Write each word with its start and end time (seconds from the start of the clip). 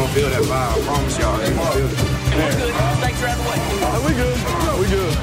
gonna 0.00 0.12
feel 0.16 0.30
that 0.30 0.42
vibe. 0.42 0.72
I 0.76 0.80
promise 0.88 1.18
y'all, 1.20 1.36
they 1.38 1.50
gonna 1.52 1.76
feel 1.76 1.88
it. 1.92 1.98
Snakes 3.00 3.22
are 3.22 3.28
out 3.28 3.38
of 3.38 3.44
the 3.44 3.50
way. 3.50 3.58
Are 3.94 4.02
we 4.06 4.12
good? 4.22 4.36
we 4.80 4.86
good. 4.96 5.14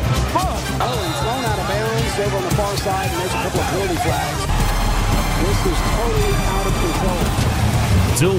Oh, 0.80 0.98
he's 1.06 1.20
thrown 1.24 1.44
out 1.50 1.60
of 1.62 1.68
bounds 1.72 2.20
over 2.26 2.38
on 2.38 2.44
the 2.50 2.56
far 2.56 2.76
side, 2.78 3.10
and 3.12 3.20
there's 3.20 3.34
a 3.34 3.42
couple 3.44 3.60
of 3.62 3.68
penalty 3.72 3.96
flags. 4.06 4.40
This 5.42 5.60
is 5.72 5.80
totally 5.98 6.34
out 6.54 6.68
of 6.68 6.76
control. 6.82 7.18
Då, 8.22 8.34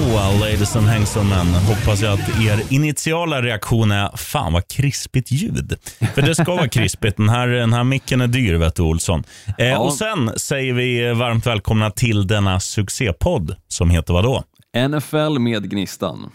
ladies 0.45 0.77
and 0.77 0.87
gentlemen, 0.87 1.47
hoppas 1.47 2.01
jag 2.01 2.13
att 2.13 2.29
er 2.29 2.61
initiala 2.75 3.43
reaktion 3.43 3.91
är 3.93 4.17
fan 4.17 4.53
vad 4.53 4.69
krispigt 4.69 5.31
ljud. 5.31 5.75
För 6.15 6.23
det 6.23 6.35
ska 6.35 6.45
vara 6.55 6.69
krispigt. 6.79 7.17
Den 7.17 7.29
här, 7.29 7.49
den 7.49 7.73
här 7.73 7.85
micken 7.85 8.21
är 8.21 8.27
dyr, 8.27 8.55
vet 8.55 8.75
du 8.75 8.83
Olsson. 8.83 9.25
Eh, 9.59 9.81
Och 9.81 9.93
sen 9.95 10.33
säger 10.37 10.73
vi 10.73 11.13
varmt 11.13 11.47
välkomna 11.47 11.91
till 11.91 12.27
denna 12.27 12.61
succépodd 12.61 13.57
som 13.69 13.91
heter 13.91 14.13
vadå? 14.13 14.45
NFL 14.89 15.39
med 15.39 15.71
Gnistan. 15.71 16.31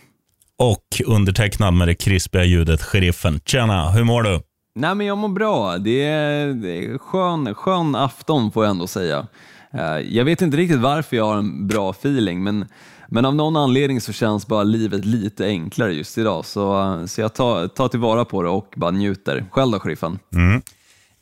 Och 0.57 0.83
undertecknad 1.05 1.73
med 1.73 1.87
det 1.87 1.95
krispiga 1.95 2.43
ljudet, 2.43 2.81
Sheriffen. 2.83 3.39
Tjena, 3.45 3.91
hur 3.91 4.03
mår 4.03 4.23
du? 4.23 4.41
Nej, 4.75 4.95
men 4.95 5.07
jag 5.07 5.17
mår 5.17 5.29
bra. 5.29 5.77
Det 5.77 6.03
är, 6.03 6.47
det 6.47 6.85
är 6.85 6.97
skön, 6.97 7.55
skön 7.55 7.95
afton 7.95 8.51
får 8.51 8.63
jag 8.65 8.71
ändå 8.71 8.87
säga. 8.87 9.27
Eh, 9.73 9.97
Jag 9.97 10.25
vet 10.25 10.41
inte 10.41 10.57
riktigt 10.57 10.79
varför 10.79 11.17
jag 11.17 11.25
har 11.25 11.37
en 11.37 11.67
bra 11.67 11.89
feeling, 11.91 12.43
men, 12.43 12.65
men 13.07 13.25
av 13.25 13.35
någon 13.35 13.55
anledning 13.55 14.01
så 14.01 14.13
känns 14.13 14.47
bara 14.47 14.63
livet 14.63 15.05
lite 15.05 15.45
enklare 15.45 15.93
just 15.93 16.17
idag. 16.17 16.45
Så, 16.45 17.03
så 17.07 17.21
jag 17.21 17.33
tar, 17.33 17.67
tar 17.67 17.87
tillvara 17.87 18.25
på 18.25 18.43
det 18.43 18.49
och 18.49 18.73
bara 18.75 18.91
njuter. 18.91 19.45
Själv 19.51 19.71
då, 19.71 19.79
sheriffen? 19.79 20.19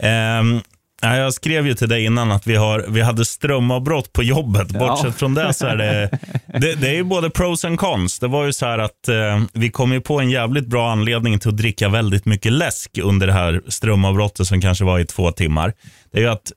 Ehm, 0.03 0.59
ja, 1.01 1.15
jag 1.15 1.33
skrev 1.33 1.67
ju 1.67 1.73
till 1.73 1.89
dig 1.89 2.05
innan 2.05 2.31
att 2.31 2.47
vi, 2.47 2.55
har, 2.55 2.85
vi 2.89 3.01
hade 3.01 3.25
strömavbrott 3.25 4.13
på 4.13 4.23
jobbet. 4.23 4.67
Ja. 4.73 4.79
Bortsett 4.79 5.15
från 5.15 5.33
det 5.33 5.53
så 5.53 5.67
är 5.67 5.75
det, 5.75 6.19
det, 6.59 6.75
det 6.75 6.87
är 6.87 6.93
ju 6.93 7.03
både 7.03 7.29
pros 7.29 7.65
and 7.65 7.79
cons. 7.79 8.19
Det 8.19 8.27
var 8.27 8.45
ju 8.45 8.53
så 8.53 8.65
här 8.65 8.79
att 8.79 9.07
eh, 9.07 9.41
vi 9.53 9.69
kom 9.69 9.93
ju 9.93 10.01
på 10.01 10.19
en 10.19 10.29
jävligt 10.29 10.67
bra 10.67 10.91
anledning 10.91 11.39
till 11.39 11.49
att 11.49 11.57
dricka 11.57 11.89
väldigt 11.89 12.25
mycket 12.25 12.51
läsk 12.51 12.97
under 13.03 13.27
det 13.27 13.33
här 13.33 13.61
strömavbrottet 13.67 14.47
som 14.47 14.61
kanske 14.61 14.85
var 14.85 14.99
i 14.99 15.05
två 15.05 15.31
timmar. 15.31 15.73
Det 16.11 16.17
är 16.17 16.21
ju 16.21 16.29
att 16.29 16.51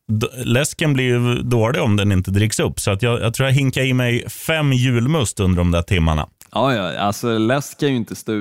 läsken 0.45 0.93
blir 0.93 1.05
ju 1.05 1.35
dålig 1.35 1.83
om 1.83 1.97
den 1.97 2.13
inte 2.13 2.31
dricks 2.31 2.61
upp. 2.61 2.81
Så 2.81 2.91
att 2.91 3.03
jag, 3.03 3.21
jag 3.21 3.35
tror 3.35 3.49
jag 3.49 3.55
hinkade 3.55 3.87
i 3.87 3.95
mig 3.95 4.29
fem 4.31 4.73
julmust 4.73 5.41
under 5.41 5.57
de 5.57 5.71
där 5.71 5.83
timmarna. 5.83 6.27
Ja, 6.55 6.75
ja, 6.75 6.99
alltså 6.99 7.39
läsk 7.39 7.81
kan 7.81 7.89
ju 7.89 7.97
inte 7.97 8.15
stå, 8.15 8.33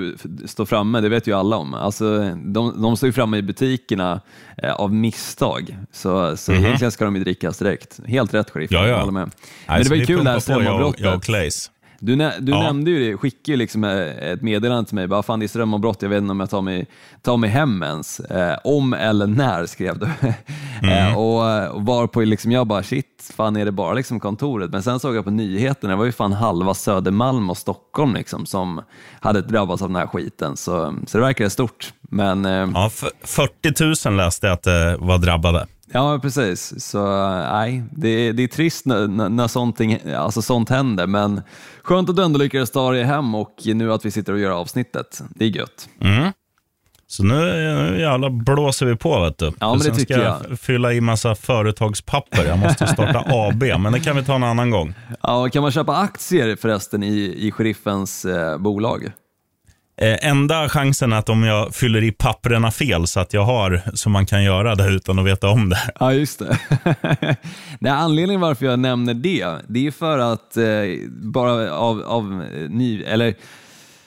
stå 0.45 0.65
framme, 0.65 1.01
det 1.01 1.09
vet 1.09 1.27
ju 1.27 1.33
alla 1.33 1.55
om. 1.57 1.73
Alltså, 1.73 2.19
de, 2.35 2.81
de 2.81 2.97
står 2.97 3.07
ju 3.07 3.13
framme 3.13 3.37
i 3.37 3.41
butikerna 3.41 4.21
eh, 4.57 4.73
av 4.73 4.93
misstag, 4.93 5.77
så, 5.91 6.37
så 6.37 6.51
egentligen 6.51 6.91
ska 6.91 7.05
de 7.05 7.15
ju 7.15 7.23
drickas 7.23 7.57
direkt. 7.57 7.99
Helt 8.07 8.33
rätt, 8.33 8.49
sheriff. 8.49 8.71
Mhm. 8.71 8.77
Ja, 8.79 8.83
ja. 8.83 8.89
Jag 8.89 8.99
håller 8.99 9.11
med. 9.11 9.21
Men 9.23 9.31
Nej, 9.67 9.79
det 9.79 9.85
så 9.85 9.89
var 9.89 9.97
ju 9.97 10.05
kul 10.05 10.23
det 10.23 10.31
här 10.31 10.39
på, 10.39 10.51
jag, 10.51 10.57
och- 10.57 10.63
strömavbrottet. 10.63 11.01
jag 11.01 11.15
och 11.15 11.23
Claes. 11.23 11.71
Du, 12.05 12.15
nä 12.15 12.33
du 12.39 12.51
Ja. 12.51 12.63
nämnde 12.63 12.91
ju 12.91 13.11
det, 13.11 13.17
skickade 13.17 13.51
ju 13.51 13.55
liksom 13.57 13.83
eh, 13.83 14.07
ett 14.31 14.41
meddelande 14.41 14.85
till 14.85 14.95
mig, 14.95 15.07
bara 15.07 15.23
fan 15.23 15.39
det 15.39 15.45
är 15.45 15.47
strömavbrott, 15.47 16.01
jag 16.01 16.09
vet 16.09 16.17
inte 16.21 16.31
om 16.31 16.39
jag 16.39 16.49
tar 16.49 16.61
mig, 16.61 16.87
tar 17.21 17.37
mig 17.37 17.49
hem 17.49 17.83
ens. 17.83 18.19
Eh, 18.19 18.57
om 18.63 18.93
eller 18.93 19.27
när 19.27 19.65
skrev 19.65 19.99
du. 19.99 20.07
Mm. 20.83 21.07
eh, 21.07 21.17
och, 21.17 21.75
och 21.75 21.85
var 21.85 22.07
på 22.07 22.21
liksom, 22.21 22.51
jag 22.51 22.67
bara 22.67 22.83
shit, 22.83 23.31
fan 23.35 23.55
är 23.55 23.65
det 23.65 23.71
bara 23.71 23.93
liksom 23.93 24.19
kontoret? 24.19 24.71
Men 24.71 24.83
sen 24.83 24.99
såg 24.99 25.15
jag 25.15 25.23
på 25.25 25.31
nyheterna, 25.31 25.93
det 25.93 25.97
var 25.97 26.05
ju 26.05 26.11
fan 26.11 26.33
halva 26.33 26.73
Södermalm 26.73 27.49
och 27.49 27.57
Stockholm 27.57 28.13
liksom 28.13 28.45
som 28.45 28.81
hade 29.19 29.41
drabbats 29.41 29.81
av 29.81 29.89
den 29.89 29.95
här 29.95 30.07
skiten. 30.07 30.57
Så, 30.57 30.95
så 31.07 31.17
det 31.17 31.23
verkar 31.23 31.49
stort. 31.49 31.93
Men 32.01 32.45
eh, 32.45 32.51
Ja, 32.73 32.87
f- 32.87 33.03
40 33.23 34.07
000 34.09 34.17
läste 34.17 34.47
jag 34.47 34.53
att 34.53 34.63
det 34.63 34.97
var 34.99 35.17
drabbade. 35.17 35.67
Ja, 35.93 36.19
precis. 36.21 36.85
Så 36.89 37.27
nej, 37.51 37.83
det, 37.91 38.31
det 38.31 38.43
är 38.43 38.47
trist 38.47 38.85
när, 38.85 39.29
när, 39.29 39.47
sånt, 39.47 39.79
alltså, 40.17 40.41
sånt 40.41 40.69
händer, 40.69 41.07
men 41.07 41.41
skönt 41.83 42.09
att 42.09 42.15
du 42.15 42.23
ändå 42.23 42.39
lyckades 42.39 42.71
ta 42.71 42.91
dig 42.91 43.03
hem 43.03 43.35
och 43.35 43.55
nu 43.65 43.93
att 43.93 44.05
vi 44.05 44.11
sitter 44.11 44.33
och 44.33 44.39
gör 44.39 44.51
avsnittet. 44.51 45.21
Det 45.29 45.45
är 45.45 45.49
gött. 45.49 45.89
Så 47.07 47.23
nu 47.23 47.35
nu 47.35 47.99
jävlar 47.99 48.29
blåser 48.29 48.85
vi 48.85 48.95
på 48.95 49.19
vet 49.19 49.37
du. 49.37 49.51
Ja, 49.59 49.69
men 49.69 49.79
det 49.79 49.95
tycker 49.95 50.13
ska 50.13 50.23
jag. 50.23 50.59
fylla 50.59 50.93
i 50.93 51.01
massa 51.01 51.35
företagspapper. 51.35 52.45
Jag 52.45 52.59
måste 52.59 52.87
starta 52.87 53.19
AB, 53.27 53.63
men 53.79 53.93
det 53.93 53.99
kan 53.99 54.15
vi 54.15 54.23
ta 54.23 54.35
en 54.35 54.43
annan 54.43 54.69
gång. 54.69 54.93
Ja, 55.21 55.49
kan 55.49 55.61
man 55.61 55.71
köpa 55.71 55.95
aktier 55.95 56.55
förresten 56.55 57.03
i, 57.03 57.35
i 57.37 57.51
sheriffens 57.51 58.25
eh, 58.25 58.57
bolag? 58.57 59.11
Eh, 59.97 60.27
enda 60.29 60.69
chansen 60.69 61.13
är 61.13 61.17
att 61.17 61.29
om 61.29 61.43
jag 61.43 61.75
fyller 61.75 62.03
i 62.03 62.11
papperna 62.11 62.71
fel 62.71 63.07
så 63.07 63.19
att 63.19 63.33
jag 63.33 63.43
har, 63.43 63.81
så 63.93 64.09
man 64.09 64.25
kan 64.25 64.43
göra 64.43 64.75
det 64.75 64.87
utan 64.89 65.19
att 65.19 65.25
veta 65.25 65.49
om 65.49 65.69
det. 65.69 65.79
Ja, 65.99 66.13
just 66.13 66.39
det. 66.39 66.57
Nej, 67.79 67.91
anledningen 67.91 68.41
varför 68.41 68.65
jag 68.65 68.79
nämner 68.79 69.13
det, 69.13 69.47
det 69.67 69.87
är 69.87 69.91
för 69.91 70.17
att 70.17 70.57
eh, 70.57 70.63
bara 71.09 71.73
av, 71.73 72.01
av, 72.01 72.43
ny, 72.69 73.03
eller, 73.03 73.33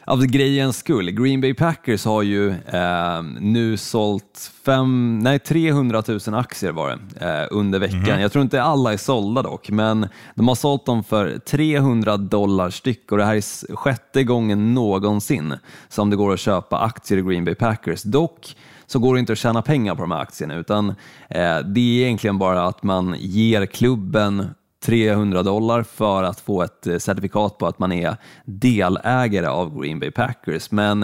av 0.06 0.26
grejens 0.26 0.76
skull, 0.76 1.10
Green 1.10 1.40
Bay 1.40 1.54
Packers 1.54 2.04
har 2.04 2.22
ju 2.22 2.50
eh, 2.50 3.22
nu 3.40 3.76
sålt 3.76 4.52
fem, 4.64 5.18
nej, 5.18 5.38
300 5.38 6.02
000 6.26 6.34
aktier 6.34 6.72
var 6.72 6.88
det 6.88 7.26
eh, 7.26 7.46
under 7.50 7.78
veckan. 7.78 8.20
Jag 8.20 8.32
tror 8.32 8.42
inte 8.42 8.62
alla 8.62 8.92
är 8.92 8.96
sålda 8.96 9.42
dock, 9.42 9.70
men 9.70 10.08
de 10.34 10.48
har 10.48 10.54
sålt 10.54 10.86
dem 10.86 11.04
för 11.04 11.38
300 11.38 12.16
dollar 12.16 12.70
styck 12.70 13.12
och 13.12 13.18
det 13.18 13.24
här 13.24 13.36
är 13.36 13.76
sjätte 13.76 14.24
gången 14.24 14.74
någonsin 14.74 15.54
som 15.88 16.10
det 16.10 16.16
går 16.16 16.32
att 16.32 16.40
köpa 16.40 16.78
aktier 16.78 17.18
i 17.18 17.22
Green 17.22 17.44
Bay 17.44 17.54
Packers. 17.54 18.02
Dock 18.02 18.56
så 18.86 18.98
går 18.98 19.14
det 19.14 19.20
inte 19.20 19.32
att 19.32 19.38
tjäna 19.38 19.62
pengar 19.62 19.94
på 19.94 20.00
de 20.00 20.10
här 20.10 20.20
aktierna 20.20 20.54
utan 20.54 20.88
eh, 21.28 21.58
det 21.58 21.80
är 21.80 22.04
egentligen 22.04 22.38
bara 22.38 22.66
att 22.66 22.82
man 22.82 23.16
ger 23.18 23.66
klubben 23.66 24.46
300 24.86 25.42
dollar 25.42 25.82
för 25.82 26.22
att 26.22 26.40
få 26.40 26.62
ett 26.62 26.86
eh, 26.86 26.98
certifikat 26.98 27.58
på 27.58 27.66
att 27.66 27.78
man 27.78 27.92
är 27.92 28.16
delägare 28.44 29.46
av 29.46 29.80
Green 29.80 29.98
Bay 29.98 30.10
Packers. 30.10 30.70
Men 30.70 31.02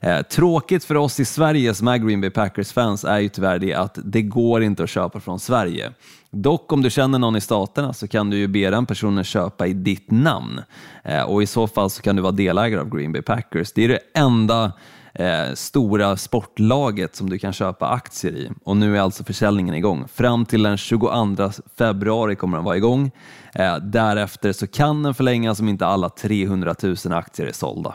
eh, 0.00 0.22
tråkigt 0.30 0.84
för 0.84 0.94
oss 0.94 1.20
i 1.20 1.24
Sverige 1.24 1.74
som 1.74 1.88
är 1.88 1.98
Green 1.98 2.20
Bay 2.20 2.30
Packers-fans 2.30 3.04
är 3.04 3.18
ju 3.18 3.28
tyvärr 3.28 3.58
det 3.58 3.74
att 3.74 3.98
det 4.04 4.22
går 4.22 4.62
inte 4.62 4.82
att 4.82 4.90
köpa 4.90 5.20
från 5.20 5.40
Sverige. 5.40 5.92
Dock 6.30 6.72
om 6.72 6.82
du 6.82 6.90
känner 6.90 7.18
någon 7.18 7.36
i 7.36 7.40
staterna 7.40 7.92
så 7.92 8.08
kan 8.08 8.30
du 8.30 8.36
ju 8.36 8.48
be 8.48 8.70
den 8.70 8.86
personen 8.86 9.24
köpa 9.24 9.66
i 9.66 9.72
ditt 9.72 10.10
namn 10.10 10.60
eh, 11.04 11.22
och 11.22 11.42
i 11.42 11.46
så 11.46 11.66
fall 11.66 11.90
så 11.90 12.02
kan 12.02 12.16
du 12.16 12.22
vara 12.22 12.32
delägare 12.32 12.80
av 12.80 12.96
Green 12.96 13.12
Bay 13.12 13.22
Packers. 13.22 13.72
Det 13.72 13.84
är 13.84 13.88
det 13.88 14.00
enda 14.14 14.72
eh, 15.14 15.54
stora 15.54 16.16
sportlaget 16.16 17.16
som 17.16 17.30
du 17.30 17.38
kan 17.38 17.52
köpa 17.52 17.88
aktier 17.88 18.32
i. 18.32 18.50
Och 18.64 18.76
nu 18.76 18.96
är 18.96 19.00
alltså 19.00 19.24
försäljningen 19.24 19.74
igång. 19.74 20.08
Fram 20.08 20.46
till 20.46 20.62
den 20.62 20.76
22 20.76 21.50
februari 21.78 22.36
kommer 22.36 22.56
den 22.56 22.64
vara 22.64 22.76
igång. 22.76 23.10
Eh, 23.54 23.76
därefter 23.76 24.52
så 24.52 24.66
kan 24.66 25.02
den 25.02 25.14
förlängas 25.14 25.60
om 25.60 25.68
inte 25.68 25.86
alla 25.86 26.08
300 26.08 26.74
000 26.82 26.96
aktier 27.12 27.46
är 27.46 27.52
sålda. 27.52 27.94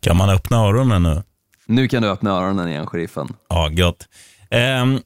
Kan 0.00 0.16
man 0.16 0.30
öppna 0.30 0.56
öronen 0.56 1.02
nu? 1.02 1.22
Nu 1.66 1.88
kan 1.88 2.02
du 2.02 2.08
öppna 2.08 2.30
öronen 2.30 2.68
igen, 2.68 2.86
sheriffen. 2.86 3.28
Ja, 3.48 3.70
gött. 3.70 4.08
Ehm, 4.50 5.00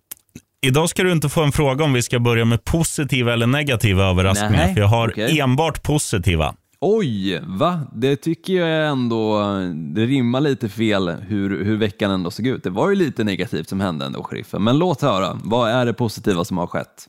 idag 0.60 0.88
ska 0.88 1.02
du 1.02 1.12
inte 1.12 1.28
få 1.28 1.42
en 1.42 1.52
fråga 1.52 1.84
om 1.84 1.92
vi 1.92 2.02
ska 2.02 2.18
börja 2.18 2.44
med 2.44 2.64
positiva 2.64 3.32
eller 3.32 3.46
negativa 3.46 4.04
överraskningar. 4.04 4.64
Nej, 4.64 4.74
för 4.74 4.80
jag 4.80 4.88
har 4.88 5.08
okej. 5.08 5.40
enbart 5.40 5.82
positiva. 5.82 6.54
Oj, 6.86 7.40
va? 7.46 7.80
Det 7.92 8.16
tycker 8.16 8.52
jag 8.52 8.88
ändå, 8.88 9.40
det 9.74 10.06
rimmar 10.06 10.40
lite 10.40 10.68
fel 10.68 11.08
hur, 11.08 11.64
hur 11.64 11.76
veckan 11.76 12.10
ändå 12.10 12.30
såg 12.30 12.46
ut. 12.46 12.62
Det 12.62 12.70
var 12.70 12.90
ju 12.90 12.96
lite 12.96 13.24
negativt 13.24 13.68
som 13.68 13.80
hände 13.80 14.06
ändå, 14.06 14.22
sheriffen. 14.22 14.64
Men 14.64 14.78
låt 14.78 15.02
höra, 15.02 15.38
vad 15.44 15.70
är 15.70 15.86
det 15.86 15.92
positiva 15.92 16.44
som 16.44 16.58
har 16.58 16.66
skett? 16.66 17.08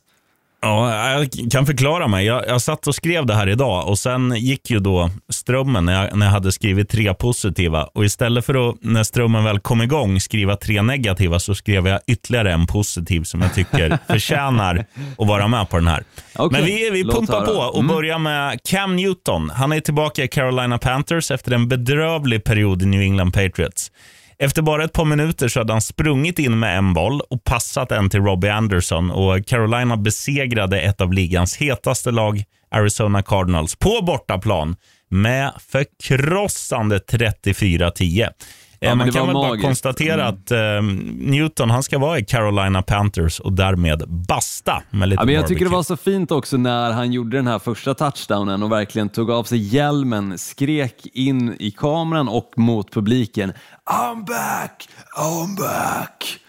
Ja, 0.61 1.11
jag 1.11 1.51
kan 1.51 1.65
förklara 1.65 2.07
mig. 2.07 2.25
Jag, 2.25 2.47
jag 2.47 2.61
satt 2.61 2.87
och 2.87 2.95
skrev 2.95 3.25
det 3.25 3.33
här 3.35 3.49
idag 3.49 3.87
och 3.87 3.99
sen 3.99 4.35
gick 4.37 4.69
ju 4.69 4.79
då 4.79 5.09
strömmen 5.29 5.85
när 5.85 5.93
jag, 6.05 6.17
när 6.17 6.25
jag 6.25 6.33
hade 6.33 6.51
skrivit 6.51 6.89
tre 6.89 7.13
positiva. 7.13 7.83
Och 7.83 8.05
istället 8.05 8.45
för 8.45 8.69
att, 8.69 8.75
när 8.81 9.03
strömmen 9.03 9.43
väl 9.43 9.59
kom 9.59 9.81
igång, 9.81 10.19
skriva 10.19 10.55
tre 10.55 10.81
negativa 10.81 11.39
så 11.39 11.55
skrev 11.55 11.87
jag 11.87 11.99
ytterligare 12.07 12.53
en 12.53 12.67
positiv 12.67 13.23
som 13.23 13.41
jag 13.41 13.53
tycker 13.53 13.97
förtjänar 14.07 14.85
att 15.17 15.27
vara 15.27 15.47
med 15.47 15.69
på 15.69 15.77
den 15.77 15.87
här. 15.87 16.03
Okej, 16.35 16.59
Men 16.59 16.65
vi, 16.65 16.89
vi 16.89 17.03
pumpar 17.03 17.45
på 17.45 17.51
och 17.51 17.79
Mm. 17.83 17.95
börjar 17.95 18.19
med 18.19 18.59
Cam 18.69 18.95
Newton. 18.95 19.49
Han 19.49 19.71
är 19.71 19.79
tillbaka 19.79 20.23
i 20.23 20.27
Carolina 20.27 20.77
Panthers 20.77 21.31
efter 21.31 21.51
en 21.51 21.67
bedrövlig 21.67 22.43
period 22.43 22.81
i 22.81 22.85
New 22.85 23.01
England 23.01 23.31
Patriots. 23.31 23.91
Efter 24.37 24.61
bara 24.61 24.83
ett 24.83 24.93
par 24.93 25.05
minuter 25.05 25.47
så 25.47 25.59
hade 25.59 25.73
han 25.73 25.81
sprungit 25.81 26.39
in 26.39 26.59
med 26.59 26.77
en 26.77 26.93
boll 26.93 27.21
och 27.21 27.43
passat 27.43 27.91
en 27.91 28.09
till 28.09 28.21
Robbie 28.21 28.49
Anderson 28.49 29.11
och 29.11 29.45
Carolina 29.47 29.97
besegrade 29.97 30.81
ett 30.81 31.01
av 31.01 31.13
ligans 31.13 31.57
hetaste 31.57 32.11
lag, 32.11 32.43
Arizona 32.71 33.23
Cardinals, 33.23 33.75
på 33.75 34.01
bortaplan 34.01 34.75
med 35.09 35.51
förkrossande 35.71 36.97
34-10. 36.97 38.29
Men 38.89 38.97
Man 38.97 39.11
kan 39.11 39.25
väl 39.25 39.33
bara 39.33 39.47
magiskt. 39.47 39.65
konstatera 39.65 40.27
att 40.27 40.51
eh, 40.51 40.57
Newton 41.13 41.69
han 41.69 41.83
ska 41.83 41.99
vara 41.99 42.19
i 42.19 42.25
Carolina 42.25 42.81
Panthers 42.81 43.39
och 43.39 43.53
därmed 43.53 44.03
basta 44.07 44.83
med 44.89 45.09
lite 45.09 45.21
Ja, 45.21 45.25
men 45.25 45.35
jag 45.35 45.47
tycker 45.47 45.65
det 45.65 45.71
var 45.71 45.83
så 45.83 45.97
fint 45.97 46.31
också 46.31 46.57
när 46.57 46.91
han 46.91 47.11
gjorde 47.11 47.37
den 47.37 47.47
här 47.47 47.59
första 47.59 47.93
touchdownen 47.93 48.63
och 48.63 48.71
verkligen 48.71 49.09
tog 49.09 49.31
av 49.31 49.43
sig 49.43 49.57
hjälmen, 49.75 50.37
skrek 50.37 51.05
in 51.13 51.55
i 51.59 51.71
kameran 51.71 52.27
och 52.27 52.51
mot 52.57 52.91
publiken 52.91 53.53
I'm 53.89 54.25
back, 54.25 54.87
I'm 55.17 55.57
back. 55.57 56.39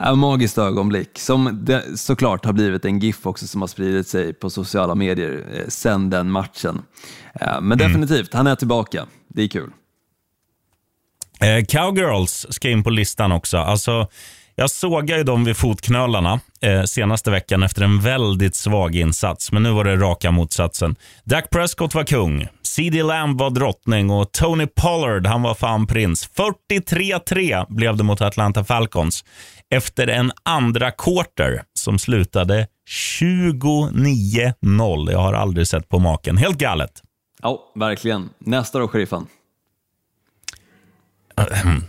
Ett 0.00 0.18
magiskt 0.18 0.58
ögonblick 0.58 1.18
som 1.18 1.58
det, 1.64 1.98
såklart 1.98 2.44
har 2.44 2.52
blivit 2.52 2.84
en 2.84 2.98
GIF 2.98 3.26
också 3.26 3.46
som 3.46 3.60
har 3.60 3.68
spridit 3.68 4.08
sig 4.08 4.32
på 4.32 4.50
sociala 4.50 4.94
medier 4.94 5.44
eh, 5.52 5.68
sen 5.68 6.10
den 6.10 6.30
matchen. 6.30 6.82
Eh, 7.40 7.60
men 7.60 7.78
definitivt, 7.78 8.34
han 8.34 8.46
är 8.46 8.54
tillbaka. 8.54 9.06
Det 9.28 9.42
är 9.42 9.48
kul. 9.48 9.70
Eh, 11.40 11.64
Cowgirls 11.64 12.46
ska 12.50 12.70
in 12.70 12.82
på 12.82 12.90
listan 12.90 13.32
också. 13.32 13.58
Alltså, 13.58 14.08
jag 14.54 14.70
sågade 14.70 15.18
ju 15.18 15.24
dem 15.24 15.44
vid 15.44 15.56
fotknölarna 15.56 16.40
eh, 16.60 16.82
senaste 16.82 17.30
veckan 17.30 17.62
efter 17.62 17.82
en 17.82 18.00
väldigt 18.00 18.56
svag 18.56 18.96
insats, 18.96 19.52
men 19.52 19.62
nu 19.62 19.70
var 19.70 19.84
det 19.84 19.96
raka 19.96 20.30
motsatsen. 20.30 20.96
Dak 21.24 21.50
Prescott 21.50 21.94
var 21.94 22.04
kung, 22.04 22.48
CD 22.62 23.02
Lamb 23.02 23.38
var 23.38 23.50
drottning 23.50 24.10
och 24.10 24.32
Tony 24.32 24.66
Pollard 24.66 25.26
han 25.26 25.42
var 25.42 25.54
fan 25.54 25.86
prins. 25.86 26.30
43-3 26.80 27.66
blev 27.68 27.96
det 27.96 28.04
mot 28.04 28.20
Atlanta 28.20 28.64
Falcons 28.64 29.24
efter 29.74 30.06
en 30.06 30.32
andra 30.42 30.90
quarter 30.90 31.62
som 31.78 31.98
slutade 31.98 32.66
29-0. 33.20 35.12
Jag 35.12 35.18
har 35.18 35.32
aldrig 35.32 35.68
sett 35.68 35.88
på 35.88 35.98
maken. 35.98 36.36
Helt 36.36 36.58
galet. 36.58 37.02
Ja, 37.42 37.72
verkligen. 37.74 38.30
Nästa 38.38 38.78
då, 38.78 38.88
sheriffen. 38.88 39.26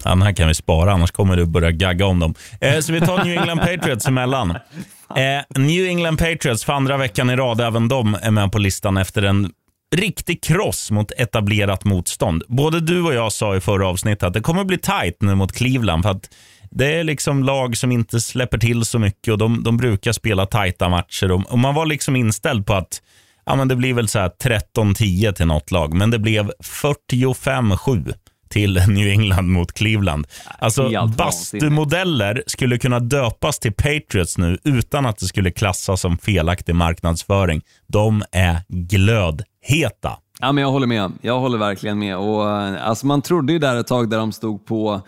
Ja, 0.03 0.09
den 0.09 0.21
här 0.21 0.33
kan 0.33 0.47
vi 0.47 0.55
spara, 0.55 0.91
annars 0.91 1.11
kommer 1.11 1.37
du 1.37 1.45
börja 1.45 1.71
gagga 1.71 2.05
om 2.05 2.19
dem. 2.19 2.33
Eh, 2.61 2.79
så 2.79 2.93
vi 2.93 2.99
tar 2.99 3.23
New 3.23 3.37
England 3.37 3.59
Patriots 3.59 4.07
emellan. 4.07 4.57
Eh, 5.15 5.61
New 5.61 5.85
England 5.85 6.17
Patriots 6.17 6.65
för 6.65 6.73
andra 6.73 6.97
veckan 6.97 7.29
i 7.29 7.35
rad, 7.35 7.61
även 7.61 7.87
de 7.87 8.17
är 8.21 8.31
med 8.31 8.51
på 8.51 8.59
listan 8.59 8.97
efter 8.97 9.23
en 9.23 9.51
riktig 9.95 10.43
kross 10.43 10.91
mot 10.91 11.11
etablerat 11.11 11.83
motstånd. 11.85 12.43
Både 12.47 12.79
du 12.79 13.01
och 13.01 13.13
jag 13.13 13.31
sa 13.31 13.55
i 13.55 13.59
förra 13.59 13.87
avsnittet 13.87 14.23
att 14.23 14.33
det 14.33 14.41
kommer 14.41 14.63
bli 14.63 14.77
tight 14.77 15.17
nu 15.21 15.35
mot 15.35 15.51
Cleveland. 15.51 16.03
för 16.03 16.09
att 16.09 16.29
det 16.71 16.99
är 16.99 17.03
liksom 17.03 17.43
lag 17.43 17.77
som 17.77 17.91
inte 17.91 18.21
släpper 18.21 18.57
till 18.57 18.85
så 18.85 18.99
mycket 18.99 19.31
och 19.31 19.37
de, 19.37 19.63
de 19.63 19.77
brukar 19.77 20.11
spela 20.11 20.45
tajta 20.45 20.89
matcher. 20.89 21.31
Och, 21.31 21.51
och 21.51 21.59
man 21.59 21.75
var 21.75 21.85
liksom 21.85 22.15
inställd 22.15 22.65
på 22.65 22.73
att 22.73 23.01
ja, 23.45 23.55
men 23.55 23.67
det 23.67 23.75
blir 23.75 23.93
väl 23.93 24.07
så 24.07 24.19
13-10 24.19 25.31
till 25.31 25.45
något 25.45 25.71
lag, 25.71 25.93
men 25.93 26.11
det 26.11 26.19
blev 26.19 26.51
45-7 26.63 28.13
till 28.51 28.73
New 28.87 29.07
England 29.07 29.47
mot 29.47 29.71
Cleveland. 29.71 30.27
Alltså 30.59 31.07
bastumodeller 31.17 32.43
skulle 32.47 32.77
kunna 32.77 32.99
döpas 32.99 33.59
till 33.59 33.73
Patriots 33.73 34.37
nu 34.37 34.57
utan 34.63 35.05
att 35.05 35.17
det 35.17 35.25
skulle 35.25 35.51
klassas 35.51 36.01
som 36.01 36.17
felaktig 36.17 36.75
marknadsföring. 36.75 37.61
De 37.87 38.23
är 38.31 38.57
glödheta. 38.67 40.17
Ja, 40.39 40.51
men 40.51 40.61
jag 40.61 40.71
håller 40.71 40.87
med. 40.87 41.11
Jag 41.21 41.39
håller 41.39 41.57
verkligen 41.57 41.99
med. 41.99 42.17
Och, 42.17 42.49
eh, 42.49 42.87
alltså, 42.87 43.05
man 43.05 43.21
trodde 43.21 43.53
ju 43.53 43.59
där 43.59 43.75
ett 43.75 43.87
tag 43.87 44.09
där 44.09 44.17
de 44.17 44.31
stod 44.31 44.65
på, 44.65 45.01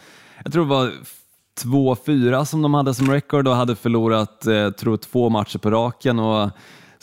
jag 0.43 0.53
tror 0.53 0.63
det 0.63 0.69
var 0.69 0.91
2-4 1.63 2.45
som 2.45 2.61
de 2.61 2.73
hade 2.73 2.93
som 2.93 3.11
record 3.11 3.47
och 3.47 3.55
hade 3.55 3.75
förlorat 3.75 4.45
eh, 4.47 4.69
tror 4.69 4.97
två 4.97 5.29
matcher 5.29 5.57
på 5.57 5.71
raken. 5.71 6.19
Och 6.19 6.49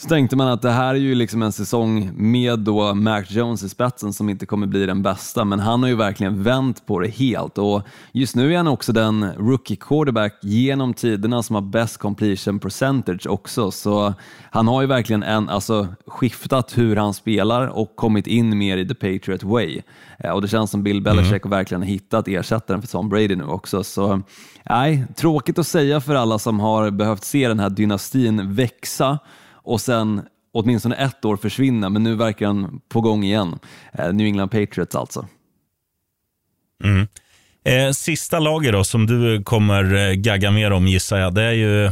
så 0.01 0.07
tänkte 0.07 0.35
man 0.35 0.47
att 0.47 0.61
det 0.61 0.71
här 0.71 0.89
är 0.89 0.99
ju 0.99 1.15
liksom 1.15 1.41
en 1.41 1.51
säsong 1.51 2.11
med 2.15 2.59
då 2.59 2.93
Mac 2.93 3.23
Jones 3.27 3.63
i 3.63 3.69
spetsen 3.69 4.13
som 4.13 4.29
inte 4.29 4.45
kommer 4.45 4.67
bli 4.67 4.85
den 4.85 5.01
bästa, 5.01 5.45
men 5.45 5.59
han 5.59 5.81
har 5.83 5.89
ju 5.89 5.95
verkligen 5.95 6.43
vänt 6.43 6.85
på 6.85 6.99
det 6.99 7.07
helt 7.07 7.57
och 7.57 7.81
just 8.11 8.35
nu 8.35 8.53
är 8.53 8.57
han 8.57 8.67
också 8.67 8.93
den 8.93 9.31
rookie 9.37 9.77
quarterback 9.77 10.39
genom 10.41 10.93
tiderna 10.93 11.43
som 11.43 11.55
har 11.55 11.61
best 11.61 11.97
completion 11.97 12.59
percentage 12.59 13.27
också, 13.27 13.71
så 13.71 14.13
han 14.51 14.67
har 14.67 14.81
ju 14.81 14.87
verkligen 14.87 15.23
en, 15.23 15.49
alltså, 15.49 15.87
skiftat 16.07 16.77
hur 16.77 16.95
han 16.95 17.13
spelar 17.13 17.67
och 17.67 17.95
kommit 17.95 18.27
in 18.27 18.57
mer 18.57 18.77
i 18.77 18.87
the 18.87 18.95
Patriot 18.95 19.43
way. 19.43 19.81
Eh, 20.19 20.31
och 20.31 20.41
det 20.41 20.47
känns 20.47 20.71
som 20.71 20.83
Bill 20.83 21.01
Belichick 21.01 21.45
mm. 21.45 21.57
verkligen 21.57 21.81
har 21.81 21.89
hittat 21.89 22.27
ersättaren 22.27 22.81
för 22.81 22.87
Tom 22.87 23.09
Brady 23.09 23.35
nu 23.35 23.43
också. 23.43 23.83
Så 23.83 24.21
nej, 24.69 25.05
tråkigt 25.15 25.59
att 25.59 25.67
säga 25.67 26.01
för 26.01 26.15
alla 26.15 26.39
som 26.39 26.59
har 26.59 26.91
behövt 26.91 27.23
se 27.23 27.47
den 27.47 27.59
här 27.59 27.69
dynastin 27.69 28.55
växa 28.55 29.19
och 29.63 29.81
sen 29.81 30.21
åtminstone 30.53 30.95
ett 30.95 31.25
år 31.25 31.37
försvinna, 31.37 31.89
men 31.89 32.03
nu 32.03 32.15
verkar 32.15 32.47
han 32.47 32.81
på 32.89 33.01
gång 33.01 33.23
igen. 33.23 33.59
Eh, 33.93 34.13
New 34.13 34.27
England 34.27 34.49
Patriots 34.49 34.95
alltså. 34.95 35.27
Mm. 36.83 37.07
Eh, 37.65 37.91
sista 37.91 38.39
laget 38.39 38.73
då, 38.73 38.83
som 38.83 39.07
du 39.07 39.43
kommer 39.43 39.95
eh, 39.95 40.13
gagga 40.13 40.51
mer 40.51 40.71
om 40.71 40.87
gissar 40.87 41.17
jag, 41.17 41.33
det 41.33 41.43
är 41.43 41.51
ju 41.51 41.91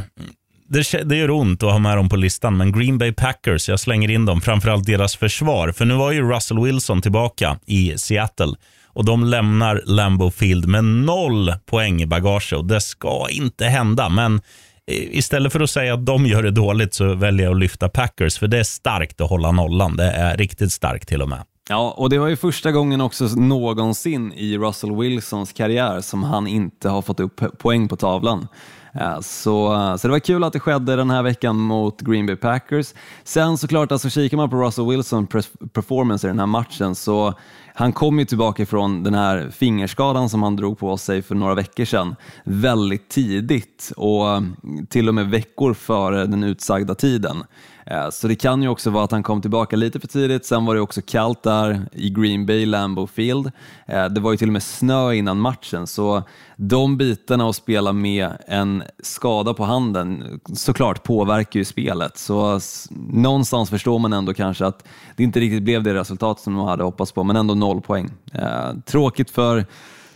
det, 0.69 1.04
det 1.04 1.16
gör 1.16 1.31
ont 1.31 1.63
att 1.63 1.71
ha 1.71 1.80
med 1.80 1.98
dem 1.98 2.10
på 2.10 2.16
listan, 2.16 2.57
men 2.57 2.71
Green 2.71 2.98
Bay 2.98 3.13
Packers, 3.13 3.69
jag 3.69 3.80
slänger 3.80 4.12
in 4.12 4.25
dem, 4.25 4.42
framförallt 4.42 4.86
deras 4.86 5.16
försvar. 5.16 5.71
För 5.71 5.86
nu 5.86 5.94
var 5.94 6.12
ju 6.12 6.31
Russell 6.31 6.60
Wilson 6.60 7.01
tillbaka 7.01 7.60
i 7.66 7.98
Seattle 7.98 8.54
och 8.86 9.06
de 9.06 9.24
lämnar 9.24 9.81
Lambeau 9.86 10.31
Field 10.31 10.68
med 10.68 10.83
noll 10.83 11.54
poäng 11.66 12.01
i 12.01 12.06
bagage 12.06 12.54
och 12.54 12.66
det 12.66 12.81
ska 12.81 13.30
inte 13.30 13.66
hända. 13.66 14.10
Men 14.10 14.42
istället 14.89 15.51
för 15.51 15.59
att 15.59 15.69
säga 15.69 15.94
att 15.94 16.06
de 16.06 16.25
gör 16.25 16.44
det 16.44 16.51
dåligt 16.51 16.94
så 16.94 17.13
väljer 17.13 17.45
jag 17.45 17.53
att 17.53 17.59
lyfta 17.59 17.89
Packers, 17.89 18.38
för 18.38 18.47
det 18.47 18.59
är 18.59 18.63
starkt 18.63 19.21
att 19.21 19.30
hålla 19.30 19.51
nollan. 19.51 19.97
Det 19.97 20.12
är 20.12 20.38
riktigt 20.38 20.71
starkt 20.71 21.07
till 21.07 21.21
och 21.21 21.30
med. 21.30 21.39
Ja, 21.69 21.94
och 21.97 22.09
det 22.09 22.18
var 22.18 22.27
ju 22.27 22.36
första 22.36 22.71
gången 22.71 23.01
också 23.01 23.25
någonsin 23.25 24.33
i 24.33 24.57
Russell 24.57 24.95
Wilsons 24.95 25.53
karriär 25.53 26.01
som 26.01 26.24
han 26.24 26.47
inte 26.47 26.89
har 26.89 27.01
fått 27.01 27.19
upp 27.19 27.41
poäng 27.57 27.88
på 27.88 27.95
tavlan. 27.95 28.47
Så, 29.21 29.97
så 29.99 30.07
det 30.07 30.11
var 30.11 30.19
kul 30.19 30.43
att 30.43 30.53
det 30.53 30.59
skedde 30.59 30.95
den 30.95 31.09
här 31.09 31.23
veckan 31.23 31.55
mot 31.57 32.01
Green 32.01 32.25
Bay 32.25 32.35
Packers. 32.35 32.93
Sen 33.23 33.57
såklart, 33.57 33.91
alltså 33.91 34.09
kikar 34.09 34.37
man 34.37 34.49
på 34.49 34.55
Russell 34.55 34.85
Wilson 34.85 35.27
performance 35.73 36.27
i 36.27 36.29
den 36.29 36.39
här 36.39 36.45
matchen 36.45 36.95
så 36.95 37.33
han 37.73 37.93
kom 37.93 38.19
ju 38.19 38.25
tillbaka 38.25 38.65
från 38.65 39.03
den 39.03 39.13
här 39.13 39.49
fingerskadan 39.51 40.29
som 40.29 40.43
han 40.43 40.55
drog 40.55 40.79
på 40.79 40.97
sig 40.97 41.21
för 41.21 41.35
några 41.35 41.55
veckor 41.55 41.85
sedan 41.85 42.15
väldigt 42.43 43.09
tidigt 43.09 43.91
och 43.97 44.25
till 44.89 45.07
och 45.07 45.15
med 45.15 45.29
veckor 45.29 45.73
före 45.73 46.25
den 46.25 46.43
utsagda 46.43 46.95
tiden. 46.95 47.43
Eh, 47.89 48.09
så 48.09 48.27
det 48.27 48.36
kan 48.36 48.63
ju 48.63 48.69
också 48.69 48.89
vara 48.89 49.03
att 49.03 49.12
han 49.12 49.24
kom 49.24 49.41
tillbaka 49.41 49.75
lite 49.75 50.00
för 50.00 50.07
tidigt. 50.07 50.45
Sen 50.45 50.65
var 50.65 50.75
det 50.75 50.81
också 50.81 51.01
kallt 51.06 51.44
där 51.44 51.88
i 51.91 52.09
Green 52.09 52.45
Bay, 52.45 52.65
Lambeau 52.65 53.07
Field. 53.07 53.51
Eh, 53.88 54.06
det 54.06 54.19
var 54.19 54.31
ju 54.31 54.38
till 54.38 54.50
och 54.50 54.53
med 54.53 54.63
snö 54.63 55.13
innan 55.13 55.39
matchen, 55.39 55.88
så 55.88 56.24
de 56.56 56.97
bitarna 56.97 57.50
att 57.50 57.56
spela 57.56 57.94
med 57.94 58.30
en 58.47 58.83
skada 59.03 59.53
på 59.53 59.63
handen 59.63 60.39
såklart 60.53 61.03
påverkar 61.03 61.59
ju 61.59 61.65
spelet. 61.65 62.18
Så 62.18 62.59
någonstans 63.09 63.69
förstår 63.69 64.00
man 64.00 64.13
ändå 64.13 64.33
kanske 64.33 64.65
att 64.65 64.88
det 65.15 65.24
inte 65.24 65.39
riktigt 65.39 65.63
blev 65.63 65.83
det 65.83 65.94
resultat 65.94 66.39
som 66.39 66.56
de 66.56 66.65
hade 66.65 66.83
hoppats 66.83 67.12
på, 67.12 67.24
men 67.24 67.35
ändå 67.35 67.53
noll 67.53 67.81
poäng. 67.81 68.09
Eh, 68.33 68.74
tråkigt 68.85 69.30
för 69.30 69.65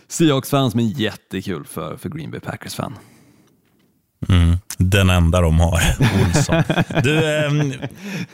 Seahawks-fans, 0.08 0.74
men 0.74 0.88
jättekul 0.88 1.64
för, 1.64 1.96
för 1.96 2.08
Green 2.08 2.30
Bay 2.30 2.40
Packers-fan. 2.40 2.94
Mm, 4.28 4.58
den 4.78 5.10
enda 5.10 5.40
de 5.40 5.60
har, 5.60 5.80
Olsson. 6.26 6.62
Du, 7.02 7.36
eh, 7.36 7.50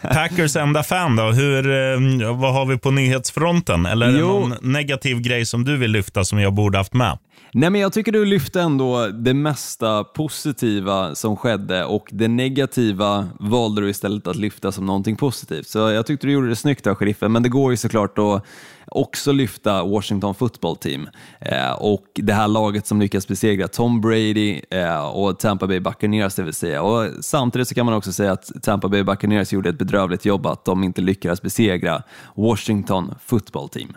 Packers 0.02 0.56
enda 0.56 0.82
fan 0.82 1.16
då, 1.16 1.22
Hur, 1.22 1.70
eh, 1.70 2.32
vad 2.36 2.52
har 2.54 2.66
vi 2.66 2.78
på 2.78 2.90
nyhetsfronten? 2.90 3.86
Eller 3.86 4.06
är 4.06 4.12
det 4.12 4.18
någon 4.18 4.54
negativ 4.60 5.20
grej 5.20 5.46
som 5.46 5.64
du 5.64 5.76
vill 5.76 5.90
lyfta 5.90 6.24
som 6.24 6.38
jag 6.40 6.52
borde 6.52 6.78
haft 6.78 6.92
med? 6.94 7.18
Nej, 7.52 7.70
men 7.70 7.80
jag 7.80 7.92
tycker 7.92 8.12
du 8.12 8.24
lyfte 8.24 8.60
ändå 8.60 9.06
det 9.06 9.34
mesta 9.34 10.04
positiva 10.04 11.14
som 11.14 11.36
skedde 11.36 11.84
och 11.84 12.08
det 12.12 12.28
negativa 12.28 13.28
valde 13.40 13.80
du 13.80 13.90
istället 13.90 14.26
att 14.26 14.36
lyfta 14.36 14.72
som 14.72 14.86
någonting 14.86 15.16
positivt. 15.16 15.68
Så 15.68 15.78
jag 15.78 16.06
tyckte 16.06 16.26
du 16.26 16.32
gjorde 16.32 16.48
det 16.48 16.56
snyggt 16.56 16.86
av 16.86 16.94
sheriffen, 16.94 17.32
men 17.32 17.42
det 17.42 17.48
går 17.48 17.70
ju 17.70 17.76
såklart 17.76 18.18
att 18.18 18.44
också 18.86 19.32
lyfta 19.32 19.82
Washington 19.82 20.34
football 20.34 20.76
team 20.76 21.08
eh, 21.40 21.72
och 21.72 22.06
det 22.14 22.32
här 22.32 22.48
laget 22.48 22.86
som 22.86 23.00
lyckas 23.00 23.28
besegra 23.28 23.68
Tom 23.68 24.00
Brady 24.00 24.60
eh, 24.70 25.04
och 25.04 25.38
Tampa 25.38 25.66
Bay 25.66 25.80
Buccaneers 25.80 26.34
det 26.34 26.42
vill 26.42 26.54
säga. 26.54 26.82
Och 26.82 27.24
samtidigt 27.24 27.68
så 27.68 27.74
kan 27.74 27.86
man 27.86 27.94
också 27.94 28.12
säga 28.12 28.32
att 28.32 28.62
Tampa 28.62 28.88
Bay 28.88 29.02
Buccaneers 29.02 29.52
gjorde 29.52 29.68
ett 29.68 29.78
bedrövligt 29.78 30.24
jobb 30.24 30.46
att 30.46 30.64
de 30.64 30.84
inte 30.84 31.00
lyckades 31.00 31.42
besegra 31.42 32.02
Washington 32.34 33.14
football 33.24 33.68
team. 33.68 33.92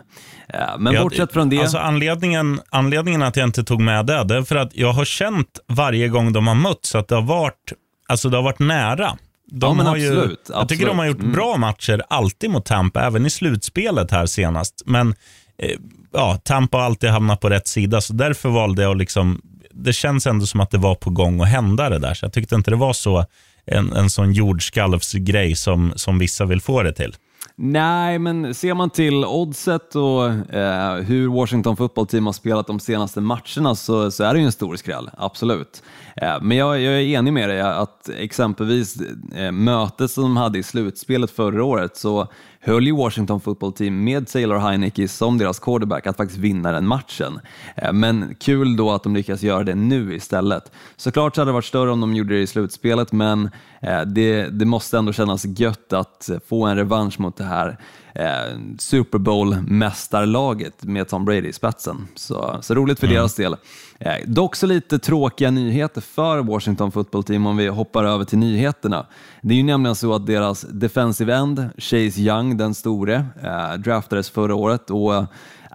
Men 0.78 1.02
bortsett 1.02 1.32
från 1.32 1.48
det. 1.48 1.60
Alltså 1.60 1.78
anledningen, 1.78 2.60
anledningen 2.70 3.22
att 3.22 3.36
jag 3.36 3.48
inte 3.48 3.64
tog 3.64 3.80
med 3.80 4.06
det, 4.06 4.24
det 4.24 4.36
är 4.36 4.42
för 4.42 4.56
att 4.56 4.76
jag 4.76 4.92
har 4.92 5.04
känt 5.04 5.58
varje 5.66 6.08
gång 6.08 6.32
de 6.32 6.46
har 6.46 6.54
mötts 6.54 6.94
att 6.94 7.08
det 7.08 7.14
har 7.14 7.22
varit, 7.22 7.72
alltså 8.08 8.28
det 8.28 8.36
har 8.36 8.44
varit 8.44 8.58
nära. 8.58 9.18
De 9.50 9.78
ja, 9.78 9.84
har 9.84 9.90
absolut, 9.90 10.12
ju, 10.12 10.18
absolut. 10.18 10.50
Jag 10.52 10.68
tycker 10.68 10.86
de 10.86 10.98
har 10.98 11.06
gjort 11.06 11.20
mm. 11.20 11.32
bra 11.32 11.56
matcher 11.56 12.02
alltid 12.08 12.50
mot 12.50 12.64
Tampa, 12.64 13.02
även 13.02 13.26
i 13.26 13.30
slutspelet 13.30 14.10
här 14.10 14.26
senast. 14.26 14.82
Men 14.86 15.14
eh, 15.58 15.78
ja, 16.12 16.38
Tampa 16.44 16.76
har 16.76 16.84
alltid 16.84 17.10
hamnat 17.10 17.40
på 17.40 17.48
rätt 17.48 17.68
sida, 17.68 18.00
så 18.00 18.12
därför 18.12 18.48
valde 18.48 18.82
jag 18.82 18.90
att 18.90 18.96
liksom, 18.96 19.40
det 19.72 19.92
känns 19.92 20.26
ändå 20.26 20.46
som 20.46 20.60
att 20.60 20.70
det 20.70 20.78
var 20.78 20.94
på 20.94 21.10
gång 21.10 21.40
att 21.40 21.48
hända 21.48 21.88
det 21.88 21.98
där. 21.98 22.14
Så 22.14 22.24
jag 22.24 22.32
tyckte 22.32 22.54
inte 22.54 22.70
det 22.70 22.76
var 22.76 22.92
så 22.92 23.24
en, 23.66 23.92
en 23.92 24.10
sån 24.10 24.32
jordskalvsgrej 24.32 25.56
som, 25.56 25.92
som 25.96 26.18
vissa 26.18 26.44
vill 26.44 26.60
få 26.60 26.82
det 26.82 26.92
till. 26.92 27.14
Nej, 27.56 28.18
men 28.18 28.54
ser 28.54 28.74
man 28.74 28.90
till 28.90 29.24
oddset 29.24 29.94
och 29.94 30.54
eh, 30.54 30.94
hur 30.94 31.28
Washington 31.28 31.76
football 31.76 32.06
team 32.06 32.26
har 32.26 32.32
spelat 32.32 32.66
de 32.66 32.80
senaste 32.80 33.20
matcherna 33.20 33.74
så, 33.74 34.10
så 34.10 34.24
är 34.24 34.34
det 34.34 34.40
ju 34.40 34.46
en 34.46 34.52
stor 34.52 34.76
skräll, 34.76 35.10
absolut. 35.18 35.82
Eh, 36.16 36.42
men 36.42 36.56
jag, 36.56 36.80
jag, 36.80 36.94
är 36.94 37.00
enig 37.00 37.32
med 37.32 37.48
dig 37.48 37.60
att 37.60 38.08
exempelvis 38.18 38.96
eh, 39.34 39.52
mötet 39.52 40.10
som 40.10 40.22
de 40.22 40.36
hade 40.36 40.58
i 40.58 40.62
slutspelet 40.62 41.30
förra 41.30 41.64
året 41.64 41.96
så 41.96 42.28
höll 42.64 42.86
ju 42.86 42.92
Washington 42.92 43.40
football 43.40 43.72
team 43.72 44.04
med 44.04 44.28
Taylor 44.28 44.58
Heineke 44.58 45.08
som 45.08 45.38
deras 45.38 45.58
quarterback 45.58 46.06
att 46.06 46.16
faktiskt 46.16 46.40
vinna 46.40 46.72
den 46.72 46.86
matchen. 46.86 47.40
Eh, 47.76 47.92
men 47.92 48.34
kul 48.40 48.76
då 48.76 48.90
att 48.90 49.02
de 49.02 49.16
lyckas 49.16 49.42
göra 49.42 49.64
det 49.64 49.74
nu 49.74 50.14
istället. 50.14 50.72
Såklart 50.96 51.34
så 51.34 51.40
hade 51.40 51.48
det 51.48 51.52
varit 51.52 51.64
större 51.64 51.90
om 51.90 52.00
de 52.00 52.14
gjorde 52.14 52.34
det 52.34 52.40
i 52.40 52.46
slutspelet, 52.46 53.12
men 53.12 53.50
eh, 53.80 54.00
det, 54.00 54.46
det 54.46 54.64
måste 54.64 54.98
ändå 54.98 55.12
kännas 55.12 55.44
gött 55.44 55.92
att 55.92 56.30
få 56.48 56.66
en 56.66 56.76
revansch 56.76 57.20
mot 57.20 57.36
det 57.36 57.44
här 57.44 57.78
eh, 58.14 58.58
Super 58.78 59.18
Bowl-mästarlaget 59.18 60.84
med 60.84 61.08
Tom 61.08 61.24
Brady 61.24 61.48
i 61.48 61.52
spetsen. 61.52 62.08
Så, 62.14 62.58
så 62.62 62.74
roligt 62.74 63.00
för 63.00 63.06
mm. 63.06 63.16
deras 63.16 63.34
del. 63.34 63.56
Eh, 63.98 64.14
dock 64.26 64.56
så 64.56 64.66
lite 64.66 64.98
tråkiga 64.98 65.50
nyheter 65.50 66.00
för 66.00 66.38
Washington 66.38 66.92
football 66.92 67.24
team 67.24 67.46
om 67.46 67.56
vi 67.56 67.66
hoppar 67.66 68.04
över 68.04 68.24
till 68.24 68.38
nyheterna. 68.38 69.06
Det 69.42 69.54
är 69.54 69.58
ju 69.58 69.62
nämligen 69.62 69.96
så 69.96 70.14
att 70.14 70.26
deras 70.26 70.60
defensive 70.60 71.34
end, 71.34 71.70
Chase 71.78 72.20
Young, 72.20 72.56
den 72.56 72.74
store, 72.74 73.26
eh, 73.42 73.72
draftades 73.74 74.30
förra 74.30 74.54
året 74.54 74.90
och 74.90 75.24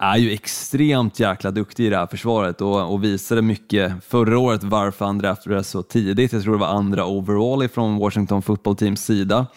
är 0.02 0.18
ju 0.18 0.32
extremt 0.32 1.20
jäkla 1.20 1.52
duktig 1.52 1.86
i 1.86 1.90
det 1.90 1.98
här 1.98 2.08
försvaret 2.08 2.62
och, 2.62 2.94
och 2.94 3.04
visade 3.04 3.42
mycket 3.42 3.94
förra 4.08 4.40
året 4.40 4.64
varför 4.64 5.06
han 5.06 5.18
draftades 5.18 5.70
så 5.70 5.84
tidigt. 5.84 6.34
Jag 6.34 6.44
tror 6.44 6.54
det 6.54 6.60
var 6.60 6.68
andra 6.68 7.06
overall 7.06 7.64
ifrån 7.64 7.98
Washington 7.98 8.42
football 8.42 8.76
teams 8.76 9.06
sida. 9.06 9.48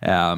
Eh, 0.00 0.36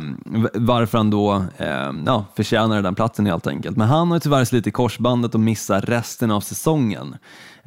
varför 0.55 0.99
han 0.99 1.11
då 1.11 1.45
eh, 1.57 1.93
ja, 2.07 2.25
förtjänade 2.37 2.83
den 2.83 2.95
platsen 2.95 3.27
helt 3.27 3.47
enkelt. 3.47 3.77
Men 3.77 3.89
han 3.89 4.11
har 4.11 4.19
tyvärr 4.19 4.45
slitit 4.45 4.75
korsbandet 4.75 5.35
och 5.35 5.41
missar 5.41 5.81
resten 5.81 6.31
av 6.31 6.41
säsongen. 6.41 7.17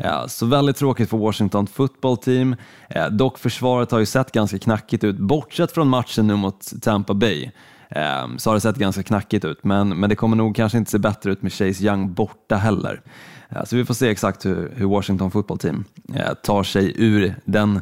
Eh, 0.04 0.28
så 0.28 0.46
väldigt 0.46 0.76
tråkigt 0.76 1.10
för 1.10 1.18
Washington 1.18 1.68
football 1.68 2.18
team. 2.18 2.56
Eh, 2.90 3.08
dock 3.08 3.38
försvaret 3.38 3.92
har 3.92 4.00
ju 4.00 4.06
sett 4.06 4.32
ganska 4.32 4.60
knackigt 4.60 5.04
ut, 5.04 5.18
bortsett 5.18 5.72
från 5.72 5.88
matchen 5.88 6.28
nu 6.28 6.36
mot 6.36 6.82
Tampa 6.82 7.14
Bay 7.14 7.52
ehm, 7.90 8.38
så 8.40 8.50
har 8.50 8.56
det 8.56 8.62
sett 8.62 8.76
ganska 8.76 9.04
knackigt 9.04 9.46
ut, 9.46 9.64
men, 9.64 9.90
men 9.90 10.10
det 10.10 10.16
kommer 10.16 10.36
nog 10.36 10.56
kanske 10.56 10.78
inte 10.78 10.92
se 10.92 11.00
bättre 11.00 11.32
ut 11.32 11.42
med 11.42 11.54
Chase 11.54 11.84
Young 11.84 12.14
borta 12.14 12.56
heller. 12.56 13.02
Ehm, 13.50 13.66
så 13.66 13.76
vi 13.76 13.86
får 13.86 13.94
se 13.94 14.10
exakt 14.10 14.46
hur, 14.46 14.72
hur 14.76 14.86
Washington 14.86 15.32
football 15.32 15.58
team 15.58 15.84
eh, 16.16 16.34
tar 16.34 16.64
sig 16.64 16.94
ur 16.96 17.36
den 17.46 17.82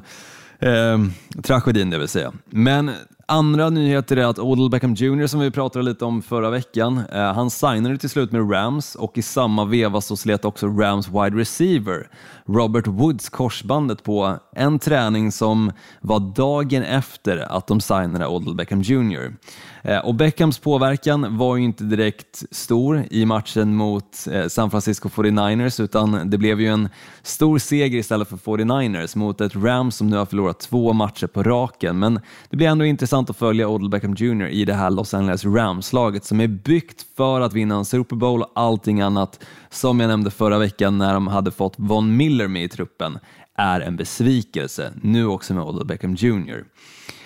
eh, 0.60 1.00
tragedin, 1.44 1.90
det 1.90 1.98
vill 1.98 2.08
säga. 2.08 2.32
Men 2.46 2.92
Andra 3.32 3.70
nyheter 3.70 4.18
är 4.18 4.26
att 4.26 4.40
Odell 4.40 4.70
Beckham 4.70 4.94
Jr 4.94 5.28
som 5.28 5.40
vi 5.40 5.52
pratade 5.52 5.86
lite 5.86 6.06
om 6.06 6.22
förra 6.22 6.50
veckan, 6.50 7.02
eh, 7.12 7.34
han 7.34 7.50
signade 7.50 7.98
till 7.98 8.10
slut 8.10 8.32
med 8.32 8.52
Rams 8.52 8.96
och 8.96 9.18
i 9.18 9.22
samma 9.22 9.66
veva 9.66 10.02
så 10.02 10.18
slet 10.18 10.46
också 10.46 10.68
Rams 10.68 11.08
wide 11.08 11.38
receiver. 11.38 12.08
Robert 12.50 12.88
Woods 12.88 13.30
korsbandet 13.30 14.04
på 14.04 14.38
en 14.56 14.80
träning 14.80 15.32
som 15.32 15.72
var 16.02 16.20
dagen 16.20 16.84
efter 16.84 17.38
att 17.38 17.68
de 17.68 17.82
signade 17.82 18.28
Odell 18.28 18.56
Beckham 18.56 18.82
Jr. 18.82 19.34
Eh, 19.82 19.98
och 19.98 20.16
Beckhams 20.16 20.60
påverkan 20.60 21.38
var 21.38 21.56
ju 21.56 21.64
inte 21.64 21.84
direkt 21.84 22.44
stor 22.52 23.04
i 23.12 23.26
matchen 23.26 23.76
mot 23.76 24.28
eh, 24.32 24.48
San 24.48 24.72
Francisco 24.72 25.10
49ers 25.10 25.82
utan 25.82 26.30
det 26.30 26.38
blev 26.38 26.62
ju 26.62 26.68
en 26.68 26.90
stor 27.22 27.58
seger 27.58 28.00
istället 28.00 28.28
för 28.28 28.38
49ers 28.38 29.18
mot 29.18 29.42
ett 29.42 29.56
Rams 29.56 29.96
som 29.96 30.10
nu 30.10 30.18
har 30.18 30.26
förlorat 30.26 30.60
två 30.60 30.94
matcher 30.94 31.28
på 31.28 31.44
raken. 31.44 32.00
Men 32.00 32.20
det 32.50 32.58
blir 32.58 32.68
ändå 32.68 32.86
intressant 32.86 33.30
att 33.30 33.38
följa 33.38 33.68
Odell 33.68 33.90
Beckham 33.90 34.14
Jr 34.14 34.48
i 34.48 34.66
det 34.66 34.74
här 34.74 34.90
Los 34.90 35.14
Angeles 35.14 35.46
Rams-laget 35.46 36.26
som 36.26 36.42
är 36.42 36.48
byggt 36.48 37.06
för 37.18 37.42
att 37.42 37.54
vinna 37.54 37.76
en 37.76 37.86
Super 37.86 38.16
Bowl 38.16 38.42
och 38.42 38.52
allting 38.56 39.02
annat 39.02 39.40
som 39.70 40.00
jag 40.00 40.08
nämnde 40.08 40.32
förra 40.32 40.58
veckan 40.58 40.98
när 40.98 41.14
de 41.14 41.28
hade 41.28 41.52
fått 41.52 41.74
Von 41.78 42.18
Miller 42.18 42.39
med 42.48 42.64
i 42.64 42.70
truppen 42.70 43.20
är 43.56 43.82
en 43.82 43.96
besvikelse, 43.96 44.94
nu 45.02 45.26
också 45.26 45.54
med 45.54 45.64
Odell 45.64 45.86
Beckham 45.86 46.16
Jr. 46.16 46.64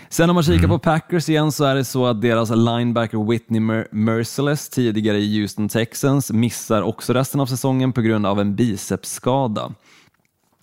Sen 0.09 0.29
om 0.29 0.33
man 0.33 0.43
kikar 0.43 0.57
mm. 0.57 0.69
på 0.69 0.79
Packers 0.79 1.29
igen 1.29 1.51
så 1.51 1.63
är 1.63 1.75
det 1.75 1.85
så 1.85 2.05
att 2.05 2.21
deras 2.21 2.49
linebacker 2.49 3.29
Whitney 3.29 3.59
Mer 3.59 3.87
Merciless, 3.91 4.69
tidigare 4.69 5.17
i 5.17 5.39
Houston 5.39 5.69
Texans, 5.69 6.31
missar 6.31 6.81
också 6.81 7.13
resten 7.13 7.39
av 7.39 7.45
säsongen 7.45 7.93
på 7.93 8.01
grund 8.01 8.25
av 8.25 8.39
en 8.39 8.55
bicepsskada. 8.55 9.73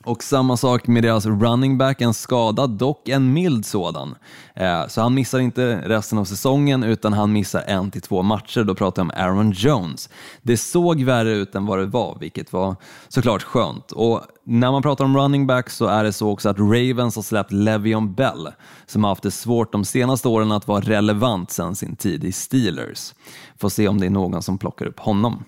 Och 0.04 0.23
samma 0.23 0.57
sak 0.57 0.87
med 0.87 1.02
deras 1.02 1.26
running 1.26 1.78
back, 1.78 2.00
en 2.00 2.14
skada, 2.14 2.66
dock 2.66 3.09
en 3.09 3.33
mild 3.33 3.66
sådan. 3.66 4.14
Eh, 4.54 4.87
så 4.87 5.00
han 5.00 5.14
missar 5.14 5.38
inte 5.38 5.83
resten 5.85 6.19
av 6.19 6.25
säsongen 6.25 6.83
utan 6.83 7.12
han 7.12 7.33
missar 7.33 7.62
en 7.66 7.90
till 7.90 8.00
två 8.00 8.23
matcher. 8.23 8.64
Då 8.64 8.75
pratar 8.75 9.02
jag 9.02 9.04
om 9.04 9.25
Aaron 9.25 9.50
Jones. 9.50 10.09
Det 10.42 10.57
såg 10.57 11.02
värre 11.02 11.30
ut 11.30 11.54
än 11.54 11.66
vad 11.66 11.78
det 11.78 11.87
var, 11.87 12.16
vilket 12.21 12.52
var 12.52 12.76
såklart 13.09 13.42
skönt. 13.42 13.92
Och 13.92 14.23
när 14.45 14.73
man 14.73 14.83
pratar 14.83 15.04
om 15.04 15.16
running 15.16 15.47
back 15.47 15.71
så 15.71 15.87
är 15.87 16.04
det 16.04 16.12
så 16.12 16.30
också 16.30 16.49
att 16.49 16.59
Ravens 16.59 17.16
har 17.16 17.23
släppt 17.23 17.52
Le'Veon 17.52 18.14
Bell 18.14 18.49
som 18.87 19.04
har 19.04 19.11
haft 19.11 19.23
det 19.23 19.30
svårt 19.30 19.73
de 19.73 19.85
senaste 19.85 20.28
åren 20.28 20.52
att 20.52 20.69
vara 20.69 20.80
relevant 20.80 21.50
sedan 21.50 21.76
sin 21.76 21.97
tid 21.97 22.25
i 22.25 22.33
Steelers. 22.33 23.14
Får 23.59 23.69
se 23.69 23.88
om 23.88 24.00
det 24.00 24.07
är 24.07 24.11
någon 24.11 24.42
som 24.42 24.59
plockar 24.59 24.87
upp 24.87 25.00
honom. 25.00 25.45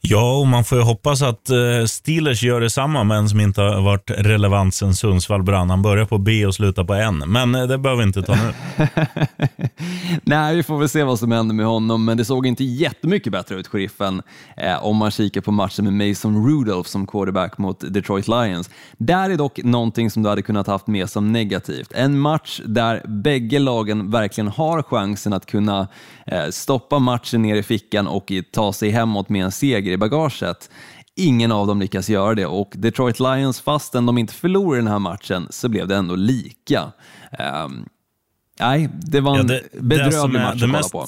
Ja, 0.00 0.38
och 0.38 0.46
man 0.46 0.64
får 0.64 0.78
ju 0.78 0.84
hoppas 0.84 1.22
att 1.22 1.50
eh, 1.50 1.84
Steelers 1.86 2.42
gör 2.42 2.60
detsamma 2.60 3.04
med 3.04 3.18
en 3.18 3.28
som 3.28 3.40
inte 3.40 3.60
har 3.60 3.82
varit 3.82 4.10
relevant 4.10 4.74
sen 4.74 4.94
Sundsvall 4.94 5.42
brann. 5.42 5.70
Han 5.70 5.82
börjar 5.82 6.04
på 6.04 6.18
B 6.18 6.46
och 6.46 6.54
slutar 6.54 6.84
på 6.84 6.94
N, 6.94 7.24
men 7.26 7.54
eh, 7.54 7.62
det 7.62 7.78
behöver 7.78 8.02
vi 8.02 8.06
inte 8.06 8.22
ta 8.22 8.34
nu. 8.34 8.52
Nej, 10.22 10.56
vi 10.56 10.62
får 10.62 10.78
väl 10.78 10.88
se 10.88 11.04
vad 11.04 11.18
som 11.18 11.32
händer 11.32 11.54
med 11.54 11.66
honom, 11.66 12.04
men 12.04 12.16
det 12.16 12.24
såg 12.24 12.46
inte 12.46 12.64
jättemycket 12.64 13.32
bättre 13.32 13.54
ut, 13.54 13.66
sheriffen, 13.66 14.22
eh, 14.56 14.84
om 14.84 14.96
man 14.96 15.10
kikar 15.10 15.40
på 15.40 15.52
matchen 15.52 15.84
med 15.84 16.08
Mason 16.08 16.46
Rudolph 16.48 16.88
som 16.88 17.06
quarterback 17.06 17.58
mot 17.58 17.94
Detroit 17.94 18.28
Lions. 18.28 18.70
Där 18.98 19.30
är 19.30 19.36
dock 19.36 19.58
någonting 19.64 20.10
som 20.10 20.22
du 20.22 20.28
hade 20.28 20.42
kunnat 20.42 20.66
haft 20.66 20.86
med 20.86 21.10
som 21.10 21.32
negativt. 21.32 21.92
En 21.94 22.18
match 22.18 22.60
där 22.64 23.02
bägge 23.08 23.58
lagen 23.58 24.10
verkligen 24.10 24.48
har 24.48 24.82
chansen 24.82 25.32
att 25.32 25.46
kunna 25.46 25.88
eh, 26.26 26.48
stoppa 26.50 26.98
matchen 26.98 27.42
ner 27.42 27.56
i 27.56 27.62
fickan 27.62 28.06
och 28.06 28.32
ta 28.52 28.72
sig 28.72 28.90
hemåt 28.90 29.28
med 29.28 29.44
en 29.44 29.52
seger 29.52 29.87
i 29.92 29.96
bagaget. 29.96 30.70
Ingen 31.16 31.52
av 31.52 31.66
dem 31.66 31.80
lyckas 31.80 32.08
göra 32.08 32.34
det 32.34 32.46
och 32.46 32.72
Detroit 32.74 33.20
Lions, 33.20 33.60
fastän 33.60 34.06
de 34.06 34.18
inte 34.18 34.34
förlorade 34.34 34.82
den 34.82 34.92
här 34.92 34.98
matchen, 34.98 35.46
så 35.50 35.68
blev 35.68 35.88
det 35.88 35.96
ändå 35.96 36.16
lika. 36.16 36.92
Um, 37.64 37.88
nej, 38.60 38.88
det 38.92 39.20
var 39.20 39.38
en 39.38 39.48
ja, 39.48 39.54
det, 39.72 39.80
bedrövlig 39.80 40.40
match 40.40 40.54
att 40.54 40.60
kolla 40.60 40.72
mest, 40.72 40.92
på. 40.92 41.06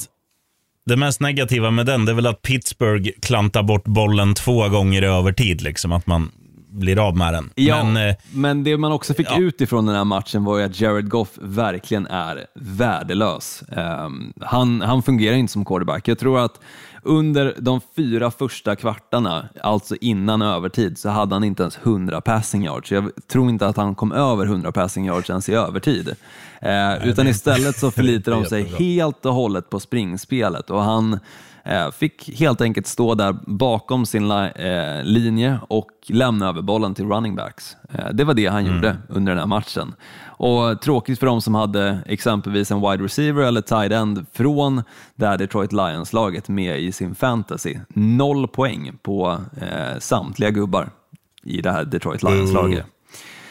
Det 0.86 0.96
mest 0.96 1.20
negativa 1.20 1.70
med 1.70 1.86
den 1.86 2.04
det 2.04 2.12
är 2.12 2.14
väl 2.14 2.26
att 2.26 2.42
Pittsburgh 2.42 3.10
klantar 3.22 3.62
bort 3.62 3.84
bollen 3.84 4.34
två 4.34 4.68
gånger 4.68 5.02
i 5.02 5.06
övertid. 5.06 5.60
Liksom, 5.60 5.92
att 5.92 6.06
man 6.06 6.30
blir 6.70 7.06
av 7.08 7.16
med 7.16 7.34
den. 7.34 7.50
Ja, 7.54 7.84
men, 7.84 8.08
eh, 8.08 8.16
men 8.32 8.64
det 8.64 8.76
man 8.76 8.92
också 8.92 9.14
fick 9.14 9.30
ja. 9.30 9.38
ut 9.38 9.60
ifrån 9.60 9.86
den 9.86 9.96
här 9.96 10.04
matchen 10.04 10.44
var 10.44 10.58
ju 10.58 10.64
att 10.64 10.80
Jared 10.80 11.08
Goff 11.08 11.28
verkligen 11.40 12.06
är 12.06 12.46
värdelös. 12.54 13.62
Um, 13.68 14.32
han, 14.40 14.80
han 14.80 15.02
fungerar 15.02 15.36
inte 15.36 15.52
som 15.52 15.64
quarterback. 15.64 16.08
Jag 16.08 16.18
tror 16.18 16.38
att 16.38 16.60
under 17.02 17.54
de 17.58 17.80
fyra 17.96 18.30
första 18.30 18.76
kvartarna, 18.76 19.48
alltså 19.62 19.96
innan 20.00 20.42
övertid, 20.42 20.98
så 20.98 21.08
hade 21.08 21.34
han 21.34 21.44
inte 21.44 21.62
ens 21.62 21.78
100 21.82 22.20
passing 22.20 22.64
yards. 22.64 22.92
Jag 22.92 23.10
tror 23.32 23.50
inte 23.50 23.66
att 23.66 23.76
han 23.76 23.94
kom 23.94 24.12
över 24.12 24.46
100 24.46 24.72
passing 24.72 25.06
yards 25.06 25.30
ens 25.30 25.48
i 25.48 25.54
övertid. 25.54 26.08
Eh, 26.08 26.14
Nej, 26.60 27.00
utan 27.04 27.28
istället 27.28 27.78
så 27.78 27.90
förlitar 27.90 28.32
de 28.32 28.44
sig 28.44 28.64
helt 28.64 29.26
och 29.26 29.34
hållet 29.34 29.70
på 29.70 29.80
springspelet 29.80 30.70
och 30.70 30.82
han 30.82 31.18
eh, 31.64 31.90
fick 31.90 32.38
helt 32.38 32.60
enkelt 32.60 32.86
stå 32.86 33.14
där 33.14 33.36
bakom 33.46 34.06
sin 34.06 34.30
eh, 34.30 35.04
linje 35.04 35.58
och 35.68 35.90
lämna 36.06 36.48
över 36.48 36.62
bollen 36.62 36.94
till 36.94 37.06
running 37.06 37.36
backs. 37.36 37.76
Eh, 37.92 38.08
det 38.12 38.24
var 38.24 38.34
det 38.34 38.46
han 38.46 38.60
mm. 38.60 38.74
gjorde 38.74 38.96
under 39.08 39.32
den 39.32 39.38
här 39.38 39.46
matchen. 39.46 39.94
Och 40.42 40.80
Tråkigt 40.80 41.18
för 41.18 41.26
de 41.26 41.42
som 41.42 41.54
hade 41.54 41.98
exempelvis 42.06 42.70
en 42.70 42.80
wide 42.80 43.04
receiver 43.04 43.42
eller 43.42 43.60
tight 43.60 43.92
end 43.92 44.26
från 44.32 44.82
det 45.14 45.26
här 45.26 45.38
Detroit 45.38 45.72
Lions-laget 45.72 46.48
med 46.48 46.80
i 46.80 46.92
sin 46.92 47.14
fantasy. 47.14 47.76
Noll 47.88 48.48
poäng 48.48 48.98
på 49.02 49.38
eh, 49.60 49.98
samtliga 49.98 50.50
gubbar 50.50 50.90
i 51.42 51.60
det 51.60 51.72
här 51.72 51.84
Detroit 51.84 52.22
Lions-laget. 52.22 52.86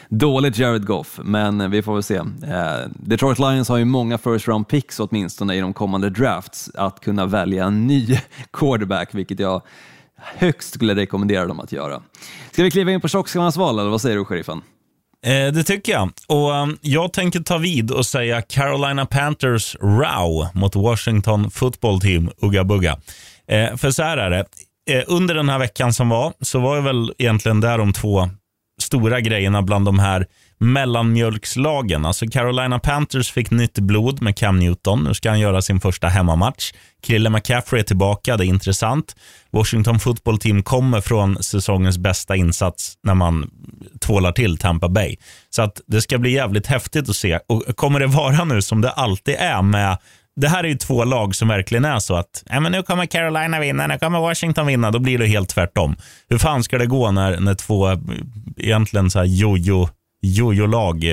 Dåligt 0.08 0.58
Jared 0.58 0.86
Goff, 0.86 1.20
men 1.22 1.70
vi 1.70 1.82
får 1.82 1.94
väl 1.94 2.02
se. 2.02 2.16
Eh, 2.16 2.88
Detroit 2.90 3.38
Lions 3.38 3.68
har 3.68 3.76
ju 3.76 3.84
många 3.84 4.18
first 4.18 4.48
round 4.48 4.68
picks 4.68 5.00
åtminstone 5.00 5.54
i 5.54 5.60
de 5.60 5.72
kommande 5.72 6.10
drafts 6.10 6.70
att 6.74 7.00
kunna 7.00 7.26
välja 7.26 7.64
en 7.64 7.86
ny 7.86 8.06
quarterback, 8.52 9.14
vilket 9.14 9.40
jag 9.40 9.62
högst 10.16 10.74
skulle 10.74 10.94
rekommendera 10.94 11.46
dem 11.46 11.60
att 11.60 11.72
göra. 11.72 12.02
Ska 12.50 12.62
vi 12.62 12.70
kliva 12.70 12.90
in 12.90 13.00
på 13.00 13.08
tjockskallarnas 13.08 13.56
val, 13.56 13.78
eller 13.78 13.90
vad 13.90 14.00
säger 14.00 14.16
du, 14.16 14.24
sheriffen? 14.24 14.62
Eh, 15.26 15.52
det 15.52 15.62
tycker 15.64 15.92
jag. 15.92 16.10
Och 16.26 16.50
um, 16.52 16.78
Jag 16.80 17.12
tänker 17.12 17.40
ta 17.40 17.58
vid 17.58 17.90
och 17.90 18.06
säga 18.06 18.42
Carolina 18.42 19.06
Panthers 19.06 19.76
row 19.80 20.48
mot 20.54 20.76
Washington 20.76 21.50
football 21.50 22.00
team, 22.00 22.30
Ugga 22.42 22.64
Bugga. 22.64 22.98
Eh, 23.48 23.76
för 23.76 23.90
så 23.90 24.02
här 24.02 24.16
är 24.16 24.30
det. 24.30 24.44
Eh, 24.90 25.04
under 25.06 25.34
den 25.34 25.48
här 25.48 25.58
veckan 25.58 25.92
som 25.92 26.08
var, 26.08 26.32
så 26.40 26.60
var 26.60 26.76
jag 26.76 26.82
väl 26.82 27.12
egentligen 27.18 27.60
där 27.60 27.78
de 27.78 27.92
två 27.92 28.28
stora 28.82 29.20
grejerna 29.20 29.62
bland 29.62 29.84
de 29.84 29.98
här 29.98 30.26
mellanmjölkslagen. 30.60 32.06
Alltså 32.06 32.26
Carolina 32.26 32.78
Panthers 32.78 33.32
fick 33.32 33.50
nytt 33.50 33.78
blod 33.78 34.22
med 34.22 34.36
Cam 34.36 34.58
Newton. 34.58 35.04
Nu 35.04 35.14
ska 35.14 35.30
han 35.30 35.40
göra 35.40 35.62
sin 35.62 35.80
första 35.80 36.08
hemmamatch. 36.08 36.72
Krille 37.02 37.30
McCaffrey 37.30 37.80
är 37.80 37.84
tillbaka, 37.84 38.36
det 38.36 38.44
är 38.44 38.48
intressant. 38.48 39.16
Washington 39.50 39.98
football 39.98 40.38
team 40.38 40.62
kommer 40.62 41.00
från 41.00 41.42
säsongens 41.42 41.98
bästa 41.98 42.36
insats 42.36 42.94
när 43.02 43.14
man 43.14 43.50
tvålar 44.00 44.32
till 44.32 44.58
Tampa 44.58 44.88
Bay. 44.88 45.16
Så 45.50 45.62
att 45.62 45.80
det 45.86 46.02
ska 46.02 46.18
bli 46.18 46.30
jävligt 46.32 46.66
häftigt 46.66 47.08
att 47.08 47.16
se. 47.16 47.38
Och 47.48 47.76
kommer 47.76 48.00
det 48.00 48.06
vara 48.06 48.44
nu 48.44 48.62
som 48.62 48.80
det 48.80 48.90
alltid 48.90 49.34
är 49.38 49.62
med 49.62 49.98
det 50.36 50.48
här 50.48 50.64
är 50.64 50.68
ju 50.68 50.74
två 50.74 51.04
lag 51.04 51.34
som 51.34 51.48
verkligen 51.48 51.84
är 51.84 51.98
så 51.98 52.14
att 52.14 52.44
ja, 52.50 52.60
men 52.60 52.72
nu 52.72 52.82
kommer 52.82 53.06
Carolina 53.06 53.60
vinna, 53.60 53.86
nu 53.86 53.98
kommer 53.98 54.20
Washington 54.20 54.66
vinna. 54.66 54.90
Då 54.90 54.98
blir 54.98 55.18
det 55.18 55.26
helt 55.26 55.48
tvärtom. 55.48 55.96
Hur 56.28 56.38
fan 56.38 56.62
ska 56.62 56.78
det 56.78 56.86
gå 56.86 57.10
när, 57.10 57.40
när 57.40 57.54
två 57.54 57.90
eh, 57.90 57.98
egentligen 58.56 59.10
så 59.10 59.18
här 59.18 59.26
jojo 59.26 59.88
jojo-lag, 60.22 61.04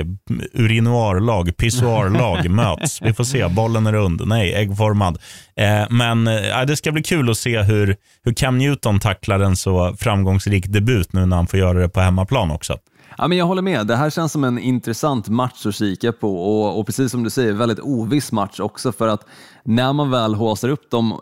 urinoarlag, 0.52 1.56
pissoarlag 1.56 2.50
möts. 2.50 3.02
Vi 3.02 3.12
får 3.12 3.24
se. 3.24 3.48
Bollen 3.48 3.86
är 3.86 3.92
rund. 3.92 4.22
Nej, 4.26 4.54
äggformad. 4.54 5.18
Eh, 5.56 5.86
men 5.90 6.26
eh, 6.26 6.60
det 6.66 6.76
ska 6.76 6.92
bli 6.92 7.02
kul 7.02 7.30
att 7.30 7.38
se 7.38 7.62
hur, 7.62 7.96
hur 8.24 8.32
Cam 8.32 8.58
Newton 8.58 9.00
tacklar 9.00 9.40
en 9.40 9.56
så 9.56 9.96
framgångsrik 9.98 10.66
debut 10.66 11.12
nu 11.12 11.26
när 11.26 11.36
han 11.36 11.46
får 11.46 11.58
göra 11.58 11.78
det 11.78 11.88
på 11.88 12.00
hemmaplan 12.00 12.50
också. 12.50 12.78
Ja, 13.18 13.28
men 13.28 13.38
jag 13.38 13.46
håller 13.46 13.62
med. 13.62 13.86
Det 13.86 13.96
här 13.96 14.10
känns 14.10 14.32
som 14.32 14.44
en 14.44 14.58
intressant 14.58 15.28
match 15.28 15.66
att 15.66 15.74
kika 15.74 16.12
på 16.12 16.38
och, 16.38 16.78
och 16.78 16.86
precis 16.86 17.10
som 17.10 17.24
du 17.24 17.30
säger, 17.30 17.52
väldigt 17.52 17.78
oviss 17.80 18.32
match 18.32 18.60
också 18.60 18.92
för 18.92 19.08
att 19.08 19.26
när 19.68 19.92
man 19.92 20.10
väl 20.10 20.34
håsar 20.34 20.68
upp 20.68 20.90
dem 20.90 21.20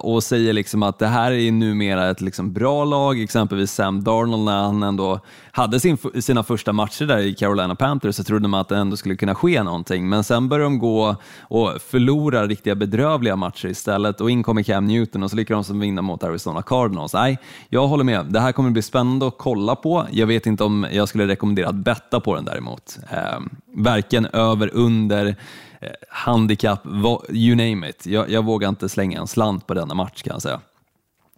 och 0.00 0.22
säger 0.22 0.52
liksom 0.52 0.82
att 0.82 0.98
det 0.98 1.06
här 1.06 1.32
är 1.32 1.52
numera 1.52 2.10
ett 2.10 2.20
liksom 2.20 2.52
bra 2.52 2.84
lag, 2.84 3.20
exempelvis 3.20 3.72
Sam 3.72 4.04
Darnold 4.04 4.44
när 4.44 4.62
han 4.62 4.82
ändå 4.82 5.20
hade 5.52 5.80
sin, 5.80 5.98
sina 6.20 6.42
första 6.42 6.72
matcher 6.72 7.04
där 7.04 7.18
i 7.18 7.34
Carolina 7.34 7.74
Panthers 7.74 8.16
så 8.16 8.24
trodde 8.24 8.48
man 8.48 8.60
att 8.60 8.68
det 8.68 8.76
ändå 8.76 8.96
skulle 8.96 9.16
kunna 9.16 9.34
ske 9.34 9.62
någonting. 9.62 10.08
Men 10.08 10.24
sen 10.24 10.48
börjar 10.48 10.64
de 10.64 10.78
gå 10.78 11.16
och 11.40 11.82
förlora 11.82 12.46
riktiga 12.46 12.74
bedrövliga 12.74 13.36
matcher 13.36 13.68
istället 13.68 14.20
och 14.20 14.30
in 14.30 14.42
kommer 14.42 14.62
Cam 14.62 14.84
Newton 14.84 15.22
och 15.22 15.30
så 15.30 15.36
lyckas 15.36 15.68
de 15.68 15.80
vinna 15.80 16.02
mot 16.02 16.24
Arizona 16.24 16.62
Cardinals. 16.62 17.14
Nej, 17.14 17.38
jag 17.68 17.88
håller 17.88 18.04
med. 18.04 18.26
Det 18.26 18.40
här 18.40 18.52
kommer 18.52 18.70
bli 18.70 18.82
spännande 18.82 19.26
att 19.26 19.38
kolla 19.38 19.76
på. 19.76 20.06
Jag 20.10 20.26
vet 20.26 20.46
inte 20.46 20.64
om 20.64 20.86
jag 20.92 21.08
skulle 21.08 21.26
rekommendera 21.26 21.68
att 21.68 21.74
betta 21.74 22.20
på 22.20 22.34
den 22.34 22.44
däremot. 22.44 22.98
Eh, 23.10 23.40
varken 23.76 24.26
över, 24.26 24.70
under, 24.72 25.36
Eh, 25.80 25.90
handikapp, 26.08 26.86
you 27.28 27.56
name 27.56 27.88
it. 27.88 28.06
Jag, 28.06 28.30
jag 28.30 28.44
vågar 28.44 28.68
inte 28.68 28.88
slänga 28.88 29.20
en 29.20 29.26
slant 29.26 29.66
på 29.66 29.74
denna 29.74 29.94
match 29.94 30.22
kan 30.22 30.32
jag 30.32 30.42
säga. 30.42 30.60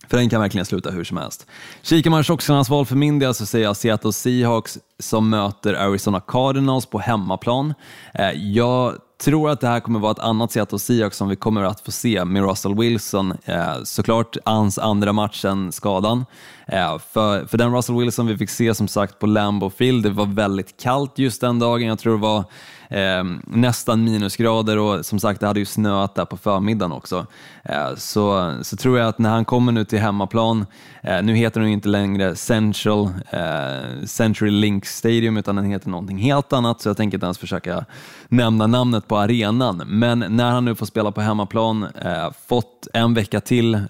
För 0.09 0.17
den 0.17 0.29
kan 0.29 0.41
verkligen 0.41 0.65
sluta 0.67 0.91
hur 0.91 1.05
som 1.05 1.17
helst. 1.17 1.47
Kikar 1.83 2.11
man 2.11 2.23
tjocksarnas 2.23 2.69
val 2.69 2.87
för 2.87 2.97
min 2.97 3.19
del 3.19 3.35
så 3.35 3.47
säger 3.47 3.65
jag 3.65 3.77
Seattle 3.77 4.13
Seahawks 4.13 4.79
som 4.99 5.31
möter 5.31 5.75
Arizona 5.75 6.21
Cardinals 6.21 6.87
på 6.87 6.99
hemmaplan. 6.99 7.75
Eh, 8.15 8.31
jag 8.31 8.95
tror 9.21 9.51
att 9.51 9.61
det 9.61 9.69
här 9.69 9.81
kommer 9.81 9.99
vara 10.01 10.13
ett 10.13 10.19
annat 10.19 10.53
Seattle 10.53 10.79
Seahawks 10.79 11.17
som 11.17 11.29
vi 11.29 11.37
kommer 11.37 11.63
att 11.63 11.81
få 11.81 11.91
se 11.91 12.25
med 12.25 12.43
Russell 12.43 12.75
Wilson. 12.75 13.35
Eh, 13.45 13.83
såklart 13.85 14.37
hans 14.45 14.79
andra 14.79 15.13
match 15.13 15.41
sedan 15.41 15.73
skadan. 15.73 16.25
För, 17.13 17.47
för 17.47 17.59
den 17.59 17.77
Russell 17.77 17.97
Wilson 17.97 18.27
vi 18.27 18.37
fick 18.37 18.51
se 18.51 18.75
som 18.75 18.89
sagt 18.89 19.19
på 19.19 19.27
Lambeau 19.27 19.71
Field, 19.71 20.03
det 20.03 20.11
var 20.11 20.27
väldigt 20.27 20.81
kallt 20.81 21.19
just 21.19 21.41
den 21.41 21.59
dagen. 21.59 21.89
Jag 21.89 21.99
tror 21.99 22.13
det 22.13 22.23
var 22.23 22.45
eh, 22.89 23.25
nästan 23.45 24.05
minusgrader 24.05 24.79
och 24.79 25.07
som 25.07 25.21
sagt 25.21 25.41
det 25.41 25.47
hade 25.47 25.61
ju 25.61 25.67
snöat 25.67 26.15
där 26.15 26.25
på 26.25 26.37
förmiddagen 26.37 26.93
också. 26.93 27.27
Eh, 27.65 27.95
så, 27.97 28.55
så 28.63 28.77
tror 28.77 28.99
jag 28.99 29.09
att 29.09 29.19
när 29.19 29.31
han 29.31 29.45
kommer 29.45 29.73
nu 29.73 29.85
till 29.85 29.99
hemmaplan, 29.99 30.67
eh, 31.03 31.23
nu 31.23 31.35
heter 31.35 31.61
den 31.61 31.69
ju 31.69 31.75
inte 31.75 31.89
längre 31.89 32.37
Central, 32.37 33.11
eh, 33.31 34.05
Century 34.07 34.51
Link 34.51 34.87
Stadium 34.87 35.37
utan 35.37 35.57
den 35.57 35.65
heter 35.65 35.91
någonting 35.91 36.19
helt 36.19 36.53
annat 36.53 36.81
så 36.81 36.89
jag 36.89 36.97
tänker 36.97 37.17
inte 37.17 37.27
ens 37.27 37.39
försöka 37.39 37.85
nämna 38.29 38.67
namnet 38.67 39.09
på 39.09 39.17
arenan. 39.17 39.83
Men 39.87 40.19
när 40.19 40.51
han 40.51 40.65
nu 40.65 40.75
får 40.75 40.87
spela 40.87 41.13
på 41.13 41.21
hemmaplan, 41.21 41.83
eh, 41.85 42.31
fått 42.47 42.89
en 42.95 43.15
vecka 43.15 43.41
till 43.41 43.75
eh, 43.75 43.81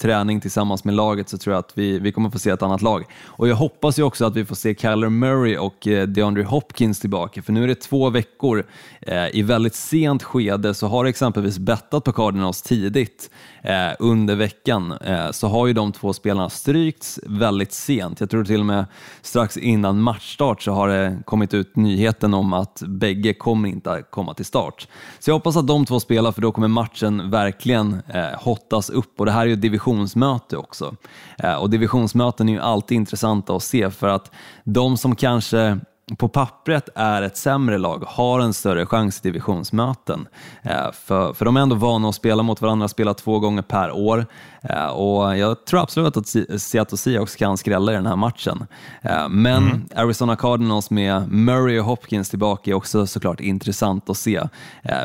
träning 0.00 0.40
tillsammans 0.40 0.84
med 0.84 0.94
laget 0.94 1.28
så 1.28 1.38
tror 1.38 1.54
jag 1.54 1.58
att 1.58 1.72
vi, 1.74 1.98
vi 1.98 2.12
kommer 2.20 2.30
få 2.30 2.38
se 2.38 2.50
ett 2.50 2.62
annat 2.62 2.82
lag. 2.82 3.04
Och 3.26 3.48
jag 3.48 3.56
hoppas 3.56 3.98
ju 3.98 4.02
också 4.02 4.24
att 4.24 4.36
vi 4.36 4.44
får 4.44 4.54
se 4.54 4.74
Kyler 4.74 5.08
Murray 5.08 5.56
och 5.56 5.86
eh, 5.86 6.06
DeAndre 6.06 6.42
Hopkins 6.42 7.00
tillbaka 7.00 7.42
för 7.42 7.52
nu 7.52 7.62
är 7.62 7.68
det 7.68 7.74
två 7.74 8.10
veckor. 8.10 8.66
Eh, 9.00 9.36
I 9.36 9.42
väldigt 9.42 9.74
sent 9.74 10.22
skede 10.22 10.74
så 10.74 10.86
har 10.86 11.04
exempelvis 11.04 11.58
bettat 11.58 12.04
på 12.04 12.12
Cardinals 12.12 12.62
tidigt 12.62 13.30
eh, 13.62 13.92
under 13.98 14.36
veckan 14.36 14.92
eh, 14.92 15.30
så 15.30 15.48
har 15.48 15.66
ju 15.66 15.72
de 15.72 15.92
två 15.92 16.12
spelarna 16.12 16.50
strykts 16.50 17.20
väldigt 17.26 17.72
sent. 17.72 18.20
Jag 18.20 18.30
tror 18.30 18.44
till 18.44 18.60
och 18.60 18.66
med 18.66 18.84
strax 19.22 19.56
innan 19.56 20.00
matchstart 20.00 20.62
så 20.62 20.72
har 20.72 20.88
det 20.88 21.18
kommit 21.24 21.54
ut 21.54 21.76
nyheten 21.76 22.34
om 22.34 22.52
att 22.52 22.82
bägge 22.86 23.34
kommer 23.34 23.68
inte 23.68 24.02
komma 24.10 24.34
till 24.34 24.44
start. 24.44 24.88
Så 25.18 25.30
jag 25.30 25.34
hoppas 25.34 25.56
att 25.56 25.66
de 25.66 25.86
två 25.86 26.00
spelar 26.00 26.32
för 26.32 26.42
då 26.42 26.52
kommer 26.52 26.68
matchen 26.68 27.30
verkligen 27.30 28.02
eh, 28.08 28.40
hottas 28.40 28.90
upp 28.90 29.20
och 29.20 29.26
det 29.26 29.32
här 29.32 29.42
är 29.42 29.46
ju 29.46 29.52
ett 29.52 29.62
divisionsmöte 29.62 30.56
också. 30.56 30.96
Eh, 31.38 31.54
och 31.54 31.70
divisionsmöten 31.70 32.48
är 32.48 32.52
ju 32.52 32.60
alltid 32.60 32.96
intressanta 32.96 33.56
att 33.56 33.62
se 33.62 33.90
för 33.90 34.08
att 34.08 34.30
de 34.64 34.96
som 34.96 35.16
kanske 35.16 35.78
på 36.16 36.28
pappret 36.28 36.88
är 36.94 37.22
ett 37.22 37.36
sämre 37.36 37.78
lag 37.78 38.04
har 38.06 38.40
en 38.40 38.54
större 38.54 38.86
chans 38.86 39.18
i 39.18 39.28
divisionsmöten. 39.28 40.28
Eh, 40.62 40.92
för, 40.92 41.32
för 41.32 41.44
de 41.44 41.56
är 41.56 41.60
ändå 41.60 41.76
vana 41.76 42.08
att 42.08 42.14
spela 42.14 42.42
mot 42.42 42.60
varandra, 42.60 42.88
spela 42.88 43.14
två 43.14 43.38
gånger 43.38 43.62
per 43.62 43.90
år 43.90 44.26
eh, 44.62 44.86
och 44.86 45.38
jag 45.38 45.66
tror 45.66 45.80
absolut 45.80 46.16
att 46.16 46.26
Seattle 46.62 46.98
Seahawks 46.98 47.36
kan 47.36 47.56
skrälla 47.56 47.92
i 47.92 47.94
den 47.94 48.06
här 48.06 48.16
matchen. 48.16 48.66
Eh, 49.02 49.28
men 49.28 49.62
mm. 49.62 49.88
Arizona 49.94 50.36
Cardinals 50.36 50.90
med 50.90 51.32
Murray 51.32 51.78
och 51.78 51.84
Hopkins 51.84 52.30
tillbaka 52.30 52.70
är 52.70 52.74
också 52.74 53.06
såklart 53.06 53.40
intressant 53.40 54.10
att 54.10 54.16
se 54.16 54.42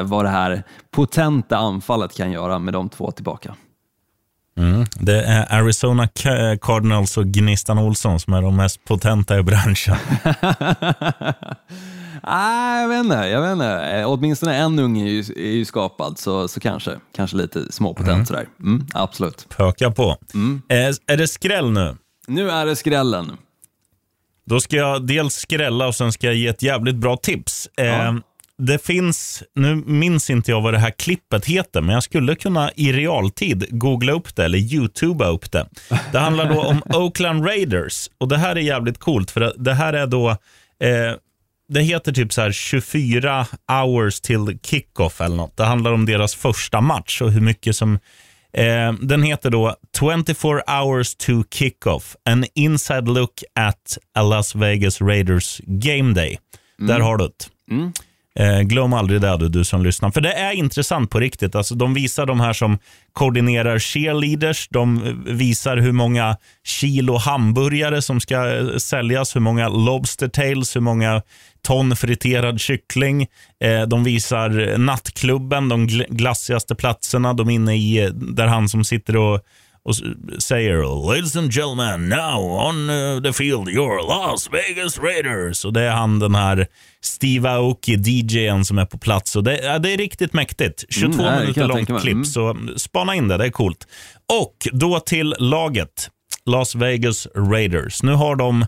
vad 0.01 0.25
det 0.25 0.29
här 0.29 0.63
potenta 0.91 1.57
anfallet 1.57 2.17
kan 2.17 2.31
göra 2.31 2.59
med 2.59 2.73
de 2.73 2.89
två 2.89 3.11
tillbaka. 3.11 3.55
Mm. 4.57 4.85
Det 4.99 5.21
är 5.21 5.53
Arizona 5.53 6.07
Cardinals 6.61 7.17
och 7.17 7.25
Gnistan 7.25 7.77
Olsson 7.77 8.19
som 8.19 8.33
är 8.33 8.41
de 8.41 8.55
mest 8.55 8.83
potenta 8.83 9.39
i 9.39 9.43
branschen. 9.43 9.95
ah, 12.21 12.81
jag 12.81 12.87
vet 12.89 12.99
inte, 12.99 13.15
jag 13.15 13.41
vet 13.41 13.51
inte. 13.51 13.67
Eh, 13.67 14.11
åtminstone 14.11 14.55
en 14.55 14.79
unge 14.79 15.05
är 15.05 15.09
ju, 15.09 15.19
är 15.19 15.51
ju 15.51 15.65
skapad, 15.65 16.19
så, 16.19 16.47
så 16.47 16.59
kanske, 16.59 16.91
kanske 17.15 17.37
lite 17.37 17.71
småpotent 17.71 18.09
mm. 18.09 18.25
sådär. 18.25 18.47
Mm, 18.59 18.87
absolut. 18.93 19.49
Pöka 19.49 19.91
på. 19.91 20.17
Mm. 20.33 20.61
Är, 20.69 20.95
är 21.07 21.17
det 21.17 21.27
skräll 21.27 21.71
nu? 21.71 21.97
Nu 22.27 22.49
är 22.51 22.65
det 22.65 22.75
skrällen. 22.75 23.37
Då 24.45 24.59
ska 24.59 24.75
jag 24.75 25.07
dels 25.07 25.35
skrälla 25.35 25.87
och 25.87 25.95
sen 25.95 26.11
ska 26.11 26.27
jag 26.27 26.35
ge 26.35 26.47
ett 26.47 26.61
jävligt 26.61 26.95
bra 26.95 27.17
tips. 27.17 27.69
Ja. 27.75 27.83
Eh, 27.83 28.13
det 28.57 28.85
finns, 28.85 29.43
nu 29.55 29.75
minns 29.75 30.29
inte 30.29 30.51
jag 30.51 30.61
vad 30.61 30.73
det 30.73 30.79
här 30.79 30.91
klippet 30.91 31.45
heter, 31.45 31.81
men 31.81 31.93
jag 31.93 32.03
skulle 32.03 32.35
kunna 32.35 32.71
i 32.75 32.91
realtid 32.91 33.67
googla 33.69 34.11
upp 34.11 34.35
det 34.35 34.45
eller 34.45 34.57
youtuba 34.57 35.27
upp 35.27 35.51
det. 35.51 35.67
Det 36.11 36.19
handlar 36.19 36.53
då 36.53 36.61
om 36.61 36.81
Oakland 36.93 37.45
Raiders 37.45 38.09
och 38.17 38.27
det 38.27 38.37
här 38.37 38.55
är 38.55 38.59
jävligt 38.59 38.97
coolt 38.97 39.31
för 39.31 39.53
det 39.57 39.73
här 39.73 39.93
är 39.93 40.07
då 40.07 40.29
eh, 40.29 41.15
det 41.67 41.81
heter 41.81 42.11
typ 42.11 42.33
så 42.33 42.41
här 42.41 42.51
24 42.51 43.47
hours 43.67 44.21
till 44.21 44.59
kickoff 44.63 45.21
eller 45.21 45.35
något. 45.35 45.57
Det 45.57 45.63
handlar 45.63 45.93
om 45.93 46.05
deras 46.05 46.35
första 46.35 46.81
match 46.81 47.21
och 47.21 47.31
hur 47.31 47.41
mycket 47.41 47.75
som 47.75 47.99
eh, 48.53 48.93
den 49.01 49.23
heter 49.23 49.49
då 49.49 49.75
24 49.99 50.61
hours 50.67 51.15
to 51.15 51.43
kickoff. 51.51 52.15
An 52.25 52.45
inside 52.55 53.07
look 53.07 53.43
at 53.55 53.97
a 54.13 54.21
Las 54.21 54.55
Vegas 54.55 55.01
Raiders 55.01 55.61
game 55.65 56.13
day. 56.13 56.39
Mm. 56.79 56.87
Där 56.87 56.99
har 56.99 57.17
du 57.17 57.23
det. 57.23 57.73
Mm. 57.75 57.93
Eh, 58.39 58.61
glöm 58.61 58.93
aldrig 58.93 59.21
det 59.21 59.37
du, 59.37 59.49
du 59.49 59.63
som 59.63 59.83
lyssnar. 59.83 60.11
För 60.11 60.21
det 60.21 60.33
är 60.33 60.51
intressant 60.51 61.09
på 61.09 61.19
riktigt. 61.19 61.55
Alltså, 61.55 61.75
de 61.75 61.93
visar 61.93 62.25
de 62.25 62.39
här 62.39 62.53
som 62.53 62.79
koordinerar 63.13 63.79
cheerleaders. 63.79 64.67
De 64.69 65.03
eh, 65.05 65.33
visar 65.33 65.77
hur 65.77 65.91
många 65.91 66.37
kilo 66.63 67.17
hamburgare 67.17 68.01
som 68.01 68.19
ska 68.19 68.57
eh, 68.57 68.77
säljas, 68.77 69.35
hur 69.35 69.41
många 69.41 69.69
lobster 69.69 70.27
tails, 70.27 70.75
hur 70.75 70.81
många 70.81 71.21
ton 71.61 71.95
friterad 71.95 72.59
kyckling. 72.59 73.27
Eh, 73.63 73.81
de 73.81 74.03
visar 74.03 74.69
eh, 74.69 74.77
nattklubben, 74.77 75.69
de 75.69 75.87
glassigaste 76.09 76.75
platserna. 76.75 77.33
De 77.33 77.49
är 77.49 77.53
inne 77.53 77.75
i 77.75 78.11
där 78.13 78.47
han 78.47 78.69
som 78.69 78.83
sitter 78.83 79.15
och 79.15 79.41
och 79.85 79.95
säger 80.39 81.05
“Ladies 81.07 81.35
and 81.35 81.53
gentlemen, 81.53 82.09
now 82.09 82.67
on 82.67 82.89
uh, 82.89 83.21
the 83.21 83.33
field 83.33 83.69
your 83.69 84.07
Las 84.07 84.49
Vegas 84.51 84.99
Raiders”. 84.99 85.65
Och 85.65 85.73
det 85.73 85.81
är 85.81 85.91
han 85.91 86.19
den 86.19 86.35
här 86.35 86.67
Steve 87.01 87.49
Aoki, 87.49 87.95
DJen 87.95 88.65
som 88.65 88.77
är 88.77 88.85
på 88.85 88.97
plats. 88.97 89.35
Och 89.35 89.43
det, 89.43 89.59
ja, 89.63 89.79
det 89.79 89.93
är 89.93 89.97
riktigt 89.97 90.33
mäktigt. 90.33 90.85
22 90.89 91.23
mm, 91.23 91.39
minuter 91.39 91.67
långt 91.67 92.01
klipp, 92.01 92.13
mm. 92.13 92.25
så 92.25 92.57
spana 92.77 93.15
in 93.15 93.27
det. 93.27 93.37
Det 93.37 93.45
är 93.45 93.49
coolt. 93.49 93.87
Och 94.41 94.67
då 94.71 94.99
till 94.99 95.35
laget. 95.39 96.09
Las 96.45 96.75
Vegas 96.75 97.27
Raiders. 97.35 98.03
Nu 98.03 98.11
har 98.11 98.35
de, 98.35 98.65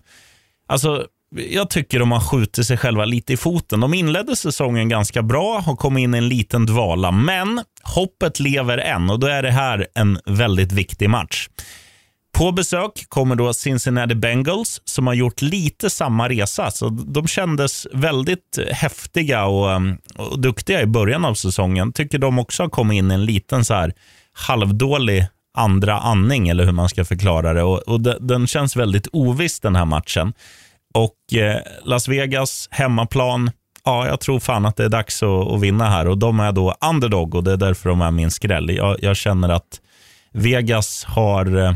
alltså 0.67 1.05
jag 1.35 1.69
tycker 1.69 1.99
de 1.99 2.11
har 2.11 2.19
skjutit 2.19 2.67
sig 2.67 2.77
själva 2.77 3.05
lite 3.05 3.33
i 3.33 3.37
foten. 3.37 3.79
De 3.79 3.93
inledde 3.93 4.35
säsongen 4.35 4.89
ganska 4.89 5.21
bra 5.21 5.63
och 5.67 5.79
kom 5.79 5.97
in 5.97 6.15
i 6.15 6.17
en 6.17 6.29
liten 6.29 6.65
dvala, 6.65 7.11
men 7.11 7.63
hoppet 7.83 8.39
lever 8.39 8.77
än 8.77 9.09
och 9.09 9.19
då 9.19 9.27
är 9.27 9.43
det 9.43 9.51
här 9.51 9.87
en 9.95 10.19
väldigt 10.25 10.71
viktig 10.71 11.09
match. 11.09 11.49
På 12.37 12.51
besök 12.51 13.05
kommer 13.09 13.35
då 13.35 13.53
Cincinnati 13.53 14.15
Bengals 14.15 14.81
som 14.85 15.07
har 15.07 15.13
gjort 15.13 15.41
lite 15.41 15.89
samma 15.89 16.29
resa. 16.29 16.71
Så 16.71 16.89
de 16.89 17.27
kändes 17.27 17.87
väldigt 17.93 18.59
häftiga 18.71 19.45
och, 19.45 19.81
och 20.15 20.41
duktiga 20.41 20.81
i 20.81 20.85
början 20.85 21.25
av 21.25 21.33
säsongen. 21.33 21.93
Tycker 21.93 22.17
de 22.17 22.39
också 22.39 22.63
har 22.63 22.69
kommit 22.69 22.97
in 22.97 23.11
i 23.11 23.13
en 23.13 23.25
liten 23.25 23.65
så 23.65 23.73
här 23.73 23.93
halvdålig 24.33 25.27
andra 25.57 25.99
andning, 25.99 26.49
eller 26.49 26.65
hur 26.65 26.71
man 26.71 26.89
ska 26.89 27.05
förklara 27.05 27.53
det. 27.53 27.63
Och, 27.63 27.79
och 27.79 28.01
de, 28.01 28.17
Den 28.19 28.47
känns 28.47 28.75
väldigt 28.75 29.07
oviss 29.11 29.59
den 29.59 29.75
här 29.75 29.85
matchen. 29.85 30.33
Och 30.97 31.39
eh, 31.39 31.61
Las 31.83 32.07
Vegas, 32.07 32.67
hemmaplan. 32.71 33.51
Ja, 33.85 34.07
jag 34.07 34.19
tror 34.19 34.39
fan 34.39 34.65
att 34.65 34.75
det 34.75 34.85
är 34.85 34.89
dags 34.89 35.23
att, 35.23 35.51
att, 35.51 35.61
vinna 35.61 35.89
här. 35.89 36.07
Och 36.07 36.17
De 36.17 36.39
är 36.39 36.51
då 36.51 36.75
underdog 36.89 37.35
och 37.35 37.43
det 37.43 37.51
är 37.51 37.57
därför 37.57 37.89
de 37.89 38.01
är 38.01 38.11
min 38.11 38.31
skräll. 38.31 38.69
Jag, 38.69 39.03
jag 39.03 39.17
känner 39.17 39.49
att 39.49 39.81
Vegas 40.31 41.03
har 41.03 41.57
eh, 41.57 41.73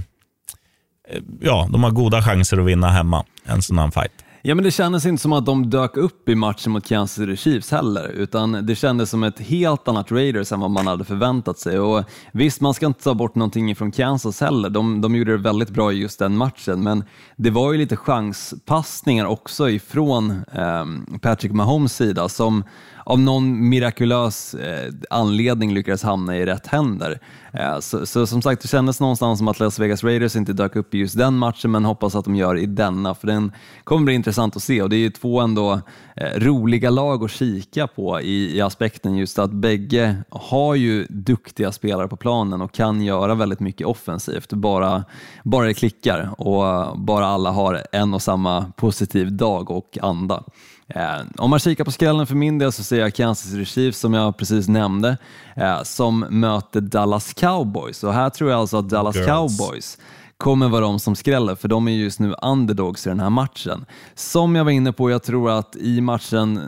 ja, 1.41 1.67
de 1.71 1.83
har 1.83 1.91
goda 1.91 2.21
chanser 2.21 2.57
att 2.57 2.65
vinna 2.65 2.89
hemma 2.89 3.25
en 3.45 3.61
sån 3.61 3.77
här 3.77 3.91
fight. 3.91 4.11
Ja, 4.43 4.55
men 4.55 4.63
det 4.63 4.71
kändes 4.71 5.05
inte 5.05 5.21
som 5.21 5.33
att 5.33 5.45
de 5.45 5.69
dök 5.69 5.97
upp 5.97 6.29
i 6.29 6.35
matchen 6.35 6.71
mot 6.71 6.87
Kansas 6.87 7.15
City 7.15 7.37
Chiefs 7.37 7.71
heller, 7.71 8.09
utan 8.09 8.65
det 8.65 8.75
kändes 8.75 9.09
som 9.09 9.23
ett 9.23 9.39
helt 9.39 9.87
annat 9.87 10.11
Raiders 10.11 10.51
än 10.51 10.59
vad 10.59 10.71
man 10.71 10.87
hade 10.87 11.03
förväntat 11.03 11.59
sig. 11.59 11.79
Och 11.79 12.03
visst, 12.31 12.61
man 12.61 12.73
ska 12.73 12.85
inte 12.85 13.03
ta 13.03 13.13
bort 13.13 13.35
någonting 13.35 13.75
från 13.75 13.91
Kansas 13.91 14.41
heller. 14.41 14.69
De, 14.69 15.01
de 15.01 15.15
gjorde 15.15 15.31
det 15.31 15.37
väldigt 15.37 15.69
bra 15.69 15.93
i 15.93 15.95
just 15.95 16.19
den 16.19 16.37
matchen, 16.37 16.83
men 16.83 17.03
det 17.35 17.49
var 17.49 17.71
ju 17.71 17.77
lite 17.77 17.95
chanspassningar 17.95 19.25
också 19.25 19.69
ifrån 19.69 20.31
eh, 20.53 20.85
Patrick 21.21 21.51
Mahomes 21.51 21.95
sida 21.95 22.29
som 22.29 22.63
av 23.05 23.19
någon 23.19 23.69
mirakulös 23.69 24.53
eh, 24.53 24.93
anledning 25.09 25.73
lyckades 25.73 26.03
hamna 26.03 26.37
i 26.37 26.45
rätt 26.45 26.67
händer. 26.67 27.19
Eh, 27.53 27.79
så, 27.79 28.05
så, 28.05 28.27
som 28.27 28.41
sagt, 28.41 28.61
det 28.61 28.67
kändes 28.67 28.99
någonstans 28.99 29.39
som 29.39 29.47
att 29.47 29.59
Las 29.59 29.79
Vegas 29.79 30.03
Raiders 30.03 30.35
inte 30.35 30.53
dök 30.53 30.75
upp 30.75 30.95
i 30.95 30.97
just 30.97 31.17
den 31.17 31.37
matchen, 31.37 31.71
men 31.71 31.85
hoppas 31.85 32.15
att 32.15 32.25
de 32.25 32.35
gör 32.35 32.57
i 32.57 32.65
denna, 32.65 33.15
för 33.15 33.27
den 33.27 33.51
kommer 33.83 34.05
bli 34.05 34.13
intressant 34.13 34.30
att 34.39 34.63
se 34.63 34.81
och 34.81 34.89
det 34.89 34.95
är 34.95 34.99
ju 34.99 35.09
två 35.09 35.39
ändå 35.39 35.81
eh, 36.15 36.39
roliga 36.39 36.89
lag 36.89 37.23
att 37.23 37.31
kika 37.31 37.87
på 37.87 38.21
i, 38.21 38.57
i 38.57 38.61
aspekten 38.61 39.17
just 39.17 39.39
att 39.39 39.51
bägge 39.51 40.15
har 40.29 40.75
ju 40.75 41.05
duktiga 41.09 41.71
spelare 41.71 42.07
på 42.07 42.15
planen 42.15 42.61
och 42.61 42.71
kan 42.71 43.01
göra 43.01 43.35
väldigt 43.35 43.59
mycket 43.59 43.87
offensivt, 43.87 44.53
bara, 44.53 45.03
bara 45.43 45.65
det 45.65 45.73
klickar 45.73 46.29
och 46.37 46.97
bara 46.99 47.25
alla 47.25 47.51
har 47.51 47.81
en 47.91 48.13
och 48.13 48.21
samma 48.21 48.65
positiv 48.77 49.31
dag 49.31 49.71
och 49.71 49.97
anda. 50.01 50.43
Eh, 50.95 51.21
om 51.37 51.49
man 51.49 51.59
kikar 51.59 51.83
på 51.83 51.91
skrällen 51.91 52.27
för 52.27 52.35
min 52.35 52.59
del 52.59 52.71
så 52.71 52.83
ser 52.83 52.99
jag 52.99 53.13
Kansas 53.13 53.51
City 53.51 53.65
Chiefs 53.65 53.99
som 53.99 54.13
jag 54.13 54.37
precis 54.37 54.67
nämnde, 54.67 55.17
eh, 55.55 55.83
som 55.83 56.19
möter 56.19 56.81
Dallas 56.81 57.33
Cowboys. 57.33 58.03
Och 58.03 58.13
här 58.13 58.29
tror 58.29 58.49
jag 58.49 58.59
alltså 58.59 58.77
att 58.77 58.89
Dallas 58.89 59.15
Girls. 59.15 59.27
Cowboys 59.27 59.97
kommer 60.41 60.69
vara 60.69 60.81
de 60.81 60.99
som 60.99 61.15
skräller, 61.15 61.55
för 61.55 61.67
de 61.67 61.87
är 61.87 61.91
just 61.91 62.19
nu 62.19 62.33
underdogs 62.41 63.05
i 63.05 63.09
den 63.09 63.19
här 63.19 63.29
matchen. 63.29 63.85
Som 64.15 64.55
jag 64.55 64.63
var 64.63 64.71
inne 64.71 64.93
på, 64.93 65.11
jag 65.11 65.23
tror 65.23 65.51
att 65.51 65.75
i 65.75 66.01
matchen 66.01 66.59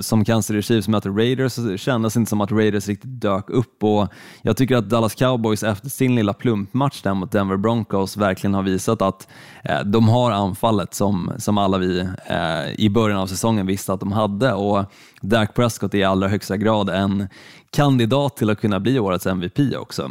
som 0.00 0.24
Kansas 0.24 0.46
City 0.46 0.62
Chiefs 0.62 0.88
möter 0.88 1.10
Raiders 1.10 1.52
så 1.52 1.76
kändes 1.76 2.14
det 2.14 2.20
inte 2.20 2.28
som 2.30 2.40
att 2.40 2.52
Raiders 2.52 2.88
riktigt 2.88 3.20
dök 3.20 3.50
upp 3.50 3.84
och 3.84 4.08
jag 4.42 4.56
tycker 4.56 4.76
att 4.76 4.88
Dallas 4.88 5.14
Cowboys 5.14 5.62
efter 5.62 5.88
sin 5.88 6.14
lilla 6.14 6.32
plumpmatch 6.32 7.02
där 7.02 7.14
mot 7.14 7.32
Denver 7.32 7.56
Broncos 7.56 8.16
verkligen 8.16 8.54
har 8.54 8.62
visat 8.62 9.02
att 9.02 9.28
eh, 9.64 9.80
de 9.80 10.08
har 10.08 10.30
anfallet 10.30 10.94
som, 10.94 11.32
som 11.38 11.58
alla 11.58 11.78
vi 11.78 12.00
eh, 12.26 12.74
i 12.78 12.90
början 12.90 13.18
av 13.18 13.26
säsongen 13.26 13.66
visste 13.66 13.92
att 13.92 14.00
de 14.00 14.12
hade 14.12 14.52
och 14.52 14.84
Dak 15.20 15.54
Prescott 15.54 15.94
är 15.94 15.98
i 15.98 16.04
allra 16.04 16.28
högsta 16.28 16.56
grad 16.56 16.88
en 16.88 17.28
kandidat 17.72 18.36
till 18.36 18.50
att 18.50 18.60
kunna 18.60 18.80
bli 18.80 18.98
årets 18.98 19.26
MVP 19.26 19.58
också. 19.78 20.10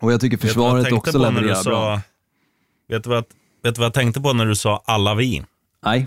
Och 0.00 0.12
jag 0.12 0.20
tycker 0.20 0.36
försvaret 0.36 0.88
jag 0.88 0.98
också 0.98 1.18
levererar 1.18 1.64
bra. 1.64 2.00
Vet 2.88 3.04
du, 3.04 3.10
vad, 3.10 3.24
vet 3.62 3.74
du 3.74 3.78
vad 3.78 3.86
jag 3.86 3.94
tänkte 3.94 4.20
på 4.20 4.32
när 4.32 4.46
du 4.46 4.56
sa 4.56 4.82
alla 4.86 5.14
vi? 5.14 5.44
Nej. 5.84 6.06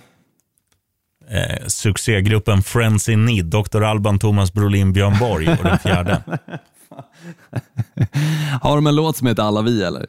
Eh, 1.29 1.67
succégruppen 1.67 2.63
Friends 2.63 3.09
in 3.09 3.25
Need, 3.25 3.45
Dr. 3.45 3.83
Alban, 3.83 4.19
Thomas 4.19 4.53
Brolin, 4.53 4.93
Björn 4.93 5.19
Borg 5.19 5.49
och 5.49 5.63
den 5.63 5.79
fjärde. 5.79 6.23
Har 8.61 8.75
de 8.75 8.87
en 8.87 8.95
låt 8.95 9.17
som 9.17 9.27
heter 9.27 9.43
Alla 9.43 9.61
vi 9.61 9.83
eller? 9.83 10.05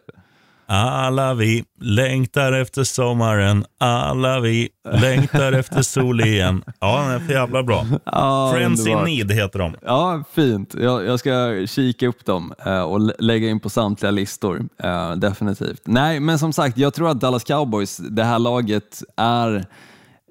Alla 0.73 1.35
vi 1.35 1.65
längtar 1.81 2.53
efter 2.53 2.85
sommaren. 2.85 3.65
Alla 3.79 4.41
vi 4.41 4.69
längtar 4.93 5.53
efter 5.53 5.83
sol 5.83 6.21
igen. 6.21 6.65
Ja, 6.81 7.01
den 7.03 7.11
är 7.11 7.19
för 7.19 7.33
jävla 7.33 7.63
bra. 7.63 7.87
Ja, 8.05 8.53
Friends 8.55 8.81
underbart. 8.81 9.09
in 9.09 9.17
Need 9.17 9.33
heter 9.33 9.59
de. 9.59 9.75
Ja, 9.83 10.25
fint. 10.33 10.75
Jag, 10.75 11.07
jag 11.07 11.19
ska 11.21 11.67
kika 11.67 12.09
upp 12.09 12.25
dem 12.25 12.55
uh, 12.67 12.81
och 12.81 13.01
lägga 13.19 13.49
in 13.49 13.61
på 13.61 13.71
samtliga 13.71 14.11
listor. 14.11 14.69
Uh, 14.85 15.13
definitivt. 15.13 15.81
Nej, 15.85 16.21
men 16.21 16.39
som 16.39 16.53
sagt, 16.53 16.79
jag 16.79 16.95
tror 16.95 17.11
att 17.11 17.21
Dallas 17.21 17.45
Cowboys, 17.45 17.97
det 17.97 18.25
här 18.25 18.39
laget, 18.39 19.03
är 19.17 19.65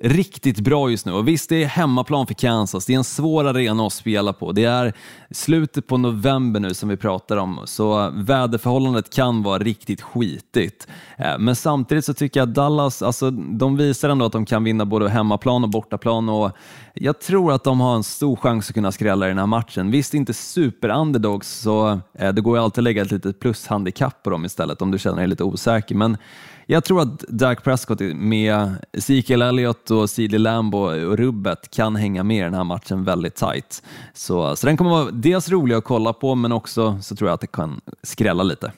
riktigt 0.02 0.60
bra 0.60 0.90
just 0.90 1.06
nu. 1.06 1.12
Och 1.12 1.28
visst, 1.28 1.50
det 1.50 1.64
är 1.64 1.68
hemmaplan 1.68 2.28
för 2.28 2.34
Kansas. 2.34 2.86
Det 2.86 2.94
är 2.94 2.98
en 2.98 3.04
svår 3.04 3.48
arena 3.48 3.88
att 3.88 3.94
spela 3.94 4.34
på. 4.34 4.52
Det 4.52 4.64
är 4.64 4.94
slutet 5.32 5.88
på 5.88 5.98
november 5.98 6.60
nu 6.60 6.74
som 6.74 6.90
vi 6.90 6.98
pratar 6.98 7.38
om, 7.38 7.60
så 7.66 8.10
väderförhållandet 8.14 9.14
kan 9.14 9.44
vara 9.44 9.60
riktigt 9.60 10.02
skitigt. 10.02 10.88
Eh, 11.18 11.40
men 11.40 11.56
samtidigt 11.56 12.06
så 12.06 12.14
tycker 12.14 12.40
jag 12.40 12.50
att 12.50 12.56
Dallas, 12.56 13.02
alltså, 13.02 13.32
de 13.32 13.78
visar 13.78 14.10
ändå 14.10 14.26
att 14.26 14.32
de 14.32 14.46
kan 14.46 14.64
vinna 14.64 14.86
både 14.86 15.10
hemmaplan 15.10 15.64
och 15.64 15.70
bortaplan 15.70 16.30
och 16.30 16.52
jag 16.94 17.22
tror 17.22 17.52
att 17.52 17.64
de 17.64 17.80
har 17.80 17.96
en 17.96 18.04
stor 18.04 18.36
chans 18.36 18.70
att 18.70 18.74
kunna 18.74 18.92
skrälla 18.92 19.26
i 19.26 19.30
den 19.30 19.38
här 19.38 19.46
matchen. 19.46 19.92
Visst, 19.92 20.14
inte 20.14 20.34
super-underdogs, 20.34 21.60
så 21.60 22.00
eh, 22.14 22.34
det 22.34 22.42
går 22.42 22.58
ju 22.58 22.64
alltid 22.64 22.82
att 22.82 22.84
lägga 22.84 23.02
ett 23.02 23.12
litet 23.12 23.40
plushandikapp 23.40 24.24
på 24.24 24.30
dem 24.30 24.46
istället 24.46 24.82
om 24.82 24.92
du 24.92 25.00
känner 25.00 25.18
dig 25.18 25.28
lite 25.28 25.44
osäker. 25.44 25.96
Men 25.96 26.18
jag 26.72 26.84
tror 26.84 27.02
att 27.02 27.20
Dak 27.20 27.64
Prescott 27.64 28.00
med 28.16 28.76
Ezekiel 28.98 29.42
Elliott 29.42 29.92
och 29.92 30.10
CD 30.10 30.38
Lamb 30.38 30.76
och 30.76 31.18
rubbet 31.18 31.72
kan 31.72 31.96
hänga 31.96 32.24
med 32.24 32.38
i 32.38 32.42
den 32.42 32.54
här 32.54 32.64
matchen 32.64 33.04
väldigt 33.04 33.36
tight. 33.36 33.84
Så, 34.14 34.56
så 34.56 34.68
den 34.68 34.78
kommer 34.78 34.92
vara 34.92 35.12
dels 35.12 35.50
rolig 35.50 35.76
att 35.76 35.84
kolla 35.84 36.14
på, 36.14 36.36
men 36.36 36.52
också 36.52 37.00
så 37.02 37.16
tror 37.16 37.30
jag 37.30 37.34
att 37.34 37.42
det 37.42 37.52
kan 37.52 37.82
skrälla 38.04 38.44
lite. 38.44 38.72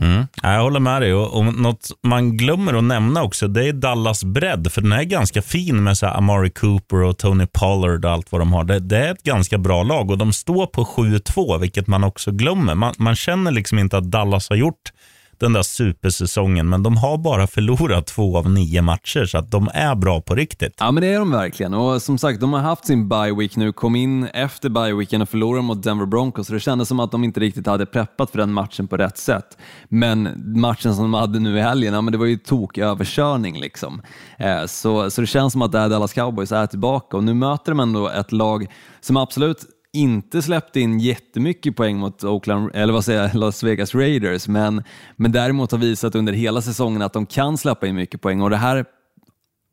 Mm. 0.00 0.26
Jag 0.42 0.62
håller 0.62 0.80
med 0.80 1.02
dig. 1.02 1.14
Och, 1.14 1.38
och 1.38 1.44
något 1.44 1.90
man 2.02 2.36
glömmer 2.36 2.74
att 2.74 2.84
nämna 2.84 3.22
också, 3.22 3.48
det 3.48 3.68
är 3.68 3.72
Dallas 3.72 4.24
bredd. 4.24 4.72
För 4.72 4.80
den 4.80 4.92
är 4.92 5.02
ganska 5.02 5.42
fin 5.42 5.84
med 5.84 5.98
så 5.98 6.06
Amari 6.06 6.50
Cooper 6.50 7.02
och 7.02 7.18
Tony 7.18 7.46
Pollard 7.46 8.04
och 8.04 8.10
allt 8.10 8.32
vad 8.32 8.40
de 8.40 8.52
har. 8.52 8.64
Det, 8.64 8.78
det, 8.78 8.98
är 8.98 9.12
ett 9.12 9.22
ganska 9.22 9.58
bra 9.58 9.82
lag 9.82 10.10
och 10.10 10.18
de 10.18 10.32
står 10.32 10.66
på 10.66 10.84
7-2, 10.84 11.58
vilket 11.58 11.86
man 11.86 12.04
också 12.04 12.30
glömmer. 12.30 12.74
Man, 12.74 12.94
man 12.98 13.16
känner 13.16 13.50
liksom 13.50 13.78
inte 13.78 13.98
att 13.98 14.10
Dallas 14.10 14.48
har 14.48 14.56
gjort 14.56 14.92
den 15.40 15.52
där 15.52 15.62
supersäsongen, 15.62 16.68
men 16.68 16.82
de 16.82 16.96
har 16.96 17.18
bara 17.18 17.46
förlorat 17.46 18.06
två 18.06 18.38
av 18.38 18.50
nio 18.50 18.82
matcher, 18.82 19.24
så 19.24 19.38
att 19.38 19.50
de 19.50 19.68
är 19.74 19.94
bra 19.94 20.20
på 20.20 20.34
riktigt. 20.34 20.74
Ja, 20.78 20.90
men 20.90 21.00
det 21.00 21.06
är 21.06 21.18
de 21.18 21.30
verkligen. 21.30 21.74
Och 21.74 22.02
som 22.02 22.18
sagt, 22.18 22.40
de 22.40 22.52
har 22.52 22.60
haft 22.60 22.86
sin 22.86 23.08
bye 23.08 23.34
week 23.34 23.56
nu, 23.56 23.72
kom 23.72 23.96
in 23.96 24.24
efter 24.24 24.68
bye 24.68 24.94
weeken 24.94 25.22
och 25.22 25.28
förlorade 25.28 25.62
mot 25.62 25.82
Denver 25.82 26.06
Broncos, 26.06 26.46
så 26.46 26.52
det 26.52 26.60
kändes 26.60 26.88
som 26.88 27.00
att 27.00 27.10
de 27.10 27.24
inte 27.24 27.40
riktigt 27.40 27.66
hade 27.66 27.86
preppat 27.86 28.30
för 28.30 28.38
den 28.38 28.52
matchen 28.52 28.88
på 28.88 28.96
rätt 28.96 29.18
sätt. 29.18 29.58
Men 29.88 30.42
matchen 30.60 30.94
som 30.94 31.04
de 31.04 31.14
hade 31.14 31.38
nu 31.38 31.58
i 31.58 31.60
helgen, 31.60 31.94
ja, 31.94 32.00
men 32.00 32.12
det 32.12 32.18
var 32.18 32.26
ju 32.26 32.36
toköverkörning 32.36 33.60
liksom. 33.60 34.02
Eh, 34.38 34.66
så, 34.66 35.10
så 35.10 35.20
det 35.20 35.26
känns 35.26 35.52
som 35.52 35.62
att 35.62 35.72
det 35.72 35.78
här 35.78 35.88
Dallas 35.88 36.12
Cowboys 36.12 36.52
är 36.52 36.66
tillbaka 36.66 37.16
och 37.16 37.24
nu 37.24 37.34
möter 37.34 37.72
de 37.72 37.80
ändå 37.80 38.08
ett 38.08 38.32
lag 38.32 38.66
som 39.00 39.16
absolut 39.16 39.73
inte 39.94 40.42
släppt 40.42 40.76
in 40.76 41.00
jättemycket 41.00 41.76
poäng 41.76 41.96
mot 41.96 42.24
Oakland, 42.24 42.70
eller 42.74 42.92
vad 42.92 43.04
säger 43.04 43.22
jag, 43.22 43.34
Las 43.34 43.62
Vegas 43.62 43.94
Raiders, 43.94 44.48
men, 44.48 44.82
men 45.16 45.32
däremot 45.32 45.70
har 45.70 45.78
visat 45.78 46.14
under 46.14 46.32
hela 46.32 46.62
säsongen 46.62 47.02
att 47.02 47.12
de 47.12 47.26
kan 47.26 47.58
släppa 47.58 47.86
in 47.86 47.94
mycket 47.94 48.20
poäng. 48.20 48.42
Och 48.42 48.50
det 48.50 48.56
här 48.56 48.84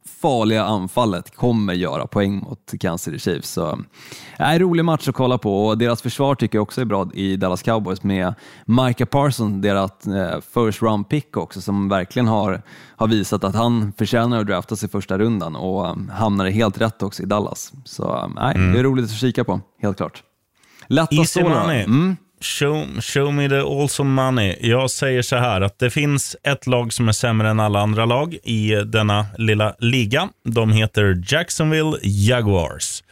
farliga 0.05 0.63
anfallet 0.63 1.35
kommer 1.35 1.73
göra 1.73 2.07
poäng 2.07 2.39
mot 2.39 2.73
Kansas 2.79 3.01
City 3.01 3.19
Chiefs. 3.19 3.49
Så, 3.49 3.79
äh, 4.39 4.59
rolig 4.59 4.85
match 4.85 5.07
att 5.07 5.15
kolla 5.15 5.37
på 5.37 5.67
och 5.67 5.77
deras 5.77 6.01
försvar 6.01 6.35
tycker 6.35 6.57
jag 6.57 6.63
också 6.63 6.81
är 6.81 6.85
bra 6.85 7.09
i 7.13 7.35
Dallas 7.35 7.61
Cowboys 7.61 8.03
med 8.03 8.33
Micah 8.65 9.05
Parsons, 9.05 9.61
deras 9.61 10.07
eh, 10.07 10.39
first 10.53 10.81
round 10.81 11.09
pick 11.09 11.37
också, 11.37 11.61
som 11.61 11.89
verkligen 11.89 12.27
har, 12.27 12.61
har 12.95 13.07
visat 13.07 13.43
att 13.43 13.55
han 13.55 13.93
förtjänar 13.97 14.39
att 14.39 14.47
draftas 14.47 14.83
i 14.83 14.87
första 14.87 15.17
rundan 15.17 15.55
och 15.55 15.89
um, 15.89 16.09
hamnade 16.09 16.51
helt 16.51 16.81
rätt 16.81 17.03
också 17.03 17.23
i 17.23 17.25
Dallas. 17.25 17.73
Så 17.85 18.31
äh, 18.37 18.51
mm. 18.55 18.73
det 18.73 18.79
är 18.79 18.83
roligt 18.83 19.05
att 19.05 19.11
kika 19.11 19.43
på, 19.43 19.61
helt 19.81 19.97
klart. 19.97 20.23
Lätta 20.87 21.43
money. 21.43 21.83
Mm. 21.83 22.17
Show, 22.41 23.01
show 23.01 23.33
me 23.33 23.49
the 23.49 23.59
awesome 23.59 24.23
money. 24.23 24.57
Jag 24.61 24.91
säger 24.91 25.21
så 25.21 25.35
här 25.35 25.61
att 25.61 25.79
det 25.79 25.89
finns 25.89 26.35
ett 26.43 26.67
lag 26.67 26.93
som 26.93 27.07
är 27.07 27.11
sämre 27.11 27.49
än 27.49 27.59
alla 27.59 27.79
andra 27.79 28.05
lag 28.05 28.33
i 28.43 28.75
denna 28.75 29.25
lilla 29.37 29.75
liga. 29.79 30.29
De 30.43 30.71
heter 30.71 31.23
Jacksonville 31.27 31.97
Jaguars. 32.01 33.03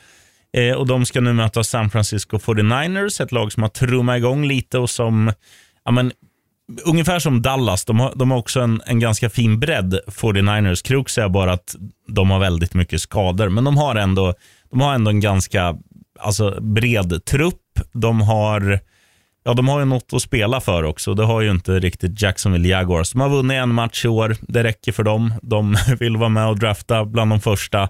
Eh, 0.54 0.76
och 0.76 0.88
De 0.88 1.06
ska 1.06 1.22
nu 1.22 1.34
möta 1.34 1.64
San 1.64 1.90
Francisco 1.90 2.38
49ers, 2.38 3.24
ett 3.24 3.32
lag 3.32 3.52
som 3.52 3.64
har 3.64 3.70
trummat 3.70 4.18
igång 4.18 4.46
lite 4.46 4.78
och 4.80 4.90
som, 4.90 5.32
ja 5.86 5.92
men, 5.92 6.12
ungefär 6.86 7.20
som 7.20 7.42
Dallas, 7.42 7.86
de 7.86 8.00
har, 8.00 8.14
de 8.16 8.32
har 8.32 8.38
också 8.38 8.60
en, 8.60 8.82
en 8.86 9.00
ganska 9.00 9.30
fin 9.30 9.60
bredd, 9.60 10.00
49ers. 10.08 10.86
Krux 10.86 11.18
är 11.18 11.30
bara 11.30 11.54
att 11.54 11.76
de 12.08 12.32
har 12.32 12.40
väldigt 12.40 12.74
mycket 12.74 13.02
skador, 13.02 13.50
men 13.50 13.64
de 13.64 13.78
har 13.78 13.96
ändå, 13.96 14.34
de 14.72 14.82
har 14.82 14.94
ändå 14.94 15.10
en 15.10 15.20
ganska 15.20 15.76
alltså, 16.20 16.62
bred 16.62 17.26
trupp. 17.26 17.80
De 17.94 18.22
har 18.22 18.80
ja, 19.44 19.54
de 19.54 19.68
har 19.68 19.80
ju 19.80 19.86
något 19.86 20.14
att 20.14 20.22
spela 20.22 20.62
för 20.62 20.84
också. 20.84 21.14
Det 21.14 21.26
har 21.26 21.42
ju 21.42 21.52
inte 21.52 21.80
riktigt 21.80 22.22
Jacksonville 22.22 22.68
Jaguars. 22.68 23.12
De 23.12 23.22
har 23.22 23.30
vunnit 23.30 23.56
en 23.56 23.74
match 23.74 24.06
i 24.06 24.08
år. 24.08 24.36
Det 24.42 24.64
räcker 24.64 24.92
för 24.92 25.04
dem. 25.04 25.34
De 25.42 25.78
vill 26.00 26.18
vara 26.18 26.30
med 26.30 26.48
och 26.48 26.60
drafta 26.60 27.06
bland 27.06 27.32
de 27.32 27.40
första. 27.40 27.90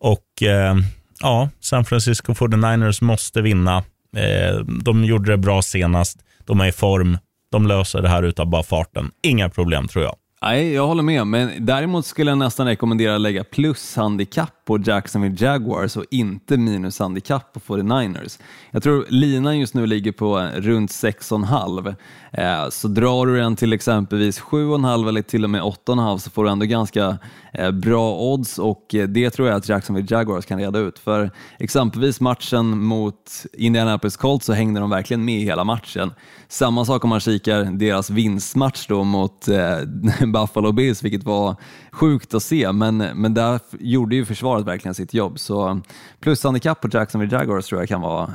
Och 0.00 0.42
eh, 0.42 0.76
ja, 1.20 1.48
San 1.60 1.84
Francisco 1.84 2.32
49ers 2.32 3.04
måste 3.04 3.42
vinna. 3.42 3.76
Eh, 4.16 4.58
de 4.82 5.04
gjorde 5.04 5.30
det 5.30 5.36
bra 5.36 5.62
senast. 5.62 6.18
De 6.44 6.60
är 6.60 6.66
i 6.66 6.72
form. 6.72 7.18
De 7.50 7.66
löser 7.66 8.02
det 8.02 8.08
här 8.08 8.22
utav 8.22 8.46
bara 8.46 8.62
farten. 8.62 9.10
Inga 9.22 9.48
problem 9.48 9.88
tror 9.88 10.04
jag. 10.04 10.16
Nej, 10.42 10.72
jag 10.72 10.86
håller 10.86 11.02
med, 11.02 11.26
men 11.26 11.66
däremot 11.66 12.06
skulle 12.06 12.30
jag 12.30 12.38
nästan 12.38 12.66
rekommendera 12.66 13.14
att 13.14 13.20
lägga 13.20 13.44
plus 13.44 13.96
handikapp 13.96 14.55
på 14.66 14.78
Jacksonville 14.84 15.36
Jaguars 15.38 15.96
och 15.96 16.04
inte 16.10 16.56
minus 16.56 16.98
handikapp 16.98 17.52
på 17.52 17.60
49ers. 17.60 18.40
Jag 18.70 18.82
tror 18.82 19.06
linan 19.08 19.58
just 19.58 19.74
nu 19.74 19.86
ligger 19.86 20.12
på 20.12 20.38
eh, 20.38 20.60
runt 20.60 20.90
6,5. 20.90 21.94
Eh, 22.32 22.70
så 22.70 22.88
drar 22.88 23.26
du 23.26 23.36
den 23.36 23.56
till 23.56 23.72
exempelvis 23.72 24.40
7,5 24.40 25.08
eller 25.08 25.22
till 25.22 25.44
och 25.44 25.50
med 25.50 25.62
8,5 25.62 26.18
så 26.18 26.30
får 26.30 26.44
du 26.44 26.50
ändå 26.50 26.66
ganska 26.66 27.18
eh, 27.52 27.70
bra 27.70 28.18
odds 28.20 28.58
och 28.58 28.94
eh, 28.94 29.08
det 29.08 29.30
tror 29.30 29.48
jag 29.48 29.56
att 29.56 29.68
Jacksonville 29.68 30.06
Jaguars 30.10 30.46
kan 30.46 30.58
reda 30.58 30.78
ut. 30.78 30.98
För 30.98 31.30
exempelvis 31.58 32.20
matchen 32.20 32.84
mot 32.84 33.30
Indianapolis 33.52 34.16
Colts 34.16 34.46
så 34.46 34.52
hängde 34.52 34.80
de 34.80 34.90
verkligen 34.90 35.24
med 35.24 35.40
hela 35.40 35.64
matchen. 35.64 36.12
Samma 36.48 36.84
sak 36.84 37.04
om 37.04 37.10
man 37.10 37.20
kikar 37.20 37.64
deras 37.64 38.10
vinstmatch 38.10 38.86
då 38.86 39.04
mot 39.04 39.48
eh, 39.48 39.78
Buffalo 40.26 40.72
Bills, 40.72 41.02
vilket 41.02 41.24
var 41.24 41.56
sjukt 41.92 42.34
att 42.34 42.42
se, 42.42 42.72
men, 42.72 42.96
men 42.96 43.34
där 43.34 43.60
gjorde 43.78 44.16
ju 44.16 44.24
försvaret 44.24 44.55
verkligen 44.64 44.94
sitt 44.94 45.14
jobb. 45.14 45.38
Så 45.38 45.80
plushandikapp 46.20 46.80
på 46.80 46.88
Jacksonville 46.92 47.36
Jaguars 47.36 47.66
tror 47.66 47.80
jag 47.80 47.88
kan 47.88 48.00
vara, 48.00 48.30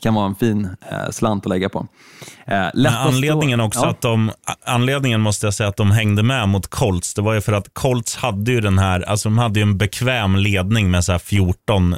kan 0.00 0.14
vara 0.14 0.26
en 0.26 0.34
fin 0.34 0.68
slant 1.10 1.46
att 1.46 1.50
lägga 1.50 1.68
på. 1.68 1.86
Eh, 2.46 2.68
anledningen 2.84 3.60
också 3.60 3.80
ja. 3.80 3.90
att 3.90 4.00
de, 4.00 4.30
anledningen 4.64 5.20
måste 5.20 5.46
jag 5.46 5.54
säga 5.54 5.68
att 5.68 5.76
de 5.76 5.90
hängde 5.90 6.22
med 6.22 6.48
mot 6.48 6.66
Colts, 6.66 7.14
det 7.14 7.22
var 7.22 7.34
ju 7.34 7.40
för 7.40 7.52
att 7.52 7.74
Colts 7.74 8.16
hade 8.16 8.52
ju 8.52 8.60
den 8.60 8.78
här, 8.78 9.00
alltså 9.00 9.28
de 9.28 9.38
hade 9.38 9.60
ju 9.60 9.62
en 9.62 9.78
bekväm 9.78 10.36
ledning 10.36 10.90
med 10.90 11.04
så 11.04 11.18
14 11.18 11.96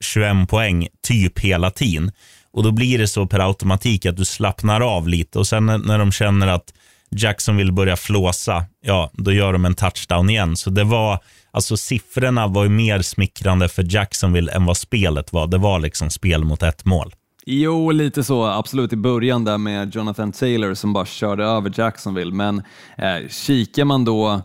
21 0.00 0.48
poäng 0.48 0.88
typ 1.02 1.38
hela 1.38 1.70
tiden. 1.70 2.12
Och 2.52 2.62
då 2.62 2.70
blir 2.70 2.98
det 2.98 3.08
så 3.08 3.26
per 3.26 3.38
automatik 3.38 4.06
att 4.06 4.16
du 4.16 4.24
slappnar 4.24 4.80
av 4.80 5.08
lite 5.08 5.38
och 5.38 5.46
sen 5.46 5.66
när 5.66 5.98
de 5.98 6.12
känner 6.12 6.46
att 6.46 6.72
Jackson 7.10 7.56
vill 7.56 7.72
börja 7.72 7.96
flåsa, 7.96 8.64
ja, 8.82 9.10
då 9.12 9.32
gör 9.32 9.52
de 9.52 9.64
en 9.64 9.74
touchdown 9.74 10.30
igen. 10.30 10.56
Så 10.56 10.70
det 10.70 10.84
var, 10.84 11.18
alltså 11.50 11.76
siffrorna 11.76 12.46
var 12.46 12.64
ju 12.64 12.70
mer 12.70 13.02
smickrande 13.02 13.68
för 13.68 13.94
Jacksonville 13.94 14.52
än 14.52 14.64
vad 14.64 14.76
spelet 14.76 15.32
var. 15.32 15.46
Det 15.46 15.58
var 15.58 15.78
liksom 15.78 16.10
spel 16.10 16.44
mot 16.44 16.62
ett 16.62 16.84
mål. 16.84 17.14
Jo, 17.48 17.90
lite 17.90 18.24
så. 18.24 18.44
Absolut 18.44 18.92
i 18.92 18.96
början 18.96 19.44
där 19.44 19.58
med 19.58 19.94
Jonathan 19.94 20.32
Taylor 20.32 20.74
som 20.74 20.92
bara 20.92 21.06
körde 21.06 21.44
över 21.44 21.72
Jacksonville. 21.76 22.32
Men 22.32 22.62
eh, 22.98 23.28
kikar 23.28 23.84
man 23.84 24.04
då 24.04 24.42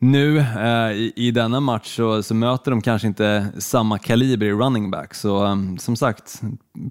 nu 0.00 0.38
eh, 0.38 0.92
i, 0.92 1.12
i, 1.16 1.30
denna 1.30 1.60
match 1.60 1.96
så, 1.96 2.22
så, 2.22 2.34
möter 2.34 2.70
de 2.70 2.82
kanske 2.82 3.08
inte 3.08 3.46
samma 3.58 3.98
kaliber 3.98 4.46
i 4.46 4.52
running 4.52 4.90
back. 4.90 5.14
Så 5.14 5.44
um, 5.44 5.78
som 5.78 5.96
sagt, 5.96 6.40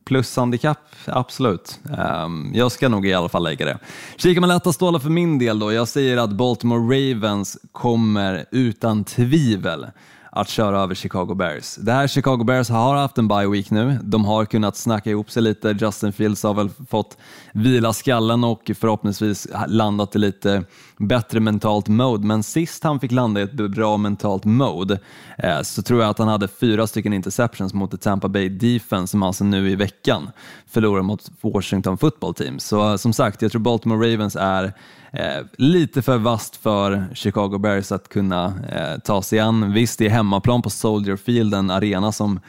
plushandikapp, 0.05 0.95
absolut. 1.05 1.79
Um, 2.23 2.51
jag 2.53 2.71
ska 2.71 2.89
nog 2.89 3.07
i 3.07 3.13
alla 3.13 3.29
fall 3.29 3.43
lägga 3.43 3.65
det. 3.65 3.77
Kikar 4.17 4.41
man 4.41 4.49
lätta 4.49 4.73
stålar 4.73 4.99
för 4.99 5.09
min 5.09 5.39
del 5.39 5.59
då. 5.59 5.73
Jag 5.73 5.87
säger 5.87 6.17
att 6.17 6.31
Baltimore 6.31 7.11
Ravens 7.13 7.57
kommer 7.71 8.45
utan 8.51 9.03
tvivel 9.03 9.85
att 10.31 10.49
köra 10.49 10.79
över 10.81 10.95
Chicago 10.95 11.35
Bears. 11.35 11.75
Det 11.75 11.91
här 11.91 12.07
Chicago 12.07 12.43
Bears 12.43 12.69
har 12.69 12.95
haft 12.95 13.17
en 13.17 13.27
bye 13.27 13.47
week 13.47 13.71
nu. 13.71 13.99
De 14.03 14.25
har 14.25 14.45
kunnat 14.45 14.77
snacka 14.77 15.09
ihop 15.09 15.31
sig 15.31 15.43
lite. 15.43 15.77
Justin 15.81 16.13
Fields 16.13 16.43
har 16.43 16.53
väl 16.53 16.69
fått 16.89 17.17
vila 17.57 17.93
skallen 17.93 18.43
och 18.43 18.71
förhoppningsvis 18.75 19.47
landat 19.67 20.15
i 20.15 20.19
lite 20.19 20.63
bättre 20.97 21.39
mentalt 21.39 21.87
mode. 21.87 22.27
Men 22.27 22.43
sist 22.43 22.83
han 22.83 22.99
fick 22.99 23.11
landa 23.11 23.41
i 23.41 23.43
ett 23.43 23.53
bra 23.53 23.97
mentalt 23.97 24.45
mode 24.45 24.99
eh, 25.37 25.61
så 25.61 25.81
tror 25.81 26.01
jag 26.01 26.09
att 26.09 26.19
han 26.19 26.27
hade 26.27 26.47
fyra 26.47 26.87
stycken 26.87 27.13
interceptions 27.13 27.73
mot 27.73 27.93
ett 27.93 28.01
Tampa 28.01 28.27
Bay 28.27 28.49
Defense 28.49 29.11
som 29.11 29.23
alltså 29.23 29.43
nu 29.43 29.69
i 29.69 29.75
veckan 29.75 30.29
förlorar 30.67 31.01
mot 31.01 31.31
Washington 31.41 31.97
Football 31.97 32.33
Team. 32.33 32.59
Så 32.59 32.91
eh, 32.91 32.95
som 32.95 33.13
sagt, 33.13 33.41
jag 33.41 33.51
tror 33.51 33.61
Baltimore 33.61 34.13
Ravens 34.13 34.35
är 34.35 34.73
Eh, 35.11 35.45
lite 35.57 36.01
för 36.01 36.17
vast 36.17 36.55
för 36.55 37.07
Chicago 37.13 37.57
Bears 37.57 37.91
att 37.91 38.09
kunna 38.09 38.45
eh, 38.45 38.99
ta 38.99 39.21
sig 39.21 39.39
an. 39.39 39.73
Visst, 39.73 39.99
det 39.99 40.05
är 40.05 40.09
hemmaplan 40.09 40.61
på 40.61 40.69
Soldier 40.69 41.15
Field, 41.15 41.53
en 41.53 41.69
arena 41.69 42.11
som 42.11 42.39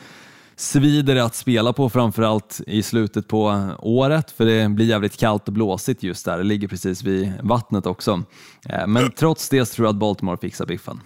svider 0.61 1.14
det 1.14 1.25
att 1.25 1.35
spela 1.35 1.73
på 1.73 1.88
framförallt 1.88 2.61
i 2.66 2.83
slutet 2.83 3.29
på 3.29 3.71
året 3.79 4.31
för 4.31 4.44
det 4.44 4.68
blir 4.68 4.87
jävligt 4.87 5.16
kallt 5.16 5.49
och 5.49 5.55
blåsigt 5.55 6.03
just 6.03 6.25
där. 6.25 6.38
Det 6.38 6.44
ligger 6.44 6.68
precis 6.68 7.03
vid 7.03 7.33
vattnet 7.42 7.87
också. 7.87 8.23
Eh, 8.68 8.87
men 8.87 9.11
trots 9.11 9.49
det 9.49 9.66
så 9.66 9.75
tror 9.75 9.87
jag 9.87 9.92
att 9.92 10.01
Baltimore 10.01 10.37
fixar 10.37 10.66
biffen. 10.66 11.01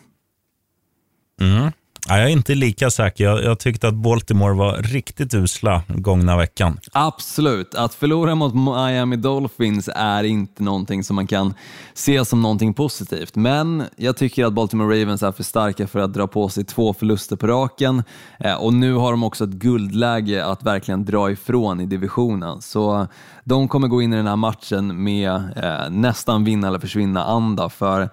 Mm. 1.41 1.71
Ja, 2.09 2.19
jag 2.19 2.29
är 2.29 2.33
inte 2.33 2.55
lika 2.55 2.91
säker. 2.91 3.25
Jag, 3.25 3.45
jag 3.45 3.59
tyckte 3.59 3.89
att 3.89 3.95
Baltimore 3.95 4.55
var 4.55 4.77
riktigt 4.77 5.35
usla 5.35 5.83
gångna 5.89 6.37
veckan. 6.37 6.81
Absolut. 6.93 7.75
Att 7.75 7.95
förlora 7.95 8.35
mot 8.35 8.55
Miami 8.55 9.17
Dolphins 9.17 9.89
är 9.95 10.25
inte 10.25 10.63
någonting 10.63 11.05
som 11.05 11.17
man 11.17 11.27
kan 11.27 11.55
se 11.95 12.25
som 12.25 12.43
någonting 12.43 12.75
positivt. 12.75 13.37
Men 13.37 13.85
jag 13.97 14.17
tycker 14.17 14.45
att 14.45 14.53
Baltimore 14.53 15.03
Ravens 15.03 15.23
är 15.23 15.33
för 15.33 15.43
starka 15.43 15.87
för 15.87 15.99
att 15.99 16.15
dra 16.15 16.27
på 16.27 16.49
sig 16.49 16.65
två 16.65 16.95
förluster 16.95 17.37
på 17.37 17.47
raken. 17.47 18.03
Eh, 18.39 18.55
och 18.55 18.75
nu 18.75 18.95
har 18.95 19.11
de 19.11 19.25
också 19.25 19.45
ett 19.45 19.51
guldläge 19.51 20.45
att 20.45 20.63
verkligen 20.63 21.05
dra 21.05 21.31
ifrån 21.31 21.81
i 21.81 21.87
divisionen. 21.87 22.63
Så 22.63 23.07
de 23.45 23.69
kommer 23.69 23.89
gå 23.89 24.03
in 24.03 24.13
i 24.13 24.17
den 24.17 24.27
här 24.27 24.37
matchen 24.37 25.05
med 25.05 25.31
eh, 25.57 25.91
nästan 25.91 26.45
vinna 26.45 26.69
eller 26.69 26.79
försvinna-anda. 26.79 27.69
för 27.69 28.09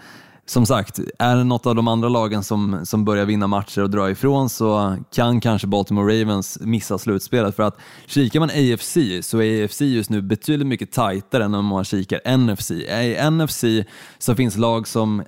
som 0.49 0.65
sagt, 0.65 0.99
är 1.19 1.35
det 1.35 1.43
något 1.43 1.65
av 1.65 1.75
de 1.75 1.88
andra 1.88 2.09
lagen 2.09 2.43
som, 2.43 2.85
som 2.85 3.05
börjar 3.05 3.25
vinna 3.25 3.47
matcher 3.47 3.81
och 3.81 3.89
dra 3.89 4.09
ifrån 4.09 4.49
så 4.49 4.97
kan 5.12 5.41
kanske 5.41 5.67
Baltimore 5.67 6.21
Ravens 6.21 6.57
missa 6.62 6.97
slutspelet. 6.97 7.55
För 7.55 7.63
att 7.63 7.77
kikar 8.05 8.39
man 8.39 8.49
AFC 8.49 8.97
så 9.27 9.41
är 9.41 9.63
AFC 9.63 9.81
just 9.81 10.09
nu 10.09 10.21
betydligt 10.21 10.67
mycket 10.67 10.91
tajtare 10.91 11.43
än 11.43 11.55
om 11.55 11.65
man 11.65 11.85
kikar 11.85 12.38
NFC. 12.38 12.71
I 12.71 13.29
NFC 13.31 13.63
så 14.17 14.35
finns 14.35 14.57
lag 14.57 14.88
som 14.88 15.23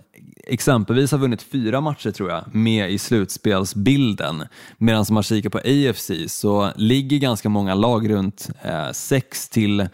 exempelvis 0.48 1.12
har 1.12 1.20
vunnit 1.20 1.42
fyra 1.42 1.82
matcher 1.82 2.12
tror 2.12 2.30
jag 2.30 2.56
med 2.56 2.92
i 2.92 2.98
slutspelsbilden. 2.98 4.44
Medan 4.78 5.06
om 5.10 5.14
man 5.14 5.24
kikar 5.24 5.50
på 5.50 5.58
AFC 5.58 6.12
så 6.28 6.72
ligger 6.76 7.18
ganska 7.18 7.50
många 7.50 7.76
lag 7.76 8.10
runt 8.10 8.50
eh, 8.62 8.92
6 8.92 9.50
till 9.50 9.88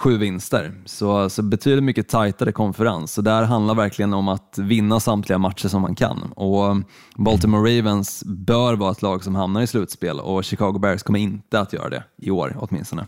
sju 0.00 0.18
vinster. 0.18 0.72
Så, 0.84 1.30
så 1.30 1.42
betydligt 1.42 1.84
mycket 1.84 2.08
tajtare 2.08 2.52
konferens. 2.52 3.12
Så 3.12 3.22
där 3.22 3.42
handlar 3.42 3.74
verkligen 3.74 4.14
om 4.14 4.28
att 4.28 4.58
vinna 4.58 5.00
samtliga 5.00 5.38
matcher 5.38 5.68
som 5.68 5.82
man 5.82 5.94
kan. 5.94 6.32
Och 6.36 6.76
Baltimore 7.16 7.78
Ravens 7.78 8.22
bör 8.26 8.74
vara 8.74 8.92
ett 8.92 9.02
lag 9.02 9.24
som 9.24 9.34
hamnar 9.34 9.62
i 9.62 9.66
slutspel 9.66 10.20
och 10.20 10.44
Chicago 10.44 10.78
Bears 10.78 11.02
kommer 11.02 11.18
inte 11.18 11.60
att 11.60 11.72
göra 11.72 11.88
det 11.88 12.04
i 12.16 12.30
år 12.30 12.56
åtminstone. 12.58 13.06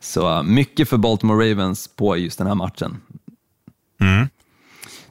Så 0.00 0.42
mycket 0.42 0.88
för 0.88 0.96
Baltimore 0.96 1.50
Ravens 1.50 1.88
på 1.96 2.16
just 2.16 2.38
den 2.38 2.46
här 2.46 2.54
matchen. 2.54 2.96
Mm. 4.00 4.28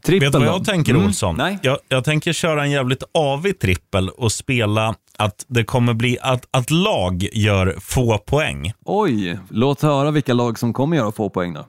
Trippel 0.06 0.28
Vet 0.28 0.34
du 0.34 0.40
vad 0.40 0.48
jag 0.48 0.66
tänker 0.66 0.92
mm. 0.94 1.06
Olsson? 1.06 1.36
Nej. 1.38 1.60
Jag, 1.62 1.78
jag 1.88 2.04
tänker 2.04 2.34
köra 2.34 2.64
en 2.64 2.72
jävligt 2.72 3.04
avig 3.14 3.60
trippel 3.60 4.10
och 4.10 4.32
spela 4.32 4.96
att 5.18 5.46
det 5.48 5.64
kommer 5.64 5.94
bli 5.94 6.18
att, 6.22 6.48
att 6.52 6.72
lag 6.72 7.28
gör 7.34 7.76
få 7.80 8.18
poäng. 8.18 8.74
Oj, 8.86 9.40
låt 9.50 9.82
höra 9.82 10.12
vilka 10.12 10.34
lag 10.34 10.60
som 10.60 10.74
kommer 10.74 10.98
göra 10.98 11.12
få 11.12 11.30
poäng 11.30 11.54
då. 11.54 11.66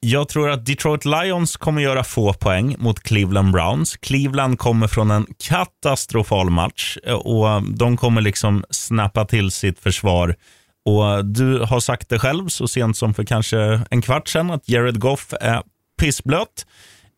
Jag 0.00 0.28
tror 0.28 0.50
att 0.50 0.66
Detroit 0.66 1.04
Lions 1.04 1.56
kommer 1.56 1.82
göra 1.82 2.04
få 2.04 2.32
poäng 2.32 2.76
mot 2.78 3.00
Cleveland 3.00 3.52
Browns. 3.52 3.96
Cleveland 3.96 4.58
kommer 4.58 4.86
från 4.86 5.10
en 5.10 5.26
katastrofal 5.38 6.50
match 6.50 6.96
och 7.24 7.62
de 7.62 7.96
kommer 7.96 8.20
liksom 8.20 8.64
snappa 8.70 9.24
till 9.24 9.50
sitt 9.50 9.78
försvar. 9.78 10.36
Och 10.84 11.24
Du 11.24 11.58
har 11.58 11.80
sagt 11.80 12.08
det 12.08 12.18
själv 12.18 12.48
så 12.48 12.68
sent 12.68 12.96
som 12.96 13.14
för 13.14 13.24
kanske 13.24 13.80
en 13.90 14.02
kvart 14.02 14.28
sedan 14.28 14.50
att 14.50 14.68
Jared 14.68 15.00
Goff 15.00 15.34
är 15.40 15.62
pissblöt. 16.00 16.66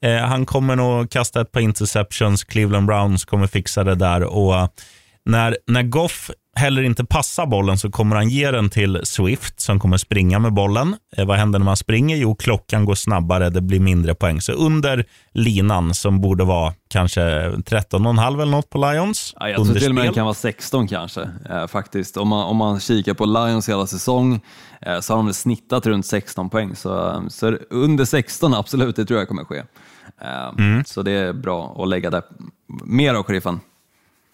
Eh, 0.03 0.17
han 0.17 0.47
kommer 0.47 0.77
nog 0.77 1.11
kasta 1.11 1.41
ett 1.41 1.53
par 1.53 1.61
interceptions. 1.61 2.45
Cleveland 2.45 2.87
Browns 2.87 3.25
kommer 3.25 3.47
fixa 3.47 3.85
det 3.85 3.95
där. 3.95 4.23
Och 4.23 4.55
när, 5.27 5.57
när 5.67 5.83
Goff 5.83 6.31
heller 6.57 6.83
inte 6.83 7.05
passar 7.05 7.47
bollen 7.47 7.79
så 7.79 7.91
kommer 7.91 8.17
han 8.17 8.29
ge 8.29 8.51
den 8.51 8.71
till 8.71 9.01
Swift 9.05 9.61
som 9.61 9.81
kommer 9.81 9.97
springa 9.97 10.39
med 10.39 10.53
bollen. 10.53 10.97
Eh, 11.17 11.27
vad 11.27 11.37
händer 11.37 11.59
när 11.59 11.67
man 11.67 11.77
springer? 11.77 12.17
Jo, 12.17 12.35
klockan 12.35 12.85
går 12.85 12.95
snabbare, 12.95 13.51
det 13.51 13.61
blir 13.61 13.81
mindre 13.81 14.15
poäng. 14.15 14.41
Så 14.41 14.53
under 14.53 15.05
linan 15.33 15.95
som 15.95 16.21
borde 16.21 16.45
vara 16.45 16.75
kanske 16.89 17.21
13,5 17.21 18.43
eller 18.43 18.53
något 18.53 18.71
på 18.71 18.79
Lions. 18.79 19.35
Ja, 19.41 19.49
jag 19.49 19.65
tror 19.65 19.75
till 19.75 19.89
och 19.89 19.95
med 19.95 20.05
den 20.05 20.15
kan 20.15 20.25
vara 20.25 20.35
16 20.35 20.89
kanske 20.89 21.31
eh, 21.51 21.67
faktiskt. 21.67 22.17
Om 22.17 22.29
man, 22.29 22.47
om 22.47 22.57
man 22.57 22.81
kikar 22.81 23.15
på 23.15 23.25
Lions 23.25 23.69
hela 23.69 23.87
säsong 23.87 24.41
eh, 24.81 25.01
så 25.01 25.15
har 25.17 25.23
de 25.23 25.35
snittat 25.35 25.87
runt 25.87 26.07
16 26.07 26.51
poäng. 26.51 26.77
Så, 26.77 27.23
så 27.31 27.57
under 27.71 28.05
16 28.05 28.55
absolut, 28.55 28.97
det 28.97 29.05
tror 29.05 29.19
jag 29.19 29.29
kommer 29.29 29.45
ske. 29.45 29.63
Eh, 30.23 30.49
mm. 30.59 30.85
Så 30.85 31.03
det 31.03 31.13
är 31.13 31.33
bra 31.33 31.77
att 31.83 31.89
lägga 31.89 32.11
det. 32.11 32.23
Mer 32.85 33.15
av 33.15 33.23
sheriffen. 33.23 33.61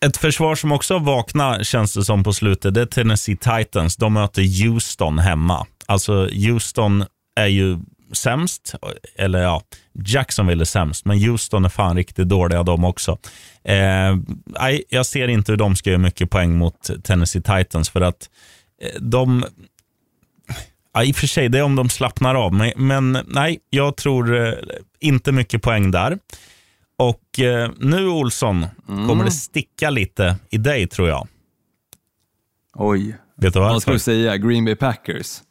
Ett 0.05 0.17
försvar 0.17 0.55
som 0.55 0.73
också 0.73 0.99
vaknar 0.99 1.63
känns 1.63 1.95
det 1.95 2.05
som 2.05 2.25
på 2.25 2.33
slutet, 2.33 2.75
det 2.75 2.81
är 2.81 2.87
Tennessee 2.87 3.37
Titans. 3.37 3.97
De 3.97 4.13
möter 4.13 4.65
Houston 4.65 5.19
hemma. 5.19 5.67
Alltså 5.87 6.29
Houston 6.33 7.05
är 7.37 7.47
ju 7.47 7.79
sämst, 8.13 8.75
eller 9.17 9.43
ja, 9.43 9.63
Jacksonville 10.05 10.63
är 10.63 10.65
sämst, 10.65 11.05
men 11.05 11.19
Houston 11.19 11.65
är 11.65 11.69
fan 11.69 11.97
riktigt 11.97 12.29
dåliga 12.29 12.63
de 12.63 12.85
också. 12.85 13.19
Eh, 13.65 14.17
jag 14.89 15.07
ser 15.07 15.29
inte 15.29 15.53
hur 15.53 15.57
de 15.57 15.77
ska 15.77 15.91
göra 15.91 15.99
mycket 15.99 16.31
poäng 16.31 16.57
mot 16.59 17.05
Tennessee 17.05 17.43
Titans 17.43 17.91
för 17.91 18.01
att 18.01 18.31
eh, 18.83 19.01
de 19.01 19.45
Ja, 20.95 21.05
I 21.05 21.13
och 21.13 21.17
för 21.17 21.27
sig, 21.27 21.49
det 21.49 21.59
är 21.59 21.63
om 21.63 21.77
de 21.77 21.89
slappnar 21.89 22.35
av. 22.35 22.55
Men, 22.55 22.73
men 22.77 23.19
nej, 23.27 23.59
jag 23.71 23.97
tror 23.97 24.47
eh, 24.47 24.55
inte 25.01 25.33
mycket 25.33 25.63
poäng 25.63 25.91
där. 25.91 26.19
Och 27.03 27.39
eh, 27.41 27.71
nu, 27.79 28.09
Olsson, 28.09 28.67
kommer 28.87 29.25
det 29.25 29.31
sticka 29.31 29.91
lite 29.91 30.37
i 30.51 30.59
dig, 30.59 30.87
tror 30.87 31.09
jag. 31.09 31.29
Oj. 32.75 33.17
Vet 33.37 33.55
du 33.55 33.61
Vad 33.61 33.83
ska 33.83 33.93
du 33.93 33.99
säga? 33.99 34.37
Green 34.37 34.65
Bay 34.65 34.75
Packers? 34.77 35.43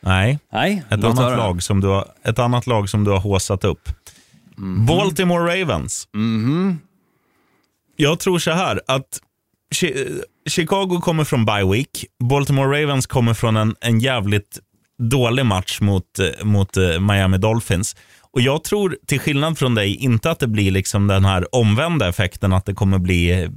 Nej, 0.00 0.38
Nej, 0.52 0.84
ett 0.90 1.04
annat, 1.04 1.36
lag 1.36 1.62
som 1.62 1.80
du 1.80 1.86
har, 1.86 2.08
ett 2.24 2.38
annat 2.38 2.66
lag 2.66 2.88
som 2.88 3.04
du 3.04 3.10
har 3.10 3.18
håsat 3.18 3.64
upp. 3.64 3.88
Baltimore 4.86 5.60
Ravens. 5.60 6.08
Jag 7.96 8.18
tror 8.20 8.38
så 8.38 8.50
här 8.50 8.80
att 8.86 9.20
Chi- 9.74 10.22
Chicago 10.48 11.00
kommer 11.02 11.24
från 11.24 11.44
bye 11.44 11.64
week. 11.72 12.04
Baltimore 12.24 12.82
Ravens 12.82 13.06
kommer 13.06 13.34
från 13.34 13.56
en, 13.56 13.76
en 13.80 14.00
jävligt 14.00 14.58
dålig 14.98 15.46
match 15.46 15.80
mot, 15.80 16.18
eh, 16.18 16.44
mot 16.44 16.76
eh, 16.76 17.00
Miami 17.00 17.38
Dolphins. 17.38 17.96
Och 18.38 18.42
Jag 18.42 18.64
tror, 18.64 18.96
till 19.06 19.20
skillnad 19.20 19.58
från 19.58 19.74
dig, 19.74 19.94
inte 19.94 20.30
att 20.30 20.38
det 20.38 20.46
blir 20.46 20.70
liksom 20.70 21.06
den 21.06 21.24
här 21.24 21.54
omvända 21.54 22.08
effekten 22.08 22.52
att 22.52 22.66
det 22.66 22.74
kommer 22.74 22.98
bli 22.98 23.42
eh, 23.42 23.48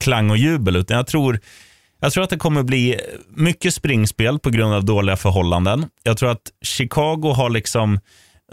klang 0.00 0.30
och 0.30 0.36
jubel, 0.36 0.76
utan 0.76 0.96
jag 0.96 1.06
tror 1.06 1.40
jag 2.00 2.12
tror 2.12 2.24
att 2.24 2.30
det 2.30 2.36
kommer 2.36 2.62
bli 2.62 3.00
mycket 3.28 3.74
springspel 3.74 4.38
på 4.38 4.50
grund 4.50 4.74
av 4.74 4.84
dåliga 4.84 5.16
förhållanden. 5.16 5.86
Jag 6.02 6.18
tror 6.18 6.30
att 6.30 6.42
Chicago 6.64 7.32
har 7.36 7.50
liksom 7.50 7.98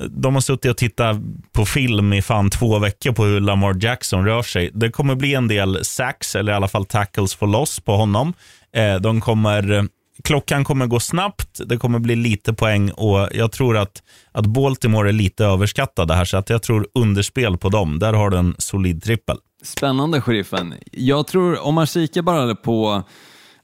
de 0.09 0.33
har 0.33 0.41
suttit 0.41 0.71
och 0.71 0.77
tittat 0.77 1.17
på 1.51 1.65
film 1.65 2.13
i 2.13 2.21
fan 2.21 2.49
två 2.49 2.79
veckor 2.79 3.12
på 3.12 3.25
hur 3.25 3.39
Lamar 3.39 3.75
Jackson 3.79 4.25
rör 4.25 4.41
sig. 4.41 4.71
Det 4.73 4.91
kommer 4.91 5.15
bli 5.15 5.33
en 5.33 5.47
del 5.47 5.86
sacks, 5.86 6.36
eller 6.36 6.51
i 6.51 6.55
alla 6.55 6.67
fall 6.67 6.86
tackles 6.86 7.36
for 7.36 7.47
loss 7.47 7.79
på 7.79 7.95
honom. 7.95 8.33
Eh, 8.75 8.95
de 8.95 9.21
kommer, 9.21 9.88
klockan 10.23 10.63
kommer 10.63 10.88
gå 10.88 10.99
snabbt, 10.99 11.62
det 11.65 11.78
kommer 11.78 11.99
bli 11.99 12.15
lite 12.15 12.54
poäng 12.54 12.91
och 12.91 13.30
jag 13.34 13.52
tror 13.52 13.78
att, 13.78 14.04
att 14.32 14.45
Baltimore 14.45 15.10
är 15.10 15.13
lite 15.13 15.45
överskattade 15.45 16.13
här, 16.13 16.26
så 16.26 16.38
att 16.38 16.49
jag 16.49 16.63
tror 16.63 16.88
underspel 16.93 17.58
på 17.58 17.69
dem. 17.69 17.99
Där 17.99 18.13
har 18.13 18.30
du 18.30 18.38
en 18.38 18.56
solid 18.58 19.04
trippel. 19.04 19.38
Spännande, 19.63 20.21
sheriffen. 20.21 20.73
Jag 20.91 21.28
tror, 21.28 21.60
om 21.60 21.76
man 21.76 21.86
kikar 21.86 22.21
bara 22.21 22.56
på 22.56 23.04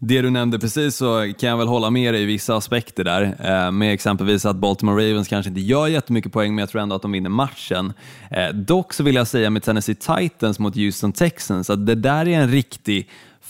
det 0.01 0.21
du 0.21 0.29
nämnde 0.29 0.59
precis 0.59 0.95
så 0.95 1.33
kan 1.39 1.49
jag 1.49 1.57
väl 1.57 1.67
hålla 1.67 1.89
med 1.89 2.13
dig 2.13 2.21
i 2.21 2.25
vissa 2.25 2.55
aspekter 2.55 3.03
där. 3.03 3.35
Eh, 3.39 3.71
med 3.71 3.93
exempelvis 3.93 4.45
att 4.45 4.55
Baltimore 4.55 5.09
Ravens 5.09 5.27
kanske 5.27 5.49
inte 5.49 5.61
gör 5.61 5.87
jättemycket 5.87 6.31
poäng, 6.31 6.55
men 6.55 6.61
jag 6.61 6.69
tror 6.69 6.81
ändå 6.81 6.95
att 6.95 7.01
de 7.01 7.11
vinner 7.11 7.29
matchen. 7.29 7.93
Eh, 8.31 8.49
dock 8.49 8.93
så 8.93 9.03
vill 9.03 9.15
jag 9.15 9.27
säga 9.27 9.49
med 9.49 9.63
Tennessee 9.63 9.95
Titans 9.95 10.59
mot 10.59 10.75
Houston 10.75 11.13
Texans 11.13 11.69
att 11.69 11.85
det 11.85 11.95
där 11.95 12.27
är 12.27 12.39
en 12.39 12.51
riktig 12.51 13.09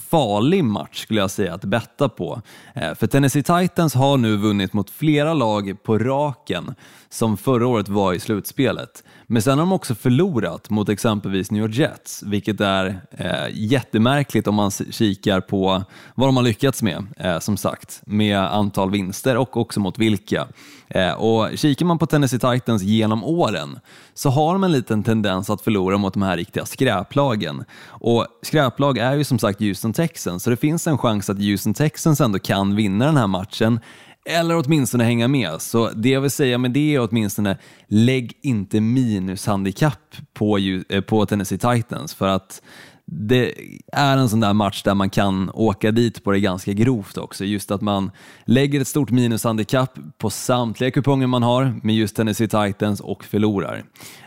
farlig 0.09 0.63
match 0.63 1.01
skulle 1.01 1.19
jag 1.19 1.31
säga 1.31 1.53
att 1.53 1.63
betta 1.65 2.09
på. 2.09 2.41
Eh, 2.75 2.95
för 2.95 3.07
Tennessee 3.07 3.43
Titans 3.43 3.93
har 3.93 4.17
nu 4.17 4.37
vunnit 4.37 4.73
mot 4.73 4.89
flera 4.89 5.33
lag 5.33 5.83
på 5.83 5.97
raken 5.97 6.75
som 7.09 7.37
förra 7.37 7.67
året 7.67 7.89
var 7.89 8.13
i 8.13 8.19
slutspelet. 8.19 9.03
Men 9.27 9.41
sen 9.41 9.57
har 9.57 9.65
de 9.65 9.71
också 9.71 9.95
förlorat 9.95 10.69
mot 10.69 10.89
exempelvis 10.89 11.51
New 11.51 11.63
York 11.63 11.75
Jets, 11.75 12.23
vilket 12.23 12.61
är 12.61 13.01
eh, 13.11 13.47
jättemärkligt 13.51 14.47
om 14.47 14.55
man 14.55 14.71
kikar 14.71 15.41
på 15.41 15.83
vad 16.15 16.27
de 16.27 16.37
har 16.37 16.43
lyckats 16.43 16.83
med, 16.83 17.05
eh, 17.17 17.39
som 17.39 17.57
sagt, 17.57 18.01
med 18.05 18.39
antal 18.39 18.91
vinster 18.91 19.37
och 19.37 19.57
också 19.57 19.79
mot 19.79 19.97
vilka. 19.97 20.47
Eh, 20.87 21.11
och 21.11 21.57
Kikar 21.57 21.85
man 21.85 21.97
på 21.97 22.05
Tennessee 22.05 22.39
Titans 22.39 22.83
genom 22.83 23.23
åren 23.23 23.79
så 24.13 24.29
har 24.29 24.53
de 24.53 24.63
en 24.63 24.71
liten 24.71 25.03
tendens 25.03 25.49
att 25.49 25.61
förlora 25.61 25.97
mot 25.97 26.13
de 26.13 26.21
här 26.21 26.37
riktiga 26.37 26.65
skräplagen. 26.65 27.63
Och 27.85 28.27
skräplag 28.41 28.97
är 28.97 29.15
ju 29.15 29.23
som 29.23 29.39
sagt 29.39 29.59
Houston 29.59 29.93
Texans, 29.99 30.43
så 30.43 30.49
det 30.49 30.57
finns 30.57 30.87
en 30.87 30.97
chans 30.97 31.29
att 31.29 31.37
Houston 31.37 31.73
Texans 31.73 32.21
ändå 32.21 32.39
kan 32.39 32.75
vinna 32.75 33.05
den 33.05 33.17
här 33.17 33.27
matchen 33.27 33.79
eller 34.25 34.57
åtminstone 34.57 35.03
hänga 35.03 35.27
med. 35.27 35.61
Så 35.61 35.89
det 35.89 36.09
jag 36.09 36.21
vill 36.21 36.31
säga 36.31 36.57
med 36.57 36.71
det 36.71 36.95
är 36.95 37.07
åtminstone 37.09 37.57
lägg 37.87 38.33
inte 38.41 38.81
minushandikapp 38.81 40.15
på, 40.33 40.57
eh, 40.89 41.01
på 41.01 41.25
Tennessee 41.25 41.57
Titans 41.57 42.13
för 42.13 42.27
att 42.27 42.61
det 43.11 43.53
är 43.91 44.17
en 44.17 44.29
sån 44.29 44.39
där 44.39 44.53
match 44.53 44.83
där 44.83 44.95
man 44.95 45.09
kan 45.09 45.49
åka 45.53 45.91
dit 45.91 46.23
på 46.23 46.31
det 46.31 46.39
ganska 46.39 46.73
grovt 46.73 47.17
också. 47.17 47.45
Just 47.45 47.71
att 47.71 47.81
man 47.81 48.11
lägger 48.45 48.81
ett 48.81 48.87
stort 48.87 49.09
minushandikapp 49.09 49.99
på 50.17 50.29
samtliga 50.29 50.91
kuponger 50.91 51.27
man 51.27 51.43
har 51.43 51.79
med 51.83 51.95
just 51.95 52.15
Tennessee 52.15 52.47
Titans 52.47 52.99
och 52.99 53.23
förlorar. 53.23 53.83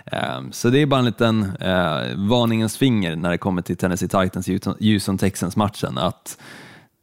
Ehm, 0.07 0.53
Så 0.53 0.71
det 0.71 0.83
är 0.83 0.87
bara 0.87 0.99
en 0.99 1.05
liten 1.07 1.43
eh, 1.61 2.17
varningens 2.17 2.77
finger 2.77 3.17
när 3.17 3.31
det 3.31 3.39
kommer 3.39 3.63
till 3.63 3.77
Tennessee 3.77 4.09
Titans 4.09 4.49
Houston 4.81 5.19
Texans-matchen. 5.19 5.99
Att 5.99 6.39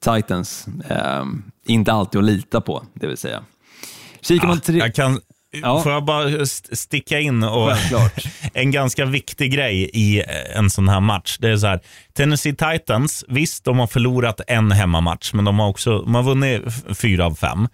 Titans 0.03 0.67
eh, 0.89 1.25
inte 1.65 1.93
alltid 1.93 2.19
att 2.19 2.25
lita 2.25 2.61
på, 2.61 2.83
det 2.93 3.07
vill 3.07 3.17
säga. 3.17 3.43
Kikar 4.21 4.47
man 4.47 4.59
tre... 4.59 4.77
Jag 4.77 4.95
kan, 4.95 5.19
Ja. 5.51 5.81
Får 5.83 5.91
jag 5.91 6.05
bara 6.05 6.29
st- 6.41 6.75
sticka 6.75 7.19
in 7.19 7.43
och 7.43 7.71
en 8.53 8.71
ganska 8.71 9.05
viktig 9.05 9.53
grej 9.53 9.89
i 9.93 10.23
en 10.55 10.69
sån 10.69 10.89
här 10.89 10.99
match. 10.99 11.38
Det 11.39 11.49
är 11.49 11.57
så 11.57 11.67
här, 11.67 11.79
Tennessee 12.17 12.55
Titans, 12.55 13.25
visst 13.27 13.63
de 13.63 13.79
har 13.79 13.88
förlorat 13.88 14.41
en 14.47 14.71
hemmamatch, 14.71 15.33
men 15.33 15.45
de 15.45 15.59
har 15.59 15.67
också 15.67 15.99
de 16.01 16.15
har 16.15 16.23
vunnit 16.23 16.62
fyra 16.97 17.25
av 17.25 17.35
fem. 17.35 17.67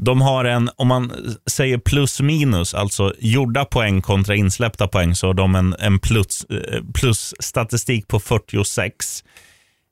De 0.00 0.20
har 0.20 0.44
en, 0.44 0.70
om 0.76 0.88
man 0.88 1.12
säger 1.50 1.78
plus 1.78 2.20
minus, 2.20 2.74
alltså 2.74 3.14
gjorda 3.18 3.64
poäng 3.64 4.02
kontra 4.02 4.34
insläppta 4.34 4.88
poäng, 4.88 5.14
så 5.14 5.26
har 5.26 5.34
de 5.34 5.54
en, 5.54 5.74
en 5.78 5.98
plus, 5.98 6.44
eh, 6.44 6.82
plusstatistik 6.94 8.08
på 8.08 8.20
46. 8.20 9.24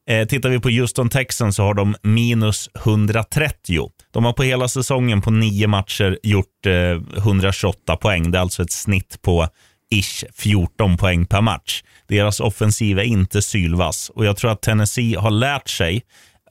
Eh, 0.08 0.26
tittar 0.26 0.48
vi 0.48 0.60
på 0.60 0.70
Houston 0.70 1.08
Texans 1.08 1.56
så 1.56 1.62
har 1.62 1.74
de 1.74 1.96
minus 2.02 2.70
130. 2.84 3.90
De 4.12 4.24
har 4.24 4.32
på 4.32 4.42
hela 4.42 4.68
säsongen 4.68 5.22
på 5.22 5.30
nio 5.30 5.66
matcher 5.66 6.18
gjort 6.22 6.66
eh, 6.66 7.18
128 7.18 7.96
poäng. 7.96 8.30
Det 8.30 8.38
är 8.38 8.42
alltså 8.42 8.62
ett 8.62 8.72
snitt 8.72 9.22
på 9.22 9.48
ish 9.90 10.24
14 10.34 10.96
poäng 10.96 11.26
per 11.26 11.40
match. 11.40 11.82
Deras 12.08 12.40
offensiv 12.40 12.98
är 12.98 13.02
inte 13.02 13.42
sylvass 13.42 14.10
och 14.14 14.26
jag 14.26 14.36
tror 14.36 14.50
att 14.50 14.62
Tennessee 14.62 15.16
har 15.16 15.30
lärt 15.30 15.68
sig 15.68 16.02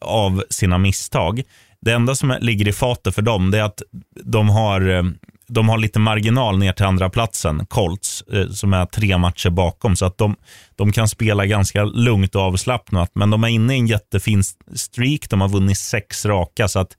av 0.01 0.43
sina 0.49 0.77
misstag. 0.77 1.41
Det 1.81 1.91
enda 1.91 2.15
som 2.15 2.37
ligger 2.41 2.67
i 2.67 2.73
fatet 2.73 3.15
för 3.15 3.21
dem 3.21 3.53
är 3.53 3.61
att 3.61 3.81
de 4.23 4.49
har, 4.49 4.89
eh, 4.89 5.03
de 5.47 5.69
har 5.69 5.77
lite 5.77 5.99
marginal 5.99 6.57
ner 6.57 6.73
till 6.73 6.85
andra 6.85 7.09
platsen 7.09 7.65
Colts, 7.65 8.23
eh, 8.33 8.49
som 8.49 8.73
är 8.73 8.85
tre 8.85 9.17
matcher 9.17 9.49
bakom. 9.49 9.95
Så 9.95 10.05
att 10.05 10.17
de, 10.17 10.35
de 10.75 10.91
kan 10.91 11.07
spela 11.07 11.45
ganska 11.45 11.83
lugnt 11.83 12.35
och 12.35 12.41
avslappnat. 12.41 13.11
Men 13.13 13.29
de 13.29 13.43
är 13.43 13.47
inne 13.47 13.75
i 13.75 13.79
en 13.79 13.87
jättefin 13.87 14.43
streak. 14.75 15.29
De 15.29 15.41
har 15.41 15.49
vunnit 15.49 15.77
sex 15.77 16.25
raka. 16.25 16.67
Så 16.67 16.79
att 16.79 16.97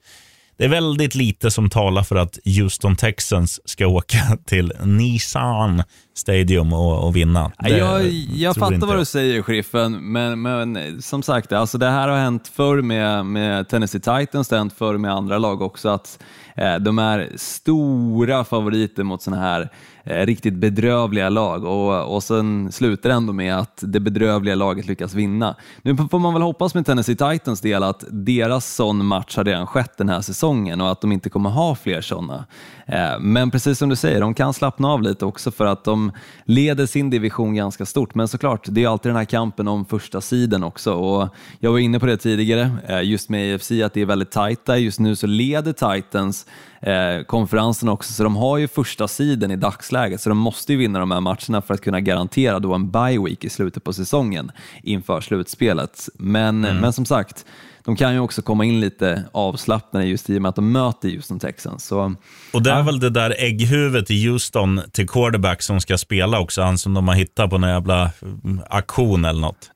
det 0.57 0.65
är 0.65 0.69
väldigt 0.69 1.15
lite 1.15 1.51
som 1.51 1.69
talar 1.69 2.03
för 2.03 2.15
att 2.15 2.39
Houston 2.45 2.95
Texans 2.95 3.59
ska 3.65 3.87
åka 3.87 4.37
till 4.45 4.73
Nissan 4.83 5.83
Stadium 6.15 6.73
och, 6.73 7.07
och 7.07 7.15
vinna. 7.15 7.51
Det 7.59 7.77
Jag, 7.77 8.07
jag 8.35 8.55
fattar 8.55 8.77
vad 8.77 8.89
jag. 8.89 9.01
du 9.01 9.05
säger, 9.05 9.41
sheriffen, 9.41 10.11
men, 10.11 10.41
men 10.41 11.01
som 11.01 11.23
sagt, 11.23 11.51
alltså 11.51 11.77
det 11.77 11.89
här 11.89 12.07
har 12.07 12.17
hänt 12.17 12.47
förr 12.47 12.81
med, 12.81 13.25
med 13.25 13.69
Tennessee 13.69 13.99
Titans, 13.99 14.47
det 14.47 14.55
har 14.55 14.57
hänt 14.57 14.73
förr 14.77 14.97
med 14.97 15.11
andra 15.11 15.37
lag 15.37 15.61
också, 15.61 15.89
att 15.89 16.19
eh, 16.55 16.75
de 16.75 16.99
är 16.99 17.29
stora 17.35 18.43
favoriter 18.43 19.03
mot 19.03 19.21
sådana 19.21 19.41
här 19.41 19.69
Eh, 20.09 20.25
riktigt 20.25 20.53
bedrövliga 20.53 21.29
lag 21.29 21.63
och, 21.63 22.15
och 22.15 22.23
sen 22.23 22.71
slutar 22.71 23.09
det 23.09 23.15
ändå 23.15 23.33
med 23.33 23.57
att 23.57 23.83
det 23.87 23.99
bedrövliga 23.99 24.55
laget 24.55 24.87
lyckas 24.87 25.13
vinna. 25.13 25.55
Nu 25.81 25.97
får 25.97 26.19
man 26.19 26.33
väl 26.33 26.41
hoppas 26.41 26.73
med 26.73 26.85
Tennessee 26.85 27.15
Titans 27.15 27.61
del 27.61 27.83
att 27.83 28.03
deras 28.09 28.75
sån 28.75 29.05
match 29.05 29.37
har 29.37 29.43
redan 29.43 29.67
skett 29.67 29.97
den 29.97 30.09
här 30.09 30.21
säsongen 30.21 30.81
och 30.81 30.91
att 30.91 31.01
de 31.01 31.11
inte 31.11 31.29
kommer 31.29 31.49
ha 31.49 31.75
fler 31.75 32.01
sådana. 32.01 32.45
Eh, 32.85 33.19
men 33.19 33.51
precis 33.51 33.79
som 33.79 33.89
du 33.89 33.95
säger, 33.95 34.21
de 34.21 34.33
kan 34.33 34.53
slappna 34.53 34.87
av 34.87 35.01
lite 35.01 35.25
också 35.25 35.51
för 35.51 35.65
att 35.65 35.83
de 35.83 36.11
leder 36.43 36.85
sin 36.85 37.09
division 37.09 37.55
ganska 37.55 37.85
stort. 37.85 38.15
Men 38.15 38.27
såklart, 38.27 38.65
det 38.69 38.83
är 38.83 38.87
alltid 38.87 39.09
den 39.09 39.17
här 39.17 39.25
kampen 39.25 39.67
om 39.67 39.85
första 39.85 40.21
sidan 40.21 40.63
också 40.63 40.93
och 40.93 41.27
jag 41.59 41.71
var 41.71 41.79
inne 41.79 41.99
på 41.99 42.05
det 42.05 42.17
tidigare, 42.17 42.71
eh, 42.87 43.01
just 43.01 43.29
med 43.29 43.55
AFC, 43.55 43.71
att 43.71 43.93
det 43.93 44.01
är 44.01 44.05
väldigt 44.05 44.31
tajta. 44.31 44.77
Just 44.77 44.99
nu 44.99 45.15
så 45.15 45.27
leder 45.27 45.73
Titans 45.73 46.45
eh, 46.81 47.23
konferensen 47.23 47.89
också, 47.89 48.13
så 48.13 48.23
de 48.23 48.35
har 48.35 48.57
ju 48.57 48.67
första 48.67 49.07
sidan 49.07 49.51
i 49.51 49.55
dagsläget, 49.55 50.21
så 50.21 50.29
de 50.29 50.37
måste 50.37 50.73
ju 50.73 50.79
vinna 50.79 50.99
de 50.99 51.11
här 51.11 51.21
matcherna 51.21 51.61
för 51.61 51.73
att 51.73 51.81
kunna 51.81 51.99
garantera 51.99 52.59
då 52.59 52.73
en 52.73 52.91
bye 52.91 53.19
week 53.19 53.43
i 53.43 53.49
slutet 53.49 53.83
på 53.83 53.93
säsongen 53.93 54.51
inför 54.83 55.21
slutspelet. 55.21 56.09
Men, 56.15 56.61
men 56.61 56.93
som 56.93 57.05
sagt, 57.05 57.45
de 57.87 57.95
kan 57.95 58.13
ju 58.13 58.19
också 58.19 58.41
komma 58.41 58.65
in 58.65 58.79
lite 58.79 59.23
avslappnade 59.31 60.05
just 60.05 60.29
i 60.29 60.37
och 60.37 60.41
med 60.41 60.49
att 60.49 60.55
de 60.55 60.71
möter 60.71 61.09
Houston 61.09 61.39
Texans. 61.39 61.85
Så, 61.85 62.15
Och 62.53 62.61
det 62.61 62.71
är 62.71 62.83
väl 62.83 62.99
det 62.99 63.09
där 63.09 63.35
ägghuvudet 63.37 64.11
i 64.11 64.27
Houston 64.27 64.81
till 64.91 65.09
quarterback 65.09 65.61
som 65.61 65.81
ska 65.81 65.97
spela 65.97 66.39
också. 66.39 66.61
Han 66.61 66.77
som 66.77 66.93
de 66.93 67.07
har 67.07 67.15
hittat 67.15 67.49
på 67.49 67.55
en 67.55 67.61
jävla 67.61 68.11
mm, 68.21 68.61
aktion 68.69 69.25
eller 69.25 69.41
något. 69.41 69.71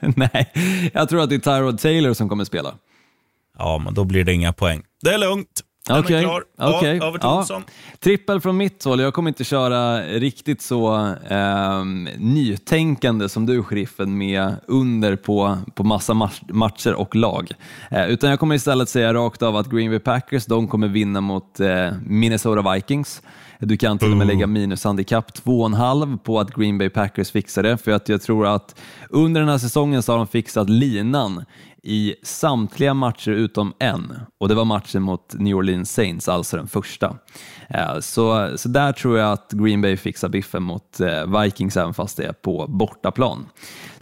nej, 0.16 0.52
jag 0.94 1.08
tror 1.08 1.22
att 1.22 1.28
det 1.28 1.34
är 1.34 1.58
Tyrod 1.58 1.78
Taylor 1.78 2.14
som 2.14 2.28
kommer 2.28 2.44
spela. 2.44 2.74
Ja, 3.58 3.78
men 3.84 3.94
då 3.94 4.04
blir 4.04 4.24
det 4.24 4.32
inga 4.32 4.52
poäng. 4.52 4.82
Det 5.02 5.14
är 5.14 5.18
lugnt. 5.18 5.62
Okej, 5.90 6.22
klar. 6.22 6.44
Ja, 6.58 6.86
över 6.86 7.18
till 7.18 7.28
Olsson. 7.28 7.62
Trippel 8.00 8.40
från 8.40 8.56
mitt 8.56 8.84
håll. 8.84 9.00
Jag 9.00 9.14
kommer 9.14 9.30
inte 9.30 9.44
köra 9.44 10.00
riktigt 10.00 10.62
så 10.62 11.14
ehm, 11.28 12.08
nytänkande 12.18 13.28
som 13.28 13.46
du, 13.46 13.62
sheriffen, 13.62 14.18
med 14.18 14.54
under 14.66 15.16
på, 15.16 15.58
på 15.74 15.84
massa 15.84 16.12
mar- 16.14 16.52
matcher 16.52 16.94
och 16.94 17.16
lag. 17.16 17.50
Eh, 17.90 18.06
utan 18.06 18.30
jag 18.30 18.40
kommer 18.40 18.54
istället 18.54 18.88
säga 18.88 19.14
rakt 19.14 19.42
av 19.42 19.56
att 19.56 19.70
Green 19.70 19.90
Bay 19.90 19.98
Packers, 19.98 20.46
de 20.46 20.68
kommer 20.68 20.88
vinna 20.88 21.20
mot 21.20 21.60
eh, 21.60 21.92
Minnesota 22.06 22.72
Vikings. 22.72 23.22
Du 23.58 23.76
kan 23.76 23.98
till 23.98 24.10
och 24.10 24.16
med 24.16 24.26
lägga 24.26 24.46
minushandikapp 24.46 25.30
2,5 25.44 26.18
på 26.18 26.40
att 26.40 26.54
Green 26.54 26.78
Bay 26.78 26.88
Packers 26.88 27.30
fixar 27.30 27.62
det, 27.62 27.76
för 27.76 27.90
att 27.90 28.08
jag 28.08 28.22
tror 28.22 28.46
att 28.46 28.80
under 29.10 29.40
den 29.40 29.50
här 29.50 29.58
säsongen 29.58 30.02
så 30.02 30.12
har 30.12 30.16
de 30.16 30.26
fixat 30.26 30.70
linan 30.70 31.44
i 31.84 32.14
samtliga 32.22 32.94
matcher 32.94 33.30
utom 33.30 33.72
en 33.78 34.20
och 34.40 34.48
det 34.48 34.54
var 34.54 34.64
matchen 34.64 35.02
mot 35.02 35.34
New 35.34 35.56
Orleans 35.56 35.92
Saints, 35.92 36.28
alltså 36.28 36.56
den 36.56 36.68
första. 36.68 37.16
Eh, 37.68 37.98
så, 38.00 38.52
så 38.58 38.68
där 38.68 38.92
tror 38.92 39.18
jag 39.18 39.32
att 39.32 39.52
Green 39.52 39.80
Bay 39.80 39.96
fixar 39.96 40.28
biffen 40.28 40.62
mot 40.62 41.00
eh, 41.00 41.40
Vikings 41.40 41.76
även 41.76 41.94
fast 41.94 42.16
det 42.16 42.24
är 42.24 42.32
på 42.32 42.66
bortaplan. 42.68 43.46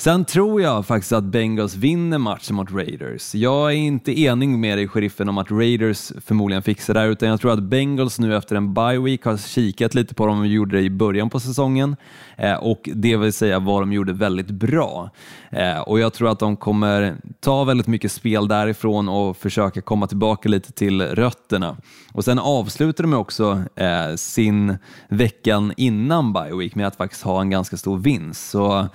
Sen 0.03 0.25
tror 0.25 0.63
jag 0.63 0.87
faktiskt 0.87 1.13
att 1.13 1.25
Bengals 1.25 1.75
vinner 1.75 2.19
matchen 2.19 2.57
mot 2.57 2.73
Raiders. 2.73 3.35
Jag 3.35 3.73
är 3.73 3.77
inte 3.77 4.21
enig 4.21 4.49
med 4.49 4.79
dig, 4.79 4.89
sheriffen, 4.89 5.29
om 5.29 5.39
att 5.39 5.51
Raiders 5.51 6.13
förmodligen 6.25 6.63
fixar 6.63 6.95
det 6.95 7.01
här, 7.01 7.09
utan 7.09 7.29
jag 7.29 7.41
tror 7.41 7.53
att 7.53 7.63
Bengals 7.63 8.19
nu 8.19 8.37
efter 8.37 8.57
en 8.57 8.75
bye 8.75 8.99
week 8.99 9.25
har 9.25 9.37
kikat 9.37 9.95
lite 9.95 10.15
på 10.15 10.27
dem 10.27 10.41
och 10.41 10.47
gjorde 10.47 10.77
det 10.77 10.83
i 10.83 10.91
början 10.91 11.31
på 11.31 11.41
säsongen 11.41 11.97
eh, 12.37 12.55
och 12.55 12.89
det 12.95 13.17
vill 13.17 13.33
säga 13.33 13.59
vad 13.59 13.83
de 13.83 13.93
gjorde 13.93 14.13
väldigt 14.13 14.51
bra. 14.51 15.11
Eh, 15.51 15.81
och 15.81 16.01
jag 16.01 16.13
tror 16.13 16.31
att 16.31 16.39
de 16.39 16.57
kommer 16.57 17.17
ta 17.41 17.65
väldigt 17.65 17.87
mycket 17.87 18.13
spel 18.13 18.49
därifrån 18.49 19.09
och 19.09 19.37
försöka 19.37 19.81
komma 19.81 20.07
tillbaka 20.07 20.49
lite 20.49 20.73
till 20.73 21.03
rötterna. 21.03 21.77
Och 22.13 22.25
sen 22.25 22.39
avslutar 22.39 23.05
de 23.05 23.15
också 23.15 23.63
eh, 23.77 24.15
sin 24.17 24.79
veckan 25.09 25.73
innan 25.77 26.33
bye 26.33 26.57
week 26.59 26.75
med 26.75 26.87
att 26.87 26.97
faktiskt 26.97 27.23
ha 27.23 27.41
en 27.41 27.51
ganska 27.51 27.77
stor 27.77 27.99
vinst. 27.99 28.51
Så 28.51 28.89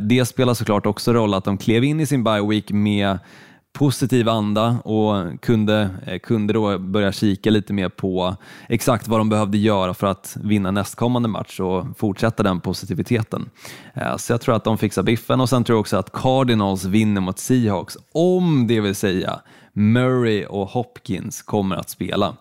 det 0.00 0.26
spelar 0.40 0.54
såklart 0.54 0.86
också 0.86 1.12
roll 1.12 1.34
att 1.34 1.44
de 1.44 1.58
klev 1.58 1.84
in 1.84 2.00
i 2.00 2.06
sin 2.06 2.24
bye 2.24 2.46
week 2.48 2.70
med 2.70 3.18
positiv 3.72 4.28
anda 4.28 4.78
och 4.84 5.42
kunde, 5.42 5.90
eh, 6.06 6.18
kunde 6.18 6.52
då 6.52 6.78
börja 6.78 7.12
kika 7.12 7.50
lite 7.50 7.72
mer 7.72 7.88
på 7.88 8.36
exakt 8.68 9.08
vad 9.08 9.20
de 9.20 9.28
behövde 9.28 9.58
göra 9.58 9.94
för 9.94 10.06
att 10.06 10.36
vinna 10.42 10.70
nästkommande 10.70 11.28
match 11.28 11.60
och 11.60 11.86
fortsätta 11.98 12.42
den 12.42 12.60
positiviteten. 12.60 13.50
Eh, 13.94 14.16
så 14.16 14.32
jag 14.32 14.40
tror 14.40 14.56
att 14.56 14.64
de 14.64 14.78
fixar 14.78 15.02
biffen 15.02 15.40
och 15.40 15.48
sen 15.48 15.64
tror 15.64 15.74
jag 15.76 15.80
också 15.80 15.96
att 15.96 16.12
Cardinals 16.12 16.84
vinner 16.84 17.20
mot 17.20 17.38
Seahawks, 17.38 17.96
om 18.12 18.66
det 18.66 18.80
vill 18.80 18.94
säga 18.94 19.40
Murray 19.72 20.44
och 20.44 20.68
Hopkins 20.68 21.42
kommer 21.42 21.76
att 21.76 21.90
spela. 21.90 22.36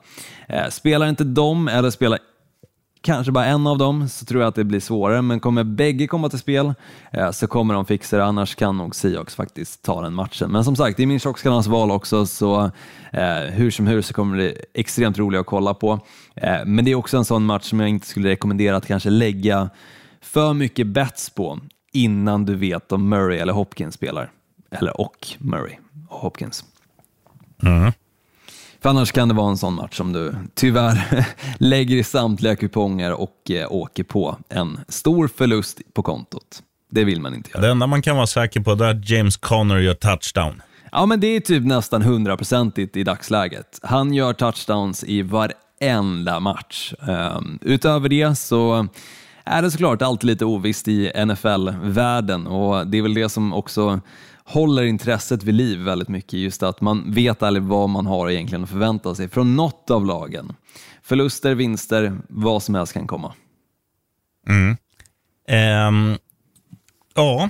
Eh, 0.47 0.69
spelar 0.69 1.07
inte 1.07 1.23
de 1.23 1.67
eller 1.67 1.89
spelar 1.89 2.19
kanske 3.01 3.31
bara 3.31 3.45
en 3.45 3.67
av 3.67 3.77
dem 3.77 4.09
så 4.09 4.25
tror 4.25 4.41
jag 4.41 4.49
att 4.49 4.55
det 4.55 4.63
blir 4.63 4.79
svårare, 4.79 5.21
men 5.21 5.39
kommer 5.39 5.63
bägge 5.63 6.07
komma 6.07 6.29
till 6.29 6.39
spel 6.39 6.73
eh, 7.11 7.31
så 7.31 7.47
kommer 7.47 7.73
de 7.73 7.85
fixa 7.85 8.17
det, 8.17 8.25
annars 8.25 8.55
kan 8.55 8.77
nog 8.77 8.95
Seahawks 8.95 9.35
faktiskt 9.35 9.83
ta 9.83 10.01
den 10.01 10.13
matchen. 10.13 10.51
Men 10.51 10.63
som 10.63 10.75
sagt, 10.75 10.97
det 10.97 11.03
är 11.03 11.07
min 11.07 11.19
tjockskallarnas 11.19 11.67
val 11.67 11.91
också, 11.91 12.25
så 12.25 12.71
eh, 13.11 13.39
hur 13.49 13.71
som 13.71 13.87
hur 13.87 14.01
så 14.01 14.13
kommer 14.13 14.37
det 14.37 14.55
extremt 14.73 15.17
roligt 15.17 15.39
att 15.39 15.45
kolla 15.45 15.73
på. 15.73 15.99
Eh, 16.35 16.65
men 16.65 16.85
det 16.85 16.91
är 16.91 16.95
också 16.95 17.17
en 17.17 17.25
sån 17.25 17.45
match 17.45 17.69
som 17.69 17.79
jag 17.79 17.89
inte 17.89 18.07
skulle 18.07 18.29
rekommendera 18.29 18.77
att 18.77 18.87
kanske 18.87 19.09
lägga 19.09 19.69
för 20.21 20.53
mycket 20.53 20.87
bets 20.87 21.29
på 21.29 21.59
innan 21.93 22.45
du 22.45 22.55
vet 22.55 22.91
om 22.91 23.09
Murray 23.09 23.37
eller 23.37 23.53
Hopkins 23.53 23.95
spelar. 23.95 24.31
Eller 24.71 25.01
och 25.01 25.27
Murray 25.37 25.75
och 26.09 26.19
Hopkins. 26.19 26.65
Mm. 27.63 27.91
För 28.81 28.89
annars 28.89 29.11
kan 29.11 29.27
det 29.27 29.33
vara 29.33 29.49
en 29.49 29.57
sån 29.57 29.73
match 29.73 29.97
som 29.97 30.13
du 30.13 30.35
tyvärr 30.53 31.25
lägger 31.57 31.95
i 31.95 32.03
samtliga 32.03 32.55
kuponger 32.55 33.13
och 33.13 33.51
eh, 33.51 33.71
åker 33.71 34.03
på 34.03 34.37
en 34.49 34.79
stor 34.87 35.27
förlust 35.37 35.81
på 35.93 36.03
kontot. 36.03 36.63
Det 36.91 37.03
vill 37.03 37.21
man 37.21 37.35
inte 37.35 37.49
göra. 37.49 37.61
Det 37.61 37.71
enda 37.71 37.87
man 37.87 38.01
kan 38.01 38.15
vara 38.15 38.27
säker 38.27 38.59
på 38.59 38.71
är 38.71 38.83
att 38.83 39.09
James 39.09 39.37
Conner 39.37 39.77
gör 39.77 39.93
touchdown. 39.93 40.61
Ja, 40.91 41.05
men 41.05 41.19
det 41.19 41.27
är 41.27 41.39
typ 41.39 41.63
nästan 41.63 42.01
hundraprocentigt 42.01 42.97
i 42.97 43.03
dagsläget. 43.03 43.79
Han 43.83 44.13
gör 44.13 44.33
touchdowns 44.33 45.03
i 45.03 45.21
varenda 45.21 46.39
match. 46.39 46.93
Um, 46.99 47.59
utöver 47.61 48.09
det 48.09 48.35
så 48.35 48.87
är 49.43 49.61
det 49.61 49.71
såklart 49.71 50.01
alltid 50.01 50.27
lite 50.27 50.45
ovisst 50.45 50.87
i 50.87 51.11
NFL-världen 51.25 52.47
och 52.47 52.87
det 52.87 52.97
är 52.97 53.01
väl 53.01 53.13
det 53.13 53.29
som 53.29 53.53
också 53.53 54.01
håller 54.49 54.83
intresset 54.83 55.43
vid 55.43 55.55
liv 55.55 55.79
väldigt 55.79 56.07
mycket. 56.07 56.33
Just 56.33 56.63
att 56.63 56.81
man 56.81 57.11
vet 57.11 57.43
aldrig 57.43 57.63
vad 57.63 57.89
man 57.89 58.05
har 58.05 58.29
egentligen 58.29 58.63
att 58.63 58.69
förvänta 58.69 59.15
sig 59.15 59.29
från 59.29 59.55
något 59.55 59.91
av 59.91 60.05
lagen. 60.05 60.55
Förluster, 61.03 61.55
vinster, 61.55 62.17
vad 62.29 62.63
som 62.63 62.75
helst 62.75 62.93
kan 62.93 63.07
komma. 63.07 63.33
Mm. 64.47 64.77
Ehm, 65.47 66.17
ja, 67.15 67.49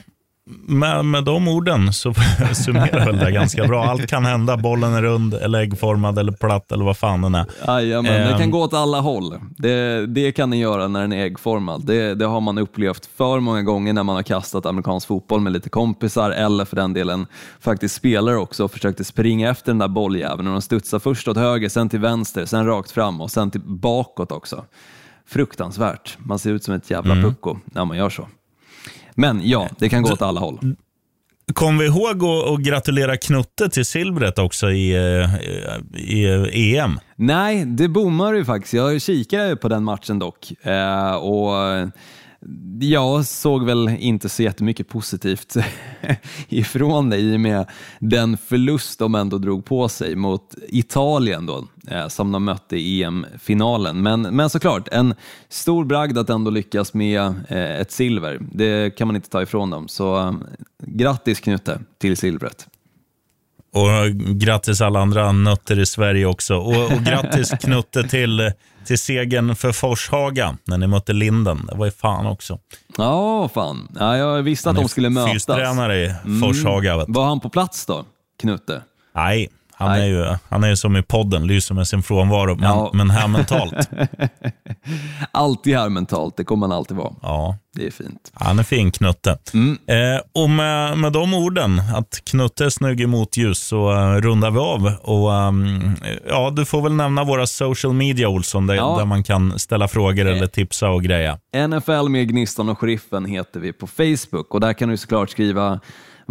med, 0.66 1.06
med 1.06 1.24
de 1.24 1.48
orden 1.48 1.94
så 1.94 2.14
summerar 2.54 3.06
väl 3.06 3.18
det 3.18 3.32
ganska 3.32 3.68
bra. 3.68 3.86
Allt 3.86 4.08
kan 4.08 4.26
hända. 4.26 4.58
Bollen 4.58 4.94
är 4.94 5.02
rund, 5.02 5.34
eller 5.34 5.60
äggformad 5.60 6.20
eller 6.20 6.32
platt 6.32 6.72
eller 6.72 6.86
vad 6.86 6.98
fan 6.98 7.22
den 7.22 7.36
är. 7.36 7.46
Jajamän, 7.68 8.22
det 8.28 8.32
kan 8.32 8.42
Ehm. 8.42 8.52
gå 8.52 8.62
åt 8.62 8.74
alla 8.74 9.00
håll. 9.00 9.34
Det, 9.58 10.06
det 10.06 10.32
kan 10.32 10.50
den 10.50 10.60
göra 10.60 10.88
när 10.88 11.02
den 11.02 11.14
är 11.14 11.26
äggformad. 11.26 11.86
Det, 11.86 12.16
det 12.16 12.26
har 12.26 12.42
man 12.42 12.58
upplevt 12.58 13.10
för 13.18 13.40
många 13.40 13.62
gånger 13.64 13.94
när 13.94 14.04
man 14.04 14.16
har 14.16 14.24
kastat 14.24 14.66
amerikansk 14.66 15.08
fotboll 15.08 15.42
med 15.42 15.54
lite 15.54 15.70
kompisar 15.70 16.32
eller 16.32 16.66
för 16.66 16.76
den 16.76 16.94
delen 16.94 17.28
faktiskt 17.60 17.96
spelare 17.96 18.38
också 18.38 18.64
och 18.64 18.72
försökte 18.72 19.04
springa 19.04 19.50
efter 19.50 19.72
den 19.72 19.80
där 19.80 19.88
bolljäveln 19.88 20.48
och 20.48 20.54
de 20.54 20.62
studsar 20.62 21.00
först 21.00 21.28
åt 21.28 21.38
höger, 21.38 21.70
sen 21.70 21.90
till 21.90 22.00
vänster, 22.00 22.46
sen 22.46 22.66
rakt 22.66 22.92
fram 22.92 23.22
och 23.22 23.32
sen 23.32 23.52
till 23.52 23.62
bakåt 23.62 24.32
också. 24.32 24.66
Fruktansvärt. 25.28 26.18
Man 26.20 26.40
ser 26.40 26.52
ut 26.52 26.64
som 26.64 26.74
ett 26.74 26.90
jävla 26.92 27.16
pucko 27.16 27.58
när 27.66 27.86
man 27.86 27.98
gör 27.98 28.10
så. 28.10 28.28
Men 29.16 29.42
ja, 29.44 29.70
det 29.80 29.90
kan 29.90 30.04
gå 30.04 30.12
åt 30.14 30.22
alla 30.22 30.40
håll. 30.40 30.76
Kom 31.54 31.78
vi 31.78 31.86
ihåg 31.86 32.24
att, 32.24 32.60
gratulera 32.60 33.18
Knutte 33.18 33.70
till 33.70 33.86
silvret 33.86 34.40
också 34.40 34.72
i, 34.72 34.92
eh, 34.96 35.36
i, 36.02 36.24
i 36.54 36.78
EM? 36.78 37.00
Nej, 37.16 37.66
det 37.66 37.88
bommar 37.88 38.34
ju 38.34 38.46
faktiskt. 38.46 38.74
Jag 38.74 39.02
kikade 39.02 39.56
på 39.56 39.70
den 39.70 39.84
matchen 39.84 40.20
dock. 40.20 40.66
Eh, 40.66 41.16
och 41.16 41.54
jag 42.80 43.26
såg 43.26 43.66
väl 43.66 43.90
inte 44.00 44.30
så 44.30 44.44
jättemycket 44.44 44.90
positivt 44.90 45.56
ifrån 46.50 47.10
det 47.10 47.18
i 47.18 47.36
och 47.36 47.40
med 47.40 47.66
den 48.00 48.38
förlust 48.38 49.00
de 49.00 49.16
ändå 49.16 49.38
drog 49.38 49.66
på 49.66 49.90
sig 49.90 50.16
mot 50.16 50.56
Italien 50.68 51.46
då, 51.46 51.68
som 52.08 52.32
de 52.32 52.44
mötte 52.46 52.78
i 52.78 53.04
EM-finalen. 53.04 54.02
Men, 54.02 54.22
men 54.22 54.50
såklart, 54.50 54.88
en 54.92 55.14
stor 55.50 55.86
bragd 55.86 56.18
att 56.18 56.30
ändå 56.30 56.52
lyckas 56.52 56.94
med 56.94 57.22
eh, 57.48 57.80
ett 57.80 57.92
silver. 57.92 58.40
Det 58.52 58.98
kan 58.98 59.08
man 59.08 59.16
inte 59.16 59.30
ta 59.30 59.42
ifrån 59.42 59.70
dem. 59.70 59.88
Så 59.88 60.20
eh, 60.20 60.34
grattis 60.84 61.40
Knutte 61.40 61.80
till 61.98 62.18
silvret. 62.18 62.68
Och 63.74 64.16
grattis 64.40 64.82
alla 64.82 65.00
andra 65.00 65.32
nötter 65.32 65.80
i 65.80 65.86
Sverige 65.86 66.26
också. 66.26 66.56
Och, 66.56 66.92
och 66.92 67.00
grattis 67.04 67.50
Knutte 67.62 68.04
till, 68.04 68.52
till 68.86 69.00
segern 69.00 69.56
för 69.56 69.72
Forshaga 69.72 70.58
när 70.64 70.78
ni 70.78 70.88
mötte 70.88 71.14
Linden. 71.14 71.66
Det 71.72 71.78
var 71.78 71.86
ju 71.86 71.92
fan 71.92 72.26
också. 72.26 72.60
Ja, 72.98 73.50
fan. 73.54 73.88
Ja, 74.00 74.18
jag 74.18 74.44
visste 74.44 74.70
att 74.70 74.76
de 74.76 74.90
skulle 74.90 75.10
mötas. 75.10 75.34
Fystränare 75.34 76.06
i 76.06 76.14
Forshaga. 76.42 76.98
Vet. 76.98 77.08
du. 77.08 77.14
Var 77.14 77.26
han 77.26 77.40
på 77.40 77.50
plats 77.50 77.86
då, 77.86 78.06
Knutte? 78.42 78.82
Nej, 79.16 79.50
han 79.80 79.90
Nej. 79.92 80.02
är 80.02 80.06
ju 80.08 80.36
han 80.50 80.64
är 80.64 80.68
ju 80.70 80.76
som 80.76 80.98
i 80.98 81.02
podden, 81.04 81.48
lyser 81.48 81.76
med 81.76 81.88
sin 81.88 82.04
frånvaro. 82.04 82.56
Men, 82.56 82.70
Ja. 82.70 82.90
men 82.94 83.10
här 83.10 83.28
mentalt. 83.28 83.90
Alltid 85.32 85.76
här 85.78 85.90
mentalt, 85.90 86.38
det 86.38 86.44
kommer 86.44 86.68
han 86.68 86.78
alltid 86.78 86.98
vara. 86.98 87.14
Ja, 87.22 87.58
Det 87.76 87.88
är 87.88 87.92
fint. 87.92 88.32
han 88.34 88.60
är 88.60 88.64
fin 88.64 88.92
Knutte. 88.92 89.30
Eh, 89.32 90.22
och 90.44 90.50
med, 90.50 90.98
med 90.98 91.14
de 91.14 91.34
orden, 91.34 91.82
att 91.96 92.22
Knutte 92.24 92.66
är 92.66 92.70
snygg 92.70 93.02
i 93.02 93.06
motljus, 93.08 93.60
så 93.60 93.92
eh, 93.92 94.22
rundar 94.22 94.52
vi 94.52 94.60
av. 94.60 94.86
Och, 95.02 95.34
ehm, 95.34 95.96
ja, 96.30 96.50
du 96.56 96.66
får 96.66 96.82
väl 96.82 96.94
nämna 96.94 97.24
våra 97.24 97.48
social 97.48 97.94
media, 97.94 98.30
Olsson, 98.30 98.68
där, 98.68 98.76
Ja. 98.76 98.96
där 98.98 99.06
man 99.06 99.24
kan 99.24 99.60
ställa 99.60 99.88
frågor 99.88 100.26
eller 100.26 100.48
tipsa 100.48 100.90
och 100.90 101.04
greja. 101.04 101.38
NFL 101.68 102.10
med 102.10 102.30
Gnistan 102.30 102.70
och 102.70 102.80
Sheriffen 102.80 103.26
heter 103.26 103.60
vi 103.60 103.74
på 103.74 103.88
Facebook 103.88 104.54
och 104.54 104.60
där 104.60 104.74
kan 104.74 104.90
du 104.90 104.98
såklart 104.98 105.30
skriva 105.30 105.80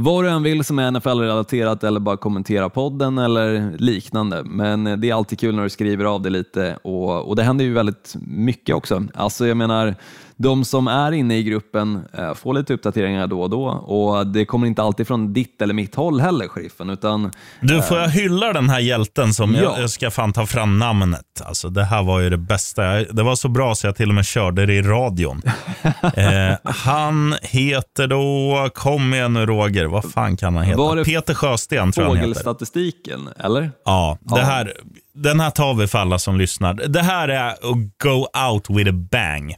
vad 0.00 0.24
du 0.24 0.30
än 0.30 0.42
vill 0.42 0.64
som 0.64 0.78
är 0.78 0.90
NFL-relaterat 0.90 1.84
eller 1.84 2.00
bara 2.00 2.16
kommentera 2.16 2.68
podden 2.68 3.18
eller 3.18 3.72
liknande. 3.78 4.42
Men 4.44 4.86
eh, 4.86 4.96
det 4.96 5.10
är 5.10 5.14
alltid 5.14 5.38
kul 5.38 5.54
när 5.54 5.62
du 5.62 5.70
skriver 5.70 6.04
av 6.04 6.22
det 6.22 6.30
lite 6.30 6.78
och, 6.82 7.28
och 7.28 7.36
det 7.36 7.42
händer 7.42 7.64
ju 7.64 7.72
väldigt 7.72 8.16
mycket 8.26 8.74
också. 8.74 9.04
Alltså 9.14 9.46
jag 9.46 9.56
menar, 9.56 9.94
de 10.40 10.64
som 10.64 10.88
är 10.88 11.12
inne 11.12 11.36
i 11.38 11.42
gruppen 11.42 12.04
eh, 12.18 12.34
får 12.34 12.54
lite 12.54 12.74
uppdateringar 12.74 13.26
då 13.26 13.42
och 13.42 13.50
då 13.50 13.64
och 13.66 14.26
det 14.26 14.44
kommer 14.44 14.66
inte 14.66 14.82
alltid 14.82 15.06
från 15.06 15.32
ditt 15.32 15.62
eller 15.62 15.74
mitt 15.74 15.94
håll 15.94 16.20
heller, 16.20 16.48
sheriffen, 16.48 16.90
utan 16.90 17.30
Du, 17.60 17.82
får 17.82 17.98
jag 17.98 18.08
hylla 18.08 18.52
den 18.52 18.70
här 18.70 18.80
hjälten 18.80 19.34
som 19.34 19.54
Ja. 19.54 19.62
jag, 19.62 19.80
jag 19.82 19.90
ska 19.90 20.10
fan 20.10 20.32
ta 20.32 20.46
fram 20.46 20.78
namnet. 20.78 21.42
Alltså, 21.44 21.68
det 21.68 21.84
här 21.84 22.02
var 22.02 22.20
ju 22.20 22.30
det 22.30 22.36
bästa. 22.36 22.82
Det 23.04 23.22
var 23.22 23.36
så 23.36 23.48
bra 23.48 23.74
så 23.74 23.86
jag 23.86 23.96
till 23.96 24.08
och 24.08 24.14
med 24.14 24.26
körde 24.26 24.66
det 24.66 24.74
i 24.74 24.82
radion. 24.82 25.42
eh, 26.14 26.54
han 26.64 27.34
heter 27.42 28.06
då, 28.06 28.68
kom 28.74 29.14
igen 29.14 29.32
nu 29.32 29.46
Roger, 29.46 29.86
vad 29.86 30.10
fan 30.12 30.36
kan 30.36 30.56
han 30.56 30.64
heta? 30.64 30.78
Var 30.78 31.04
Peter 31.04 31.34
Sjösten 31.34 31.92
tror 31.92 32.04
jag 32.06 32.08
han 32.10 32.16
heter. 32.16 32.26
fågelstatistiken, 32.28 33.28
eller? 33.36 33.70
Ja, 33.84 34.18
det 34.20 34.40
här, 34.40 34.72
den 35.14 35.40
här 35.40 35.50
tar 35.50 35.74
vi 35.74 35.86
för 35.86 35.98
alla 35.98 36.18
som 36.18 36.38
lyssnar. 36.38 36.74
Det 36.74 37.02
här 37.02 37.28
är 37.28 37.48
att 37.48 37.58
go 38.04 38.26
out 38.52 38.70
with 38.70 38.90
a 38.90 38.94
bang. 39.12 39.54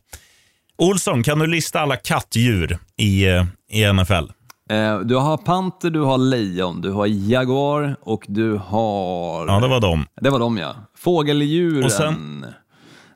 Olsson, 0.80 1.22
kan 1.22 1.38
du 1.38 1.46
lista 1.46 1.80
alla 1.80 1.96
kattdjur 1.96 2.78
i, 2.96 3.26
eh, 3.28 3.44
i 3.72 3.92
NFL? 3.92 4.12
Eh, 4.70 4.98
du 4.98 5.16
har 5.16 5.36
panter, 5.36 5.90
du 5.90 6.00
har 6.00 6.18
lejon, 6.18 6.80
du 6.80 6.90
har 6.92 7.06
jaguar 7.06 7.96
och 8.02 8.24
du 8.28 8.56
har... 8.56 9.46
Ja, 9.46 9.60
det 9.60 9.68
var 9.68 9.80
dem. 9.80 10.06
Det 10.20 10.30
var 10.30 10.38
de 10.38 10.58
ja. 10.58 10.74
Fågeldjuren. 10.98 11.84
Och 11.84 11.92
sen- 11.92 12.46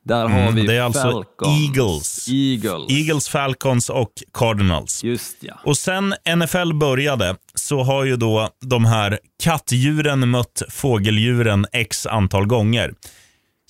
Där 0.03 0.29
har 0.29 0.51
vi 0.53 0.67
det 0.67 0.75
är 0.75 0.83
alltså 0.83 1.03
Falcons. 1.03 1.61
Eagles. 1.77 2.29
Eagles. 2.29 2.91
Eagles, 2.91 3.29
Falcons 3.29 3.91
och 3.91 4.13
Cardinals. 4.39 5.05
Just 5.05 5.37
ja. 5.41 5.55
Och 5.65 5.77
sen 5.77 6.15
NFL 6.37 6.73
började 6.75 7.37
så 7.55 7.83
har 7.83 8.05
ju 8.05 8.17
då 8.17 8.49
de 8.67 8.85
här 8.85 9.19
kattdjuren 9.43 10.31
mött 10.31 10.63
fågeldjuren 10.71 11.67
x 11.73 12.07
antal 12.07 12.47
gånger. 12.47 12.95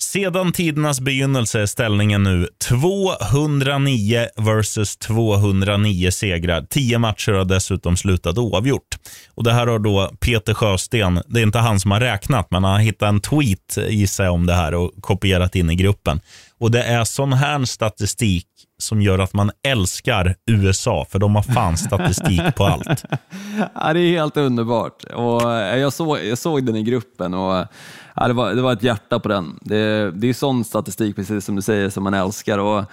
Sedan 0.01 0.51
tidernas 0.51 0.99
begynnelse 0.99 1.61
är 1.61 1.65
ställningen 1.65 2.23
nu 2.23 2.47
209 2.67 4.27
versus 4.37 4.97
209 4.97 6.11
segrar. 6.11 6.65
10 6.69 6.99
matcher 6.99 7.31
har 7.31 7.45
dessutom 7.45 7.97
slutat 7.97 8.37
oavgjort. 8.37 8.95
Och 9.35 9.43
Det 9.43 9.53
här 9.53 9.67
har 9.67 9.79
då 9.79 10.11
Peter 10.19 10.53
Sjösten, 10.53 11.21
det 11.27 11.39
är 11.39 11.43
inte 11.43 11.59
han 11.59 11.79
som 11.79 11.91
har 11.91 11.99
räknat, 11.99 12.47
men 12.51 12.63
han 12.63 12.73
har 12.73 12.79
hittat 12.79 13.09
en 13.09 13.21
tweet 13.21 13.77
gissar 13.89 14.23
jag 14.23 14.33
om 14.33 14.45
det 14.45 14.53
här 14.53 14.73
och 14.73 14.91
kopierat 15.01 15.55
in 15.55 15.69
i 15.69 15.75
gruppen. 15.75 16.21
Och 16.57 16.71
Det 16.71 16.83
är 16.83 17.03
sån 17.03 17.33
här 17.33 17.65
statistik 17.65 18.47
som 18.77 19.01
gör 19.01 19.19
att 19.19 19.33
man 19.33 19.51
älskar 19.67 20.35
USA, 20.45 21.05
för 21.09 21.19
de 21.19 21.35
har 21.35 21.43
fan 21.43 21.77
statistik 21.77 22.55
på 22.55 22.65
allt. 22.65 23.03
Ja, 23.73 23.93
det 23.93 23.99
är 23.99 24.11
helt 24.11 24.37
underbart. 24.37 25.03
Och 25.03 25.53
eh, 25.53 25.77
jag, 25.77 25.93
såg, 25.93 26.19
jag 26.19 26.37
såg 26.37 26.65
den 26.65 26.75
i 26.75 26.83
gruppen 26.83 27.33
och 27.33 27.65
ja, 28.15 28.27
det, 28.27 28.33
var, 28.33 28.53
det 28.53 28.61
var 28.61 28.73
ett 28.73 28.83
hjärta 28.83 29.19
på 29.19 29.29
den. 29.29 29.59
Det, 29.61 30.11
det 30.11 30.29
är 30.29 30.33
sån 30.33 30.63
statistik, 30.63 31.15
precis 31.15 31.45
som 31.45 31.55
du 31.55 31.61
säger, 31.61 31.89
som 31.89 32.03
man 32.03 32.13
älskar. 32.13 32.57
Och 32.57 32.85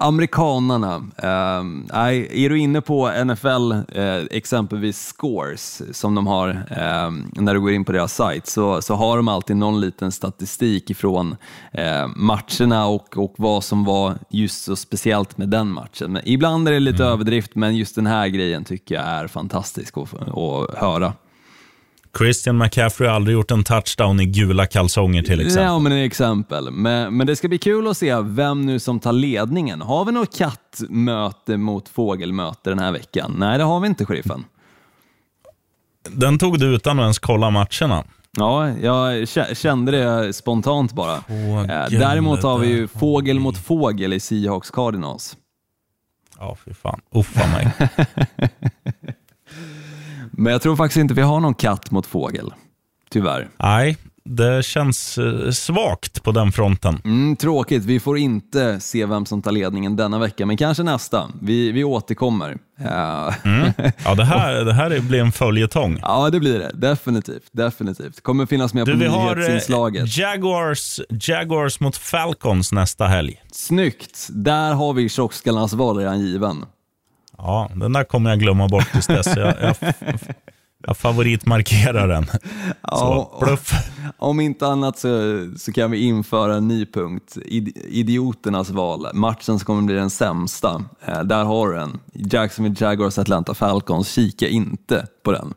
amerikanarna, 0.00 0.94
eh, 1.16 2.42
är 2.42 2.48
du 2.48 2.58
inne 2.58 2.80
på 2.80 3.10
NFL, 3.24 3.72
eh, 3.72 4.16
exempelvis 4.30 5.12
scores, 5.16 5.82
som 5.92 6.14
de 6.14 6.26
har 6.26 6.48
eh, 6.48 7.10
när 7.42 7.54
du 7.54 7.60
går 7.60 7.72
in 7.72 7.84
på 7.84 7.92
deras 7.92 8.14
sajt, 8.14 8.46
så, 8.46 8.82
så 8.82 8.94
har 8.94 9.16
de 9.16 9.28
alltid 9.28 9.56
någon 9.56 9.80
liten 9.80 10.12
statistik 10.12 10.90
ifrån 10.90 11.36
eh, 11.72 12.06
matcherna 12.16 12.86
och, 12.86 13.18
och 13.18 13.34
vad 13.36 13.64
som 13.64 13.84
var 13.84 14.14
just 14.30 14.64
så 14.64 14.76
speciellt 14.76 15.38
med 15.38 15.48
den 15.48 15.68
matchen. 15.68 16.12
Men 16.12 16.22
ibland 16.24 16.68
är 16.68 16.72
det 16.72 16.80
lite 16.80 17.04
överdrift, 17.04 17.54
men 17.54 17.76
just 17.76 17.94
den 17.94 18.06
här 18.06 18.28
grejen 18.28 18.64
tycker 18.64 18.94
jag 18.94 19.04
är 19.04 19.26
fantastisk 19.26 19.98
att, 19.98 20.14
att 20.14 20.78
höra. 20.78 21.12
Christian 22.18 22.58
McCaffrey 22.58 23.08
har 23.08 23.16
aldrig 23.16 23.34
gjort 23.34 23.50
en 23.50 23.64
touchdown 23.64 24.20
i 24.20 24.26
gula 24.26 24.66
kalsonger 24.66 25.22
till 25.22 25.40
exempel. 25.40 25.64
Ja, 25.64 25.78
men 25.78 25.92
exempel. 25.92 26.70
Men, 26.70 27.16
men 27.16 27.26
det 27.26 27.36
ska 27.36 27.48
bli 27.48 27.58
kul 27.58 27.88
att 27.88 27.96
se 27.96 28.20
vem 28.20 28.66
nu 28.66 28.78
som 28.78 29.00
tar 29.00 29.12
ledningen. 29.12 29.80
Har 29.82 30.04
vi 30.04 30.12
något 30.12 30.36
kattmöte 30.38 31.56
mot 31.56 31.88
fågelmöte 31.88 32.70
den 32.70 32.78
här 32.78 32.92
veckan? 32.92 33.34
Nej, 33.38 33.58
det 33.58 33.64
har 33.64 33.80
vi 33.80 33.86
inte, 33.88 34.06
sheriffen. 34.06 34.44
Den 36.10 36.38
tog 36.38 36.58
du 36.60 36.74
utan 36.74 36.98
att 36.98 37.02
ens 37.02 37.18
kolla 37.18 37.50
matcherna. 37.50 38.04
Ja, 38.36 38.68
jag 38.68 39.12
kä- 39.22 39.54
kände 39.54 39.92
det 39.92 40.32
spontant 40.32 40.92
bara. 40.92 41.20
Fågel, 41.20 41.70
Eh, 41.70 41.98
Däremot 42.00 42.42
har 42.42 42.58
vi 42.58 42.68
ju 42.68 42.88
fågel 42.88 43.40
mot 43.40 43.58
fågel 43.58 44.12
i 44.12 44.20
Seahawks 44.20 44.70
Cardinals. 44.70 45.36
Ja, 46.38 46.56
fy 46.64 46.74
fan. 46.74 47.00
Uffa 47.14 47.46
mig. 47.48 47.72
Men 50.32 50.52
jag 50.52 50.62
tror 50.62 50.76
faktiskt 50.76 50.96
inte 51.00 51.14
vi 51.14 51.22
har 51.22 51.40
någon 51.40 51.54
katt 51.54 51.90
mot 51.90 52.06
fågel. 52.06 52.52
Tyvärr. 53.10 53.48
Nej, 53.58 53.96
det 54.24 54.64
känns 54.64 55.18
eh, 55.18 55.50
svagt 55.50 56.22
på 56.22 56.32
den 56.32 56.52
fronten. 56.52 57.00
Mm, 57.04 57.36
tråkigt, 57.36 57.84
vi 57.84 58.00
får 58.00 58.18
inte 58.18 58.80
se 58.80 59.06
vem 59.06 59.26
som 59.26 59.42
tar 59.42 59.52
ledningen 59.52 59.96
denna 59.96 60.18
vecka, 60.18 60.46
men 60.46 60.56
kanske 60.56 60.82
nästa. 60.82 61.30
Vi, 61.42 61.72
vi 61.72 61.84
återkommer. 61.84 62.50
Eh, 62.80 62.86
Ja, 64.04 64.14
det 64.16 64.24
här, 64.24 64.64
det 64.64 64.72
här 64.72 65.00
blir 65.00 65.20
en 65.20 65.32
följetong. 65.32 65.98
Ja, 66.02 66.30
det 66.30 66.40
blir 66.40 66.58
det. 66.58 66.70
Definitivt. 66.74 67.48
Definitivt. 67.52 68.20
Kommer 68.22 68.46
finnas 68.46 68.74
med 68.74 68.86
Du, 68.86 68.92
på 68.92 68.98
vi 68.98 69.06
har 69.06 69.36
nyhetsinslaget. 69.36 70.02
eh, 70.02 70.18
Jaguars, 70.20 71.00
Jaguars 71.10 71.80
mot 71.80 71.96
Falcons 71.96 72.72
nästa 72.72 73.06
helg. 73.06 73.42
Snyggt! 73.52 74.28
Där 74.30 74.74
har 74.74 74.92
vi 74.92 75.08
tjockskallarnas 75.08 75.72
val 75.72 75.96
redan 75.96 76.20
given. 76.20 76.64
Ja, 77.42 77.70
den 77.74 77.92
där 77.92 78.04
kommer 78.04 78.30
jag 78.30 78.38
glömma 78.38 78.68
bort 78.68 78.92
tills 78.92 79.06
dess. 79.06 79.26
Jag, 79.36 79.54
jag, 79.60 79.76
jag 80.86 80.96
favoritmarkerar 80.96 82.08
den. 82.08 82.26
Så, 82.26 82.38
Ja, 82.82 83.38
bluff. 83.42 83.72
Om 84.18 84.40
inte 84.40 84.66
annat 84.66 84.98
så, 84.98 85.08
så 85.58 85.72
kan 85.72 85.90
vi 85.90 85.98
införa 86.04 86.54
en 86.56 86.68
ny 86.68 86.86
punkt. 86.86 87.36
Id- 87.46 87.86
idioternas 87.88 88.70
val. 88.70 89.06
Matchen 89.14 89.58
som 89.58 89.58
kommer 89.58 89.82
bli 89.82 89.94
den 89.94 90.10
sämsta. 90.10 90.84
Eh, 91.06 91.22
där 91.22 91.44
har 91.44 91.68
du 91.68 91.74
den. 91.74 91.98
Jacksonville 92.14 92.76
Jaguars 92.78 93.18
Atlanta 93.18 93.54
Falcons. 93.54 94.08
Kika 94.12 94.48
inte 94.48 95.06
på 95.24 95.32
den. 95.32 95.54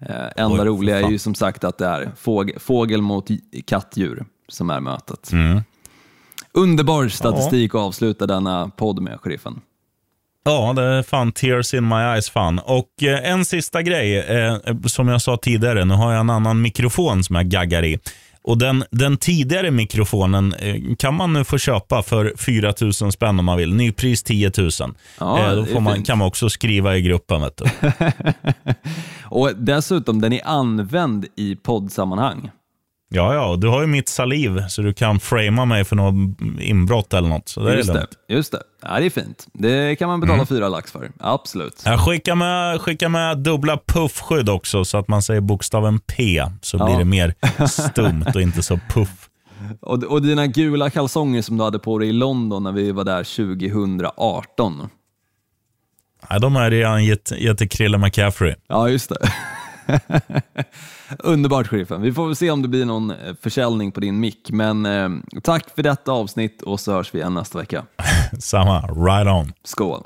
Eh, 0.00 0.16
enda 0.44 0.62
Oj, 0.62 0.68
roliga 0.68 1.00
är 1.00 1.10
ju 1.10 1.18
som 1.18 1.34
sagt 1.34 1.64
att 1.64 1.78
det 1.78 1.86
är 1.86 2.12
fågel, 2.16 2.58
fågel 2.60 3.02
mot 3.02 3.28
kattdjur 3.66 4.24
som 4.48 4.70
är 4.70 4.80
mötet. 4.80 5.32
Mm. 5.32 5.60
Underbar 6.52 7.08
statistik 7.08 7.74
att 7.74 7.80
avsluta 7.80 8.26
denna 8.26 8.68
podd 8.76 9.00
med, 9.02 9.20
sheriffen. 9.20 9.60
Ja, 10.44 10.72
det 10.72 10.82
är 10.82 11.02
fan 11.02 11.32
tears 11.32 11.74
in 11.74 11.88
my 11.88 11.94
eyes 11.94 12.30
fan. 12.30 12.58
Och 12.58 13.02
eh, 13.02 13.30
en 13.30 13.44
sista 13.44 13.82
grej, 13.82 14.18
eh, 14.18 14.56
som 14.86 15.08
jag 15.08 15.22
sa 15.22 15.36
tidigare, 15.36 15.84
nu 15.84 15.94
har 15.94 16.12
jag 16.12 16.20
en 16.20 16.30
annan 16.30 16.62
mikrofon 16.62 17.24
som 17.24 17.36
jag 17.36 17.46
gaggar 17.46 17.84
i. 17.84 17.98
Och 18.42 18.58
den, 18.58 18.84
den 18.90 19.16
tidigare 19.16 19.70
mikrofonen 19.70 20.54
eh, 20.54 20.76
kan 20.98 21.14
man 21.14 21.32
nu 21.32 21.44
få 21.44 21.58
köpa 21.58 22.02
för 22.02 22.32
4 22.38 22.74
000 22.80 23.12
spänn 23.12 23.38
om 23.38 23.44
man 23.44 23.58
vill. 23.58 23.74
Nypris 23.74 24.22
10 24.22 24.52
000. 24.58 24.70
Ja, 25.18 25.64
då 25.74 25.80
man, 25.80 26.02
kan 26.02 26.18
man 26.18 26.28
också 26.28 26.50
skriva 26.50 26.96
i 26.96 27.02
gruppen. 27.02 27.40
Vet 27.40 27.56
du. 27.56 27.64
Och 29.24 29.50
dessutom, 29.56 30.20
den 30.20 30.32
är 30.32 30.46
använd 30.46 31.26
i 31.36 31.56
poddsammanhang. 31.56 32.50
Ja, 33.14 33.34
ja, 33.34 33.56
du 33.56 33.68
har 33.68 33.80
ju 33.80 33.86
mitt 33.86 34.08
saliv 34.08 34.68
så 34.68 34.82
du 34.82 34.94
kan 34.94 35.20
framea 35.20 35.64
mig 35.64 35.84
för 35.84 35.96
något 35.96 36.14
inbrott 36.60 37.14
eller 37.14 37.28
något. 37.28 37.48
Så 37.48 37.60
det 37.60 37.76
Just 37.76 37.90
är 37.90 37.94
det, 37.94 38.06
just 38.34 38.52
det. 38.52 38.62
Ja, 38.82 38.98
det 39.00 39.06
är 39.06 39.10
fint. 39.10 39.46
Det 39.52 39.96
kan 39.96 40.08
man 40.08 40.20
betala 40.20 40.34
Mm. 40.34 40.46
fyra 40.46 40.68
lax 40.68 40.92
för. 40.92 41.10
Absolut. 41.20 41.82
Jag 41.84 42.00
skickar 42.00 42.34
med, 42.34 42.80
skickar 42.80 43.08
med 43.08 43.38
dubbla 43.38 43.78
puffskydd 43.86 44.48
också 44.48 44.84
så 44.84 44.98
att 44.98 45.08
man 45.08 45.22
säger 45.22 45.40
bokstaven 45.40 45.98
P 45.98 46.44
så 46.60 46.76
Ja. 46.76 46.84
blir 46.86 46.98
det 46.98 47.04
mer 47.04 47.34
stumt 47.66 48.24
och 48.34 48.40
inte 48.42 48.62
så 48.62 48.78
puff. 48.88 49.28
Och, 49.80 50.02
och 50.04 50.22
dina 50.22 50.46
gula 50.46 50.90
kalsonger 50.90 51.42
som 51.42 51.56
du 51.56 51.64
hade 51.64 51.78
på 51.78 51.98
dig 51.98 52.08
i 52.08 52.12
London 52.12 52.62
när 52.62 52.72
vi 52.72 52.92
var 52.92 53.04
där 53.04 53.24
2018. 53.24 54.88
Nej, 56.30 56.40
de 56.40 56.56
har 56.56 56.62
jag 56.62 56.72
redan 56.72 57.04
gett, 57.04 57.30
gett 57.38 57.58
till 57.58 57.68
Krille 57.68 57.98
McCaffrey. 57.98 58.54
Ja, 58.68 58.88
just 58.88 59.08
det. 59.08 59.16
Underbart, 61.18 61.66
sheriffen. 61.66 62.02
Vi 62.02 62.12
får 62.12 62.26
väl 62.26 62.36
se 62.36 62.50
om 62.50 62.62
det 62.62 62.68
blir 62.68 62.84
någon 62.84 63.10
eh, 63.10 63.16
försäljning 63.40 63.92
på 63.92 64.00
din 64.00 64.20
mick. 64.20 64.50
Men 64.50 64.86
eh, 64.86 65.08
tack 65.42 65.74
för 65.74 65.82
detta 65.82 66.12
avsnitt 66.12 66.62
och 66.62 66.80
så 66.80 66.92
hörs 66.92 67.14
vi 67.14 67.18
igen 67.18 67.34
nästa 67.34 67.58
vecka. 67.58 67.84
Samma, 68.38 68.80
right 68.80 69.26
on. 69.26 69.52
Skål! 69.64 70.04